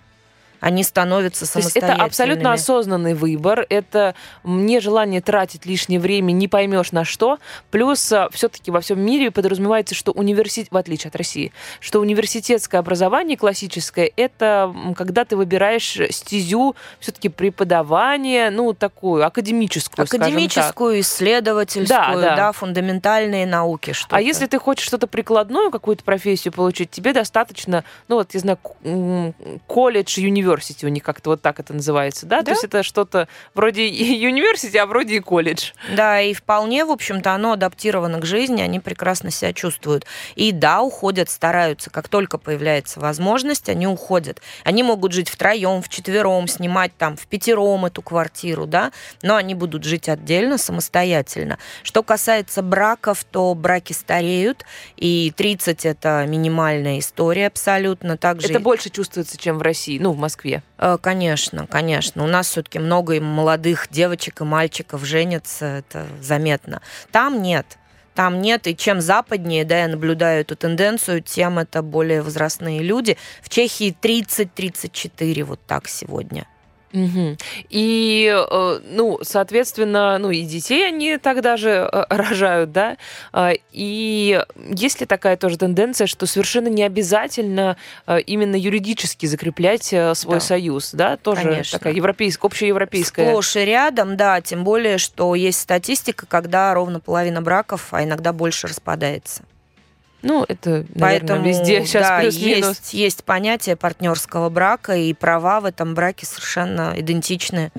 они 0.65 0.83
становятся 0.83 1.45
самостоятельными. 1.45 1.97
это 1.97 2.05
абсолютно 2.05 2.53
осознанный 2.55 3.12
выбор, 3.12 3.67
это 3.69 4.15
нежелание 4.45 5.21
тратить 5.21 5.67
лишнее 5.67 6.01
время, 6.01 6.33
не 6.33 6.49
поймешь 6.49 6.91
на 6.91 7.05
что. 7.05 7.39
Плюс 7.71 8.01
все-таки 8.33 8.71
во 8.71 8.81
всем 8.81 8.99
мире 8.99 9.31
подразумевается, 9.31 9.95
что 9.95 10.12
университет, 10.12 10.69
в 10.71 10.77
отличие 10.79 11.11
от 11.11 11.17
России, 11.17 11.53
что 11.81 12.01
университетское 12.01 12.81
образование 12.81 13.37
классическое, 13.37 14.11
это 14.17 14.75
когда 14.97 15.27
ты 15.27 15.37
выбираешь 15.37 15.99
стезю 16.11 16.75
все-таки 16.99 17.29
преподавания, 17.29 18.49
ну, 18.49 18.73
такую 18.73 19.27
академическую, 19.27 20.05
Академическую, 20.05 21.01
исследовательскую, 21.01 21.89
да, 21.89 22.15
да. 22.15 22.37
да, 22.37 22.53
фундаментальные 22.53 23.45
науки. 23.47 23.93
Что-то. 23.93 24.17
А 24.17 24.21
если 24.23 24.47
ты 24.47 24.59
хочешь 24.59 24.87
что-то 24.87 25.09
прикладную, 25.09 25.71
какую-то 25.71 26.05
профессию 26.05 26.55
получить, 26.55 26.91
тебе 26.91 27.12
достаточно, 27.12 27.85
ну, 28.09 28.17
вот, 28.17 28.33
я 28.33 28.41
знаю, 28.41 28.59
колледж, 29.67 30.19
университет, 30.19 30.54
University 30.55 30.87
у 30.87 30.89
них 30.89 31.03
как-то 31.03 31.31
вот 31.31 31.43
так 31.43 31.61
это 31.61 31.73
называется, 31.73 32.27
да? 32.27 32.39
да? 32.39 32.45
То 32.45 32.51
есть 32.53 32.65
это 32.65 32.83
что-то 32.83 33.29
вроде 33.55 33.87
и 33.87 34.27
университет, 34.27 34.83
а 34.83 34.87
вроде 34.87 35.17
и 35.17 35.21
колледж. 35.21 35.73
Да, 35.95 36.21
и 36.21 36.35
вполне, 36.35 36.85
в 36.85 36.91
общем-то, 36.91 37.33
оно 37.33 37.53
адаптировано 37.53 38.21
к 38.21 38.27
жизни, 38.27 38.63
они 38.63 38.81
прекрасно 38.81 39.31
себя 39.31 39.53
чувствуют. 39.53 40.07
И 40.35 40.53
да, 40.53 40.83
уходят, 40.83 41.31
стараются. 41.31 41.91
Как 41.91 42.09
только 42.09 42.39
появляется 42.39 43.01
возможность, 43.01 43.69
они 43.69 43.87
уходят. 43.87 44.41
Они 44.65 44.83
могут 44.83 45.13
жить 45.13 45.29
втроем, 45.29 45.83
в 45.83 45.89
четвером, 45.89 46.49
снимать 46.49 46.93
там 46.97 47.17
в 47.17 47.27
пятером 47.27 47.87
эту 47.87 48.03
квартиру, 48.03 48.67
да, 48.67 48.93
но 49.23 49.37
они 49.37 49.55
будут 49.55 49.85
жить 49.85 50.09
отдельно, 50.09 50.59
самостоятельно. 50.59 51.59
Что 51.83 52.03
касается 52.03 52.63
браков, 52.63 53.25
то 53.25 53.55
браки 53.55 53.93
стареют, 53.93 54.65
и 54.97 55.33
30 55.37 55.87
это 55.87 56.25
минимальная 56.29 56.99
история 56.99 57.47
абсолютно. 57.47 58.17
Также... 58.17 58.49
Это 58.49 58.61
больше 58.61 58.91
чувствуется, 58.91 59.37
чем 59.39 59.59
в 59.59 59.63
России, 59.63 59.99
ну, 59.99 60.13
в 60.13 60.19
Москве. 60.19 60.44
Москве? 60.45 60.63
Э, 60.79 60.99
конечно, 61.01 61.67
конечно. 61.67 62.25
У 62.25 62.27
нас 62.27 62.49
все-таки 62.49 62.79
много 62.79 63.21
молодых 63.21 63.89
девочек 63.91 64.41
и 64.41 64.45
мальчиков 64.45 65.05
женятся, 65.05 65.67
это 65.67 66.07
заметно. 66.21 66.83
Там 67.11 67.43
нет. 67.43 67.67
Там 68.15 68.41
нет, 68.41 68.69
и 68.69 68.77
чем 68.77 69.01
западнее, 69.01 69.65
да, 69.65 69.81
я 69.81 69.89
наблюдаю 69.89 70.43
эту 70.43 70.55
тенденцию, 70.55 71.21
тем 71.21 71.59
это 71.59 71.83
более 71.83 72.23
возрастные 72.23 72.81
люди. 72.81 73.17
В 73.43 73.49
Чехии 73.49 73.97
30-34 74.01 75.43
вот 75.43 75.61
так 75.67 75.89
сегодня. 75.89 76.47
Угу. 76.95 77.37
И, 77.71 78.33
э, 78.33 78.81
ну, 78.89 79.19
соответственно, 79.23 80.17
ну, 80.19 80.31
и 80.31 80.43
детей 80.43 80.87
они 80.87 81.19
тогда 81.19 81.57
же 81.57 81.71
э, 81.71 82.05
рожают, 82.09 82.71
да, 82.71 82.97
а, 83.33 83.53
и 83.73 84.41
есть 84.71 85.01
ли 85.01 85.07
такая 85.07 85.37
тоже 85.37 85.59
тенденция, 85.59 86.07
что 86.07 86.27
совершенно 86.27 86.69
не 86.69 86.85
обязательно 86.85 87.77
э, 88.07 88.21
именно 88.21 88.55
юридически 88.55 89.27
закреплять 89.27 89.85
свой 89.85 90.37
да. 90.37 90.41
союз, 90.41 90.93
да, 90.93 91.17
тоже 91.17 91.43
Конечно. 91.43 91.79
такая 91.79 91.95
европейская, 91.95 92.47
общеевропейская. 92.47 93.27
Сплошь 93.27 93.57
и 93.57 93.65
рядом, 93.65 94.17
да, 94.17 94.41
тем 94.41 94.63
более, 94.63 94.99
что 94.99 95.35
есть 95.35 95.61
статистика, 95.61 96.27
когда 96.27 96.73
ровно 96.75 97.01
половина 97.01 97.43
браков, 97.43 97.89
а 97.91 98.05
иногда 98.05 98.33
больше 98.33 98.69
распадается. 98.69 99.43
Ну, 100.25 100.45
это, 100.49 100.70
наверное, 100.70 101.01
Поэтому, 101.01 101.45
везде 101.47 101.85
сейчас 101.87 102.09
да, 102.09 102.20
плюс-минус. 102.20 102.79
Есть, 102.79 102.95
есть 102.95 103.25
понятие 103.25 103.77
партнерского 103.77 104.49
брака, 104.49 104.97
и 104.97 105.12
права 105.12 105.61
в 105.61 105.66
этом 105.66 105.95
браке 105.95 106.27
совершенно 106.27 106.95
идентичны 106.97 107.70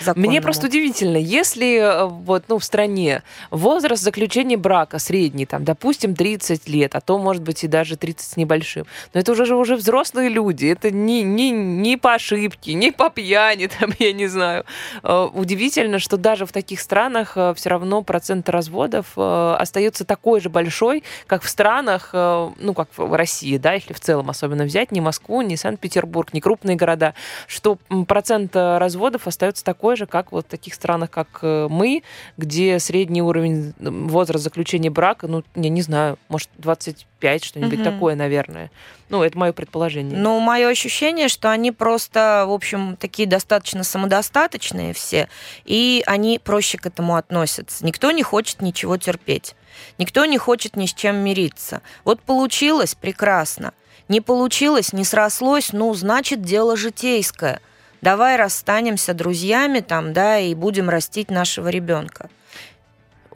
законному. 0.00 0.30
Мне 0.30 0.40
просто 0.40 0.66
удивительно, 0.66 1.16
если 1.16 1.78
э, 1.78 2.04
вот, 2.04 2.44
ну, 2.48 2.58
в 2.58 2.64
стране 2.64 3.22
возраст 3.50 4.02
заключения 4.02 4.56
брака 4.56 4.98
средний, 4.98 5.46
там, 5.46 5.64
допустим, 5.64 6.14
30 6.14 6.68
лет, 6.68 6.94
а 6.94 7.00
то, 7.00 7.18
может 7.18 7.42
быть, 7.42 7.64
и 7.64 7.68
даже 7.68 7.96
30 7.96 8.32
с 8.32 8.36
небольшим, 8.36 8.86
но 9.14 9.20
это 9.20 9.32
уже, 9.32 9.54
уже 9.54 9.76
взрослые 9.76 10.28
люди, 10.28 10.66
это 10.66 10.90
не, 10.90 11.22
не, 11.22 11.50
не 11.50 11.96
по 11.96 12.14
ошибке, 12.14 12.74
не 12.74 12.90
по 12.90 13.10
пьяни, 13.10 13.66
там, 13.80 13.90
я 13.98 14.12
не 14.12 14.26
знаю. 14.26 14.64
Э, 15.02 15.28
удивительно, 15.32 15.98
что 15.98 16.16
даже 16.16 16.46
в 16.46 16.52
таких 16.52 16.80
странах 16.80 17.32
э, 17.36 17.54
все 17.56 17.70
равно 17.70 18.02
процент 18.02 18.48
разводов 18.48 19.16
остается 19.16 20.04
такой 20.04 20.40
же 20.40 20.48
большой, 20.48 21.02
как 21.26 21.42
в 21.42 21.48
странах, 21.48 22.10
ну, 22.12 22.74
как 22.74 22.88
в 22.96 23.16
России, 23.16 23.56
да, 23.56 23.72
если 23.72 23.92
в 23.92 24.00
целом 24.00 24.30
особенно 24.30 24.64
взять, 24.64 24.92
не 24.92 25.00
Москву, 25.00 25.42
не 25.42 25.56
Санкт-Петербург, 25.56 26.32
не 26.32 26.40
крупные 26.40 26.76
города, 26.76 27.14
что 27.46 27.78
процент 28.06 28.54
разводов 28.54 29.26
остается 29.26 29.64
такой 29.66 29.96
же, 29.96 30.06
как 30.06 30.30
вот 30.30 30.46
в 30.46 30.48
таких 30.48 30.74
странах, 30.74 31.10
как 31.10 31.40
э, 31.42 31.66
мы, 31.68 32.04
где 32.36 32.78
средний 32.78 33.20
уровень 33.20 33.74
возраст 33.80 34.44
заключения 34.44 34.90
брака, 34.90 35.26
ну, 35.26 35.42
я 35.56 35.68
не 35.68 35.82
знаю, 35.82 36.18
может, 36.28 36.48
25, 36.58 37.44
что-нибудь 37.44 37.80
угу. 37.80 37.84
такое, 37.84 38.14
наверное. 38.14 38.70
Ну, 39.08 39.24
это 39.24 39.36
мое 39.36 39.52
предположение. 39.52 40.16
Ну, 40.16 40.38
мое 40.38 40.68
ощущение, 40.68 41.26
что 41.26 41.50
они 41.50 41.72
просто, 41.72 42.44
в 42.46 42.52
общем, 42.52 42.96
такие 42.96 43.26
достаточно 43.26 43.82
самодостаточные 43.82 44.94
все, 44.94 45.28
и 45.64 46.04
они 46.06 46.38
проще 46.38 46.78
к 46.78 46.86
этому 46.86 47.16
относятся. 47.16 47.84
Никто 47.84 48.12
не 48.12 48.22
хочет 48.22 48.62
ничего 48.62 48.96
терпеть. 48.96 49.56
Никто 49.98 50.26
не 50.26 50.38
хочет 50.38 50.76
ни 50.76 50.86
с 50.86 50.94
чем 50.94 51.16
мириться. 51.16 51.82
Вот 52.04 52.20
получилось 52.20 52.94
прекрасно. 52.94 53.74
Не 54.08 54.20
получилось, 54.20 54.92
не 54.92 55.04
срослось, 55.04 55.72
ну, 55.72 55.92
значит, 55.92 56.42
дело 56.42 56.76
житейское– 56.76 57.60
давай 58.06 58.36
расстанемся 58.36 59.14
друзьями 59.14 59.80
там, 59.80 60.12
да, 60.12 60.38
и 60.38 60.54
будем 60.54 60.88
растить 60.88 61.28
нашего 61.28 61.66
ребенка. 61.66 62.30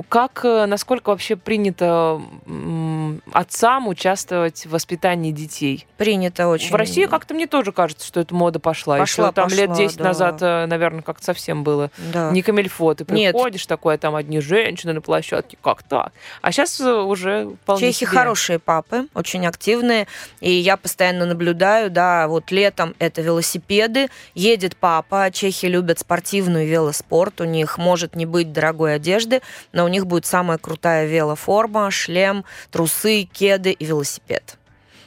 Как, 0.09 0.44
э, 0.44 0.66
насколько 0.66 1.11
вообще 1.11 1.36
принято 1.36 2.20
отцам 3.32 3.88
участвовать 3.88 4.66
в 4.66 4.70
воспитании 4.70 5.32
детей? 5.32 5.86
Принято 5.96 6.48
очень. 6.48 6.70
В 6.70 6.74
России 6.74 7.07
как-то 7.07 7.34
мне 7.34 7.46
тоже 7.46 7.72
кажется, 7.72 8.07
что 8.07 8.20
эта 8.20 8.34
мода 8.34 8.59
пошла. 8.59 8.98
Пошла, 8.98 9.26
Еще 9.26 9.32
там 9.32 9.48
пошла, 9.48 9.61
лет 9.61 9.72
10 9.72 9.96
да. 9.96 10.05
назад, 10.05 10.42
э, 10.42 10.66
наверное, 10.66 11.03
как-то 11.03 11.24
совсем 11.24 11.64
было. 11.64 11.90
Да. 12.12 12.30
Не 12.30 12.42
камельфо. 12.42 12.94
Ты 12.94 13.05
приходишь, 13.05 13.62
Нет. 13.62 13.68
такое, 13.68 13.98
там 13.98 14.14
одни 14.14 14.40
женщины 14.40 14.92
на 14.92 15.01
площадке. 15.01 15.59
Как 15.62 15.82
так? 15.82 16.12
А 16.42 16.53
сейчас 16.53 16.80
э, 16.80 16.92
уже 16.92 17.51
вполне 17.62 17.92
Чехи 17.92 18.07
себе. 18.07 18.18
хорошие 18.18 18.59
папы, 18.59 19.07
очень 19.14 19.46
активные. 19.46 20.07
И 20.40 20.51
я 20.51 20.76
постоянно 20.76 21.26
наблюдаю, 21.26 21.90
да, 21.90 22.28
вот 22.28 22.51
летом 22.51 22.94
это 22.98 23.22
велосипеды, 23.22 24.09
едет 24.34 24.76
папа, 24.76 25.30
чехи 25.32 25.66
любят 25.66 25.98
спортивную 25.98 26.66
велоспорт, 26.66 27.40
у 27.40 27.44
них 27.44 27.78
может 27.78 28.16
не 28.16 28.26
быть 28.26 28.53
дорогой 28.53 28.94
одежды, 28.94 29.42
но 29.72 29.84
у 29.84 29.88
них 29.91 30.07
будет 30.07 30.24
самая 30.24 30.57
крутая 30.57 31.07
велоформа, 31.07 31.91
шлем, 31.91 32.47
трусы, 32.70 33.24
кеды 33.24 33.72
и 33.72 33.84
велосипед. 33.84 34.57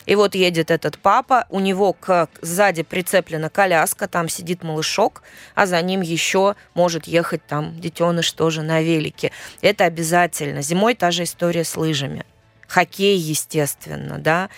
И 0.06 0.16
вот 0.16 0.36
едет 0.36 0.70
этот 0.70 1.00
папа, 1.00 1.46
у 1.50 1.60
него 1.60 1.94
как 1.94 2.30
сзади 2.42 2.84
прицеплена 2.84 3.50
коляска, 3.50 4.08
там 4.08 4.28
сидит 4.28 4.64
малышок, 4.64 5.24
а 5.56 5.66
за 5.66 5.82
ним 5.82 6.02
еще 6.02 6.56
может 6.74 7.08
ехать 7.08 7.46
там 7.48 7.80
детеныш 7.80 8.32
тоже 8.34 8.64
на 8.64 8.82
велике. 8.82 9.32
Это 9.62 9.86
обязательно. 9.86 10.62
Зимой 10.62 10.96
та 10.96 11.12
же 11.12 11.24
история 11.24 11.64
с 11.64 11.78
лыжами. 11.78 12.26
Хоккей, 12.68 13.18
естественно, 13.18 14.18
да, 14.18 14.50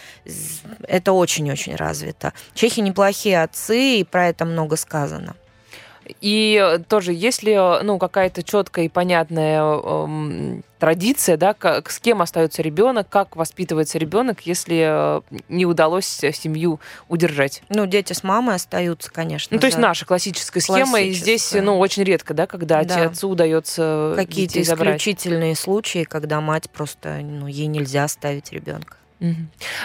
это 0.88 1.12
очень-очень 1.12 1.76
развито. 1.76 2.34
Чехи 2.54 2.80
неплохие 2.80 3.44
отцы, 3.44 4.00
и 4.00 4.04
про 4.04 4.30
это 4.30 4.46
много 4.46 4.78
сказано. 4.78 5.36
И 6.22 6.80
тоже, 6.88 7.14
если 7.14 7.84
ну, 7.84 7.98
какая-то 7.98 8.44
четкая 8.44 8.86
и 8.86 8.90
понятная 8.90 9.62
эм, 9.62 10.64
традиция, 10.80 11.38
да, 11.38 11.54
как, 11.54 11.90
с 11.90 12.00
кем 12.00 12.22
остается 12.22 12.62
ребенок, 12.62 13.08
как 13.10 13.36
воспитывается 13.36 13.98
ребенок, 13.98 14.42
если 14.42 14.86
э, 14.88 15.22
не 15.50 15.66
удалось 15.66 16.06
семью 16.06 16.80
удержать? 17.08 17.64
Ну, 17.70 17.86
дети 17.86 18.14
с 18.14 18.24
мамой 18.24 18.56
остаются, 18.56 19.12
конечно. 19.12 19.56
Ну, 19.56 19.60
то 19.60 19.68
есть 19.68 19.78
наша 19.78 20.06
классическая 20.06 20.60
схема, 20.60 20.92
классическая. 20.92 21.10
и 21.10 21.14
здесь, 21.14 21.54
ну, 21.54 21.80
очень 21.80 22.04
редко, 22.04 22.34
да, 22.34 22.48
когда 22.48 22.84
да. 22.84 23.06
отцу 23.06 23.30
удается 23.30 24.14
Какие-то 24.16 24.62
исключительные 24.62 25.56
случаи, 25.56 26.04
когда 26.04 26.42
мать 26.42 26.70
просто, 26.70 27.20
ну, 27.22 27.48
ей 27.48 27.68
нельзя 27.68 28.04
оставить 28.04 28.52
ребенка. 28.52 28.98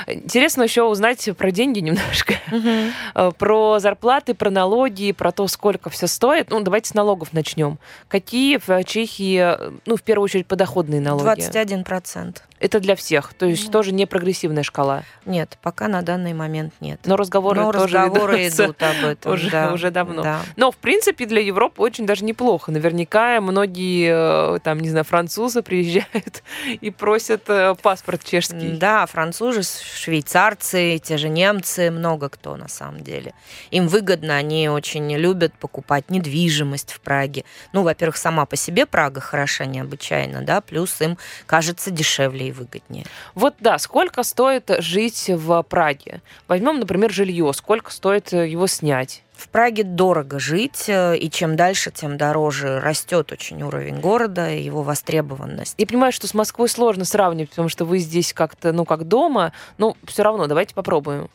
Интересно 0.06 0.64
еще 0.64 0.82
узнать 0.82 1.28
про 1.36 1.50
деньги 1.50 1.78
немножко, 1.78 2.34
угу. 2.50 3.32
про 3.38 3.78
зарплаты, 3.78 4.34
про 4.34 4.50
налоги, 4.50 5.12
про 5.12 5.32
то, 5.32 5.46
сколько 5.46 5.88
все 5.90 6.06
стоит. 6.06 6.50
Ну, 6.50 6.60
давайте 6.60 6.90
с 6.90 6.94
налогов 6.94 7.32
начнем. 7.32 7.78
Какие 8.08 8.58
в 8.58 8.84
Чехии, 8.84 9.56
ну, 9.86 9.96
в 9.96 10.02
первую 10.02 10.24
очередь, 10.24 10.46
подоходные 10.46 11.00
налоги? 11.00 11.40
21%. 11.40 12.38
Это 12.60 12.78
для 12.78 12.94
всех, 12.94 13.32
то 13.32 13.46
есть 13.46 13.68
mm. 13.68 13.72
тоже 13.72 13.92
не 13.92 14.04
прогрессивная 14.04 14.62
шкала? 14.62 15.02
Нет, 15.24 15.56
пока 15.62 15.88
на 15.88 16.02
данный 16.02 16.34
момент 16.34 16.74
нет. 16.80 17.00
Но 17.06 17.16
разговоры 17.16 17.62
Но 17.62 17.72
тоже 17.72 17.84
разговоры 17.84 18.48
идут 18.48 18.82
об 18.82 18.96
этом. 19.04 19.32
Уже, 19.32 19.50
да, 19.50 19.72
уже 19.72 19.90
давно. 19.90 20.22
Да. 20.22 20.40
Но, 20.56 20.70
в 20.70 20.76
принципе, 20.76 21.24
для 21.24 21.40
Европы 21.40 21.80
очень 21.80 22.04
даже 22.04 22.22
неплохо. 22.22 22.70
Наверняка 22.70 23.40
многие, 23.40 24.56
э, 24.56 24.58
там, 24.60 24.78
не 24.80 24.90
знаю, 24.90 25.06
французы 25.06 25.62
приезжают 25.62 26.42
и 26.80 26.90
просят 26.90 27.44
э, 27.48 27.74
паспорт 27.80 28.22
чешский. 28.24 28.72
Да, 28.72 29.06
французы, 29.06 29.62
швейцарцы, 29.62 31.00
те 31.02 31.16
же 31.16 31.30
немцы, 31.30 31.90
много 31.90 32.28
кто 32.28 32.56
на 32.56 32.68
самом 32.68 33.00
деле. 33.00 33.32
Им 33.70 33.88
выгодно, 33.88 34.36
они 34.36 34.68
очень 34.68 35.10
любят 35.16 35.54
покупать 35.54 36.10
недвижимость 36.10 36.92
в 36.92 37.00
Праге. 37.00 37.44
Ну, 37.72 37.82
во-первых, 37.82 38.18
сама 38.18 38.44
по 38.44 38.56
себе 38.56 38.84
Прага 38.84 39.20
хороша 39.20 39.64
необычайно, 39.64 40.42
да, 40.42 40.60
плюс 40.60 41.00
им 41.00 41.16
кажется 41.46 41.90
дешевле 41.90 42.49
и 42.50 42.52
выгоднее. 42.52 43.06
Вот 43.34 43.54
да, 43.60 43.78
сколько 43.78 44.22
стоит 44.22 44.70
жить 44.78 45.28
в 45.28 45.62
Праге? 45.62 46.20
Возьмем, 46.48 46.78
например, 46.78 47.10
жилье. 47.10 47.52
Сколько 47.54 47.90
стоит 47.90 48.32
э, 48.32 48.48
его 48.48 48.66
снять? 48.66 49.22
В 49.32 49.48
Праге 49.48 49.84
дорого 49.84 50.38
жить, 50.38 50.84
э, 50.88 51.16
и 51.16 51.30
чем 51.30 51.56
дальше, 51.56 51.90
тем 51.90 52.18
дороже 52.18 52.78
растет 52.80 53.32
очень 53.32 53.62
уровень 53.62 53.98
города 54.00 54.50
и 54.50 54.62
его 54.62 54.82
востребованность. 54.82 55.74
Я 55.78 55.86
понимаю, 55.86 56.12
что 56.12 56.26
с 56.26 56.34
Москвой 56.34 56.68
сложно 56.68 57.04
сравнивать, 57.04 57.50
потому 57.50 57.68
что 57.68 57.84
вы 57.84 57.98
здесь 57.98 58.34
как-то, 58.34 58.72
ну, 58.72 58.84
как 58.84 59.08
дома, 59.08 59.52
но 59.78 59.96
все 60.06 60.22
равно 60.22 60.46
давайте 60.46 60.74
попробуем 60.74 61.30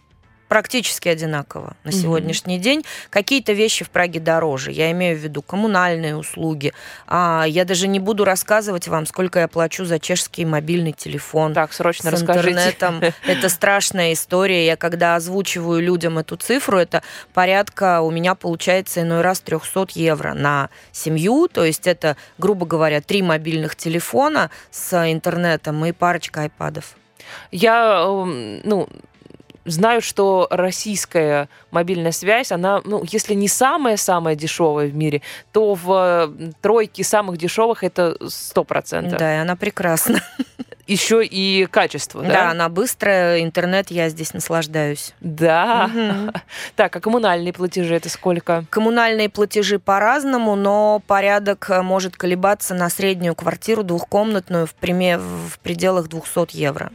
практически 0.48 1.10
одинаково 1.10 1.76
на 1.84 1.92
сегодняшний 1.92 2.58
mm-hmm. 2.58 2.62
день. 2.62 2.86
Какие-то 3.10 3.54
вещи 3.54 3.84
в 3.84 3.90
Праге 3.90 4.20
дороже. 4.20 4.72
Я 4.72 4.92
имею 4.92 5.18
в 5.18 5.20
виду 5.20 5.42
коммунальные 5.42 6.16
услуги. 6.16 6.74
А, 7.08 7.46
я 7.48 7.66
даже 7.66 7.88
не 7.88 8.00
буду 8.00 8.26
рассказывать 8.26 8.88
вам, 8.88 9.06
сколько 9.06 9.40
я 9.40 9.48
плачу 9.48 9.86
за 9.86 10.00
чешский 10.00 10.46
мобильный 10.46 10.92
телефон. 10.92 11.54
Так, 11.54 11.74
срочно 11.74 12.10
с 12.10 12.14
расскажите. 12.14 12.50
интернетом. 12.50 13.02
Это 13.26 13.50
страшная 13.50 14.14
история. 14.14 14.66
Я 14.66 14.76
когда 14.76 15.16
озвучиваю 15.16 15.82
людям 15.82 16.18
эту 16.18 16.36
цифру, 16.36 16.78
это 16.78 17.02
порядка 17.34 18.02
у 18.02 18.12
меня 18.12 18.36
получается 18.36 19.02
иной 19.02 19.22
раз 19.22 19.40
300 19.42 19.88
евро 19.94 20.34
на 20.34 20.70
семью. 20.92 21.48
То 21.52 21.66
есть 21.66 21.88
это, 21.88 22.18
грубо 22.38 22.66
говоря, 22.66 23.02
три 23.02 23.22
мобильных 23.22 23.76
телефона 23.76 24.52
с 24.72 25.12
интернетом 25.12 25.84
и 25.86 25.92
парочка 25.92 26.42
айпадов. 26.42 26.96
Я, 27.52 28.04
эм, 28.06 28.62
ну, 28.64 28.88
знаю, 29.66 30.02
что 30.02 30.48
российская 30.50 31.50
мобильная 31.72 32.12
связь, 32.12 32.52
она, 32.52 32.82
ну, 32.86 33.04
если 33.12 33.34
не 33.34 33.48
самая-самая 33.48 34.36
дешевая 34.36 34.88
в 34.88 34.96
мире, 34.96 35.22
то 35.52 35.76
в 35.76 36.34
тройке 36.62 37.04
самых 37.04 37.38
дешевых 37.38 37.84
это 37.84 38.16
сто 38.30 38.64
процентов. 38.64 39.20
Да, 39.20 39.36
и 39.36 39.38
она 39.40 39.56
прекрасна. 39.56 40.22
Еще 40.88 41.26
и 41.26 41.66
качество, 41.66 42.22
да? 42.22 42.30
Да, 42.30 42.52
она 42.52 42.70
быстрая, 42.70 43.42
интернет, 43.42 43.90
я 43.90 44.10
здесь 44.10 44.34
наслаждаюсь. 44.34 45.14
Да. 45.20 45.90
Угу. 45.92 46.34
Так, 46.76 46.96
а 46.96 47.00
коммунальные 47.00 47.54
платежи 47.54 47.96
это 47.96 48.10
сколько? 48.10 48.66
Коммунальные 48.70 49.30
платежи 49.30 49.80
по-разному, 49.80 50.56
но 50.56 51.02
порядок 51.08 51.70
может 51.84 52.16
колебаться 52.18 52.76
на 52.76 52.90
среднюю 52.90 53.34
квартиру 53.34 53.84
двухкомнатную 53.84 54.68
в, 54.68 54.76
приме... 54.76 55.18
в 55.18 55.58
пределах 55.60 56.08
200 56.08 56.56
евро. 56.56 56.92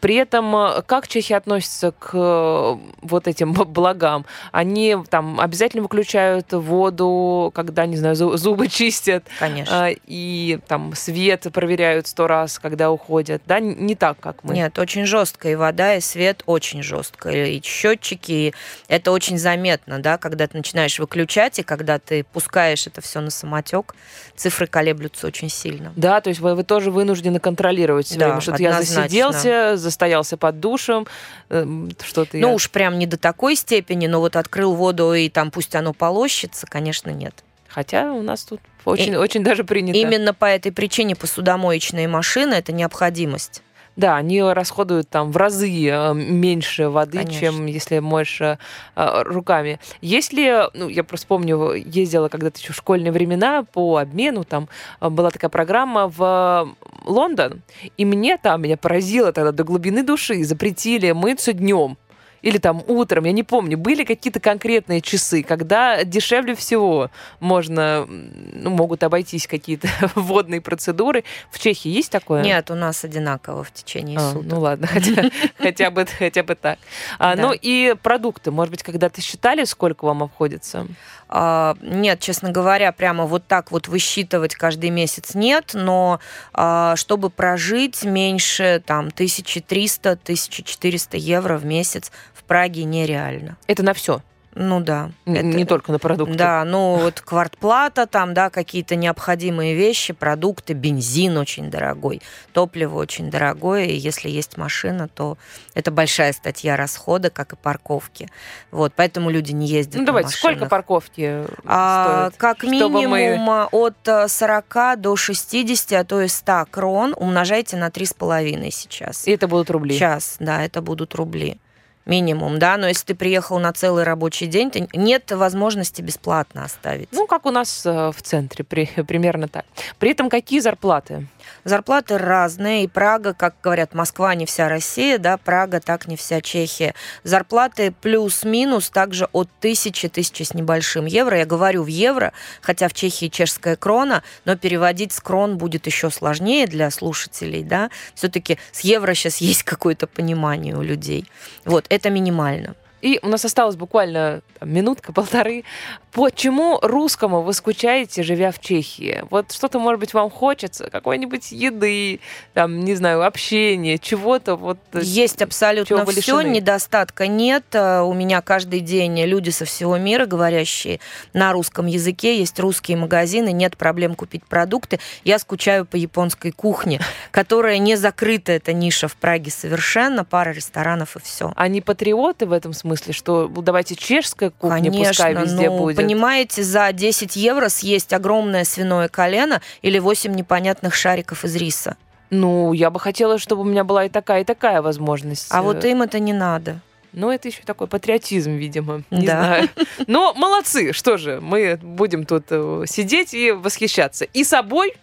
При 0.00 0.16
этом 0.16 0.54
э, 0.54 0.82
как 0.86 1.08
чехи 1.08 1.32
относятся 1.32 1.92
к 1.92 2.10
э, 2.12 2.76
вот 3.02 3.28
этим 3.28 3.52
благам? 3.52 4.26
Они 4.52 4.96
там 5.08 5.40
обязательно 5.40 5.82
выключают 5.82 6.52
воду, 6.52 7.50
когда, 7.54 7.86
не 7.86 7.96
знаю, 7.96 8.14
зубы 8.16 8.68
чистят. 8.68 9.24
Конечно. 9.38 9.86
А, 9.86 9.90
и 10.06 10.58
там 10.66 10.94
свет 10.94 11.46
проверяют 11.52 12.06
сто 12.06 12.26
раз, 12.26 12.58
когда 12.58 12.90
уходят. 12.90 13.42
Да, 13.46 13.60
не 13.60 13.94
так, 13.94 14.18
как 14.20 14.44
мы. 14.44 14.54
Нет, 14.54 14.78
очень 14.78 15.06
жестко. 15.06 15.48
И 15.48 15.54
вода, 15.54 15.94
и 15.94 16.00
свет 16.00 16.42
очень 16.46 16.82
жестко. 16.82 17.30
И 17.30 17.60
счетчики. 17.62 18.54
Это 18.88 19.12
очень 19.12 19.38
заметно, 19.38 20.00
да, 20.00 20.18
когда 20.18 20.46
ты 20.46 20.56
начинаешь 20.56 20.98
выключать, 20.98 21.58
и 21.58 21.62
когда 21.62 21.98
ты 21.98 22.24
пускаешь 22.24 22.86
это 22.86 23.00
все 23.00 23.20
на 23.20 23.30
самотек, 23.30 23.94
цифры 24.36 24.66
колеблются 24.66 25.26
очень 25.26 25.48
сильно. 25.48 25.92
Да, 25.96 26.20
то 26.20 26.28
есть 26.28 26.40
вы, 26.40 26.54
вы 26.54 26.64
тоже 26.64 26.90
вынуждены 26.90 27.40
контролировать 27.40 28.06
все 28.06 28.18
да, 28.18 28.26
время, 28.26 28.40
что 28.40 28.56
я 28.58 28.82
засиделся, 28.82 29.76
застоялся 29.88 30.36
под 30.36 30.60
душем, 30.60 31.06
эм, 31.48 31.90
что-то... 32.04 32.36
Ну 32.36 32.48
я... 32.48 32.54
уж 32.54 32.70
прям 32.70 32.98
не 32.98 33.06
до 33.06 33.16
такой 33.16 33.56
степени, 33.56 34.06
но 34.06 34.20
вот 34.20 34.36
открыл 34.36 34.74
воду 34.74 35.14
и 35.14 35.28
там 35.28 35.50
пусть 35.50 35.74
оно 35.74 35.92
полощется, 35.92 36.66
конечно, 36.66 37.10
нет. 37.10 37.34
Хотя 37.68 38.12
у 38.12 38.22
нас 38.22 38.44
тут 38.44 38.60
очень, 38.84 39.12
и, 39.12 39.16
очень 39.16 39.44
даже 39.44 39.64
принято. 39.64 39.96
Именно 39.96 40.34
по 40.34 40.46
этой 40.46 40.72
причине 40.72 41.14
посудомоечные 41.14 42.08
машины– 42.08 42.54
это 42.54 42.72
необходимость. 42.72 43.62
Да, 43.98 44.14
они 44.14 44.40
расходуют 44.40 45.08
там 45.08 45.32
в 45.32 45.36
разы 45.36 45.68
э, 45.88 46.14
меньше 46.14 46.88
воды, 46.88 47.18
Конечно. 47.18 47.40
чем 47.40 47.66
если 47.66 47.98
моешь 47.98 48.40
э, 48.40 48.56
руками. 48.94 49.80
Если, 50.00 50.68
ну, 50.72 50.88
я 50.88 51.02
просто 51.02 51.26
помню, 51.26 51.72
ездила 51.72 52.28
когда-то 52.28 52.60
еще 52.60 52.72
в 52.72 52.76
школьные 52.76 53.10
времена 53.10 53.64
по 53.64 53.96
обмену, 53.96 54.44
там 54.44 54.68
э, 55.00 55.08
была 55.08 55.32
такая 55.32 55.48
программа 55.48 56.06
в 56.06 56.76
Лондон, 57.06 57.62
и 57.96 58.04
мне 58.04 58.36
там, 58.36 58.62
меня 58.62 58.76
поразило 58.76 59.32
тогда 59.32 59.50
до 59.50 59.64
глубины 59.64 60.04
души, 60.04 60.44
запретили 60.44 61.10
мыться 61.10 61.52
днем 61.52 61.96
или 62.42 62.58
там 62.58 62.82
утром, 62.86 63.24
я 63.24 63.32
не 63.32 63.42
помню, 63.42 63.76
были 63.76 64.04
какие-то 64.04 64.40
конкретные 64.40 65.00
часы, 65.00 65.42
когда 65.42 66.04
дешевле 66.04 66.54
всего 66.54 67.10
можно, 67.40 68.06
ну, 68.08 68.70
могут 68.70 69.02
обойтись 69.02 69.46
какие-то 69.46 69.88
водные 70.14 70.60
процедуры. 70.60 71.24
В 71.50 71.58
Чехии 71.58 71.90
есть 71.90 72.10
такое? 72.10 72.42
Нет, 72.42 72.70
у 72.70 72.74
нас 72.74 73.04
одинаково 73.04 73.64
в 73.64 73.72
течение 73.72 74.18
а, 74.18 74.32
суток. 74.32 74.50
Ну 74.50 74.60
ладно, 74.60 74.86
хотя, 74.86 75.30
хотя, 75.58 75.90
бы, 75.90 76.06
хотя 76.06 76.42
бы 76.42 76.54
так. 76.54 76.78
А, 77.18 77.34
да. 77.34 77.42
Ну 77.42 77.52
и 77.52 77.94
продукты, 78.02 78.50
может 78.50 78.70
быть, 78.70 78.82
когда-то 78.82 79.20
считали, 79.20 79.64
сколько 79.64 80.04
вам 80.04 80.22
обходится? 80.22 80.86
А, 81.28 81.76
нет, 81.82 82.20
честно 82.20 82.50
говоря, 82.50 82.92
прямо 82.92 83.26
вот 83.26 83.46
так 83.46 83.70
вот 83.70 83.88
высчитывать 83.88 84.54
каждый 84.54 84.90
месяц 84.90 85.34
нет, 85.34 85.72
но 85.74 86.20
а, 86.54 86.96
чтобы 86.96 87.28
прожить 87.28 88.04
меньше 88.04 88.82
там 88.84 89.08
1300-1400 89.08 91.18
евро 91.18 91.58
в 91.58 91.66
месяц 91.66 92.10
Праге 92.48 92.84
нереально. 92.84 93.56
Это 93.68 93.84
на 93.84 93.94
все? 93.94 94.20
Ну 94.60 94.80
да. 94.80 95.12
Это, 95.24 95.44
не 95.44 95.64
только 95.64 95.92
на 95.92 96.00
продукты. 96.00 96.34
Да, 96.34 96.64
ну 96.64 96.96
вот 96.96 97.20
квартплата, 97.20 98.06
там, 98.06 98.34
да, 98.34 98.50
какие-то 98.50 98.96
необходимые 98.96 99.76
вещи, 99.76 100.12
продукты, 100.12 100.72
бензин 100.72 101.36
очень 101.36 101.70
дорогой, 101.70 102.20
топливо 102.52 102.96
очень 102.96 103.30
дорогое, 103.30 103.84
и 103.84 103.94
если 103.94 104.28
есть 104.28 104.56
машина, 104.56 105.06
то 105.06 105.38
это 105.74 105.92
большая 105.92 106.32
статья 106.32 106.76
расхода, 106.76 107.30
как 107.30 107.52
и 107.52 107.56
парковки. 107.56 108.28
Вот, 108.72 108.92
поэтому 108.96 109.30
люди 109.30 109.52
не 109.52 109.68
ездят 109.68 110.00
Ну 110.00 110.04
давайте, 110.04 110.28
машинах. 110.28 110.56
сколько 110.56 110.68
парковки 110.68 111.44
а, 111.64 112.30
стоит? 112.30 112.40
Как 112.40 112.64
минимум 112.64 113.40
мы... 113.40 113.68
от 113.70 114.30
40 114.30 115.00
до 115.00 115.14
60, 115.14 115.92
а 115.92 116.04
то 116.04 116.20
и 116.20 116.26
100 116.26 116.66
крон 116.70 117.14
умножайте 117.16 117.76
на 117.76 117.90
3,5 117.90 118.70
сейчас. 118.72 119.28
И 119.28 119.30
это 119.30 119.46
будут 119.46 119.70
рубли? 119.70 119.94
Сейчас, 119.94 120.36
да, 120.40 120.64
это 120.64 120.82
будут 120.82 121.14
рубли 121.14 121.60
минимум, 122.08 122.58
да, 122.58 122.76
но 122.76 122.88
если 122.88 123.06
ты 123.06 123.14
приехал 123.14 123.58
на 123.58 123.72
целый 123.72 124.04
рабочий 124.04 124.46
день, 124.46 124.70
то 124.70 124.86
нет 124.92 125.30
возможности 125.30 126.02
бесплатно 126.02 126.64
оставить. 126.64 127.08
Ну, 127.12 127.26
как 127.26 127.46
у 127.46 127.50
нас 127.50 127.84
э, 127.84 128.10
в 128.10 128.22
центре, 128.22 128.64
при, 128.64 128.86
примерно 129.06 129.48
так. 129.48 129.64
При 129.98 130.10
этом 130.10 130.28
какие 130.30 130.60
зарплаты? 130.60 131.26
Зарплаты 131.64 132.18
разные, 132.18 132.84
и 132.84 132.88
Прага, 132.88 133.34
как 133.34 133.54
говорят, 133.62 133.94
Москва 133.94 134.34
не 134.34 134.46
вся 134.46 134.68
Россия, 134.68 135.18
да, 135.18 135.36
Прага 135.36 135.80
так 135.80 136.08
не 136.08 136.16
вся 136.16 136.40
Чехия. 136.40 136.94
Зарплаты 137.24 137.92
плюс-минус 138.00 138.90
также 138.90 139.28
от 139.32 139.48
тысячи, 139.60 140.08
тысячи 140.08 140.42
с 140.42 140.54
небольшим 140.54 141.06
евро. 141.06 141.38
Я 141.38 141.46
говорю 141.46 141.82
в 141.82 141.86
евро, 141.86 142.32
хотя 142.60 142.88
в 142.88 142.94
Чехии 142.94 143.26
чешская 143.26 143.76
крона, 143.76 144.22
но 144.44 144.56
переводить 144.56 145.12
с 145.12 145.20
крон 145.20 145.58
будет 145.58 145.86
еще 145.86 146.10
сложнее 146.10 146.66
для 146.66 146.90
слушателей, 146.90 147.62
да. 147.62 147.90
Все-таки 148.14 148.58
с 148.72 148.80
евро 148.80 149.14
сейчас 149.14 149.36
есть 149.38 149.62
какое-то 149.62 150.06
понимание 150.06 150.76
у 150.76 150.82
людей. 150.82 151.26
Вот, 151.64 151.86
это 151.98 152.10
минимально. 152.10 152.74
И 153.00 153.18
у 153.22 153.28
нас 153.28 153.44
осталось 153.44 153.76
буквально 153.76 154.42
минутка-полторы. 154.60 155.64
Почему 156.12 156.80
русскому 156.82 157.42
вы 157.42 157.52
скучаете, 157.52 158.24
живя 158.24 158.50
в 158.50 158.58
Чехии? 158.58 159.22
Вот 159.30 159.52
что-то, 159.52 159.78
может 159.78 160.00
быть, 160.00 160.14
вам 160.14 160.30
хочется, 160.30 160.90
какой-нибудь 160.90 161.52
еды, 161.52 162.18
там, 162.54 162.80
не 162.80 162.96
знаю, 162.96 163.24
общения, 163.24 163.98
чего-то 163.98 164.56
вот. 164.56 164.78
Э, 164.94 165.00
Есть 165.02 165.42
абсолютно 165.42 166.04
все, 166.06 166.40
недостатка 166.40 167.28
нет. 167.28 167.66
Э, 167.72 168.00
у 168.00 168.14
меня 168.14 168.40
каждый 168.42 168.80
день 168.80 169.22
люди 169.26 169.50
со 169.50 169.64
всего 169.64 169.96
мира, 169.96 170.26
говорящие 170.26 170.98
на 171.34 171.52
русском 171.52 171.86
языке, 171.86 172.36
есть 172.38 172.58
русские 172.58 172.96
магазины, 172.96 173.52
нет 173.52 173.76
проблем 173.76 174.16
купить 174.16 174.44
продукты. 174.44 174.98
Я 175.22 175.38
скучаю 175.38 175.86
по 175.86 175.94
японской 175.94 176.50
кухне, 176.50 177.00
которая 177.30 177.78
не 177.78 177.94
закрыта, 177.94 178.50
эта 178.50 178.72
ниша 178.72 179.06
в 179.06 179.14
Праге 179.14 179.52
совершенно, 179.52 180.24
пара 180.24 180.50
ресторанов 180.50 181.14
и 181.14 181.20
все. 181.20 181.52
Они 181.54 181.80
патриоты 181.80 182.46
в 182.46 182.52
этом 182.52 182.72
смысле, 182.72 182.87
что 182.96 183.50
ну, 183.54 183.62
давайте 183.62 183.94
чешская 183.94 184.50
кухня 184.50 184.90
Конечно, 184.90 185.08
пускай 185.08 185.34
везде 185.34 185.70
ну, 185.70 185.78
будет? 185.78 185.96
понимаете, 185.96 186.62
за 186.62 186.92
10 186.92 187.36
евро 187.36 187.68
съесть 187.68 188.12
огромное 188.12 188.64
свиное 188.64 189.08
колено 189.08 189.60
или 189.82 189.98
8 189.98 190.34
непонятных 190.34 190.94
шариков 190.94 191.44
из 191.44 191.56
риса. 191.56 191.96
Ну, 192.30 192.72
я 192.72 192.90
бы 192.90 193.00
хотела, 193.00 193.38
чтобы 193.38 193.62
у 193.62 193.64
меня 193.64 193.84
была 193.84 194.04
и 194.04 194.08
такая, 194.08 194.42
и 194.42 194.44
такая 194.44 194.82
возможность. 194.82 195.48
А 195.50 195.62
вот 195.62 195.84
им 195.84 196.02
это 196.02 196.18
не 196.18 196.32
надо. 196.32 196.80
Ну, 197.12 197.30
это 197.30 197.48
еще 197.48 197.62
такой 197.64 197.86
патриотизм, 197.86 198.52
видимо. 198.52 199.02
Не 199.10 199.26
да. 199.26 199.44
знаю. 199.44 199.68
Но 200.06 200.34
молодцы, 200.34 200.92
что 200.92 201.16
же, 201.16 201.40
мы 201.40 201.78
будем 201.82 202.24
тут 202.26 202.44
э, 202.50 202.84
сидеть 202.86 203.32
и 203.32 203.50
восхищаться. 203.50 204.26
И 204.26 204.44
собой, 204.44 204.94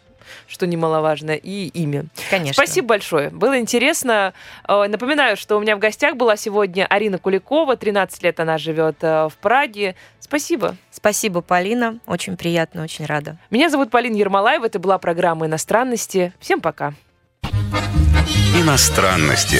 что 0.47 0.67
немаловажно, 0.67 1.31
и 1.31 1.67
имя. 1.67 2.05
Конечно. 2.29 2.53
Спасибо 2.53 2.89
большое. 2.89 3.29
Было 3.29 3.59
интересно. 3.59 4.33
Э, 4.67 4.87
напоминаю, 4.87 5.37
что 5.37 5.57
у 5.57 5.59
меня 5.59 5.75
в 5.75 5.79
гостях 5.79 6.15
была 6.15 6.37
сегодня 6.37 6.85
Арина 6.85 7.17
Куликова. 7.17 7.75
13 7.75 8.23
лет 8.23 8.39
она 8.39 8.57
живет 8.57 8.97
э, 9.01 9.29
в 9.29 9.33
Праге. 9.41 9.95
Спасибо. 10.19 10.75
Спасибо, 10.91 11.41
Полина. 11.41 11.99
Очень 12.07 12.37
приятно, 12.37 12.83
очень 12.83 13.05
рада. 13.05 13.37
Меня 13.49 13.69
зовут 13.69 13.91
Полина 13.91 14.15
Ермолаева. 14.15 14.65
Это 14.65 14.79
была 14.79 14.97
программа 14.97 15.45
«Иностранности». 15.45 16.33
Всем 16.39 16.61
пока. 16.61 16.93
Пока. 17.41 17.85
Иностранности 18.59 19.59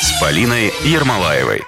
с 0.00 0.20
Полиной 0.20 0.72
Ермолаевой. 0.84 1.62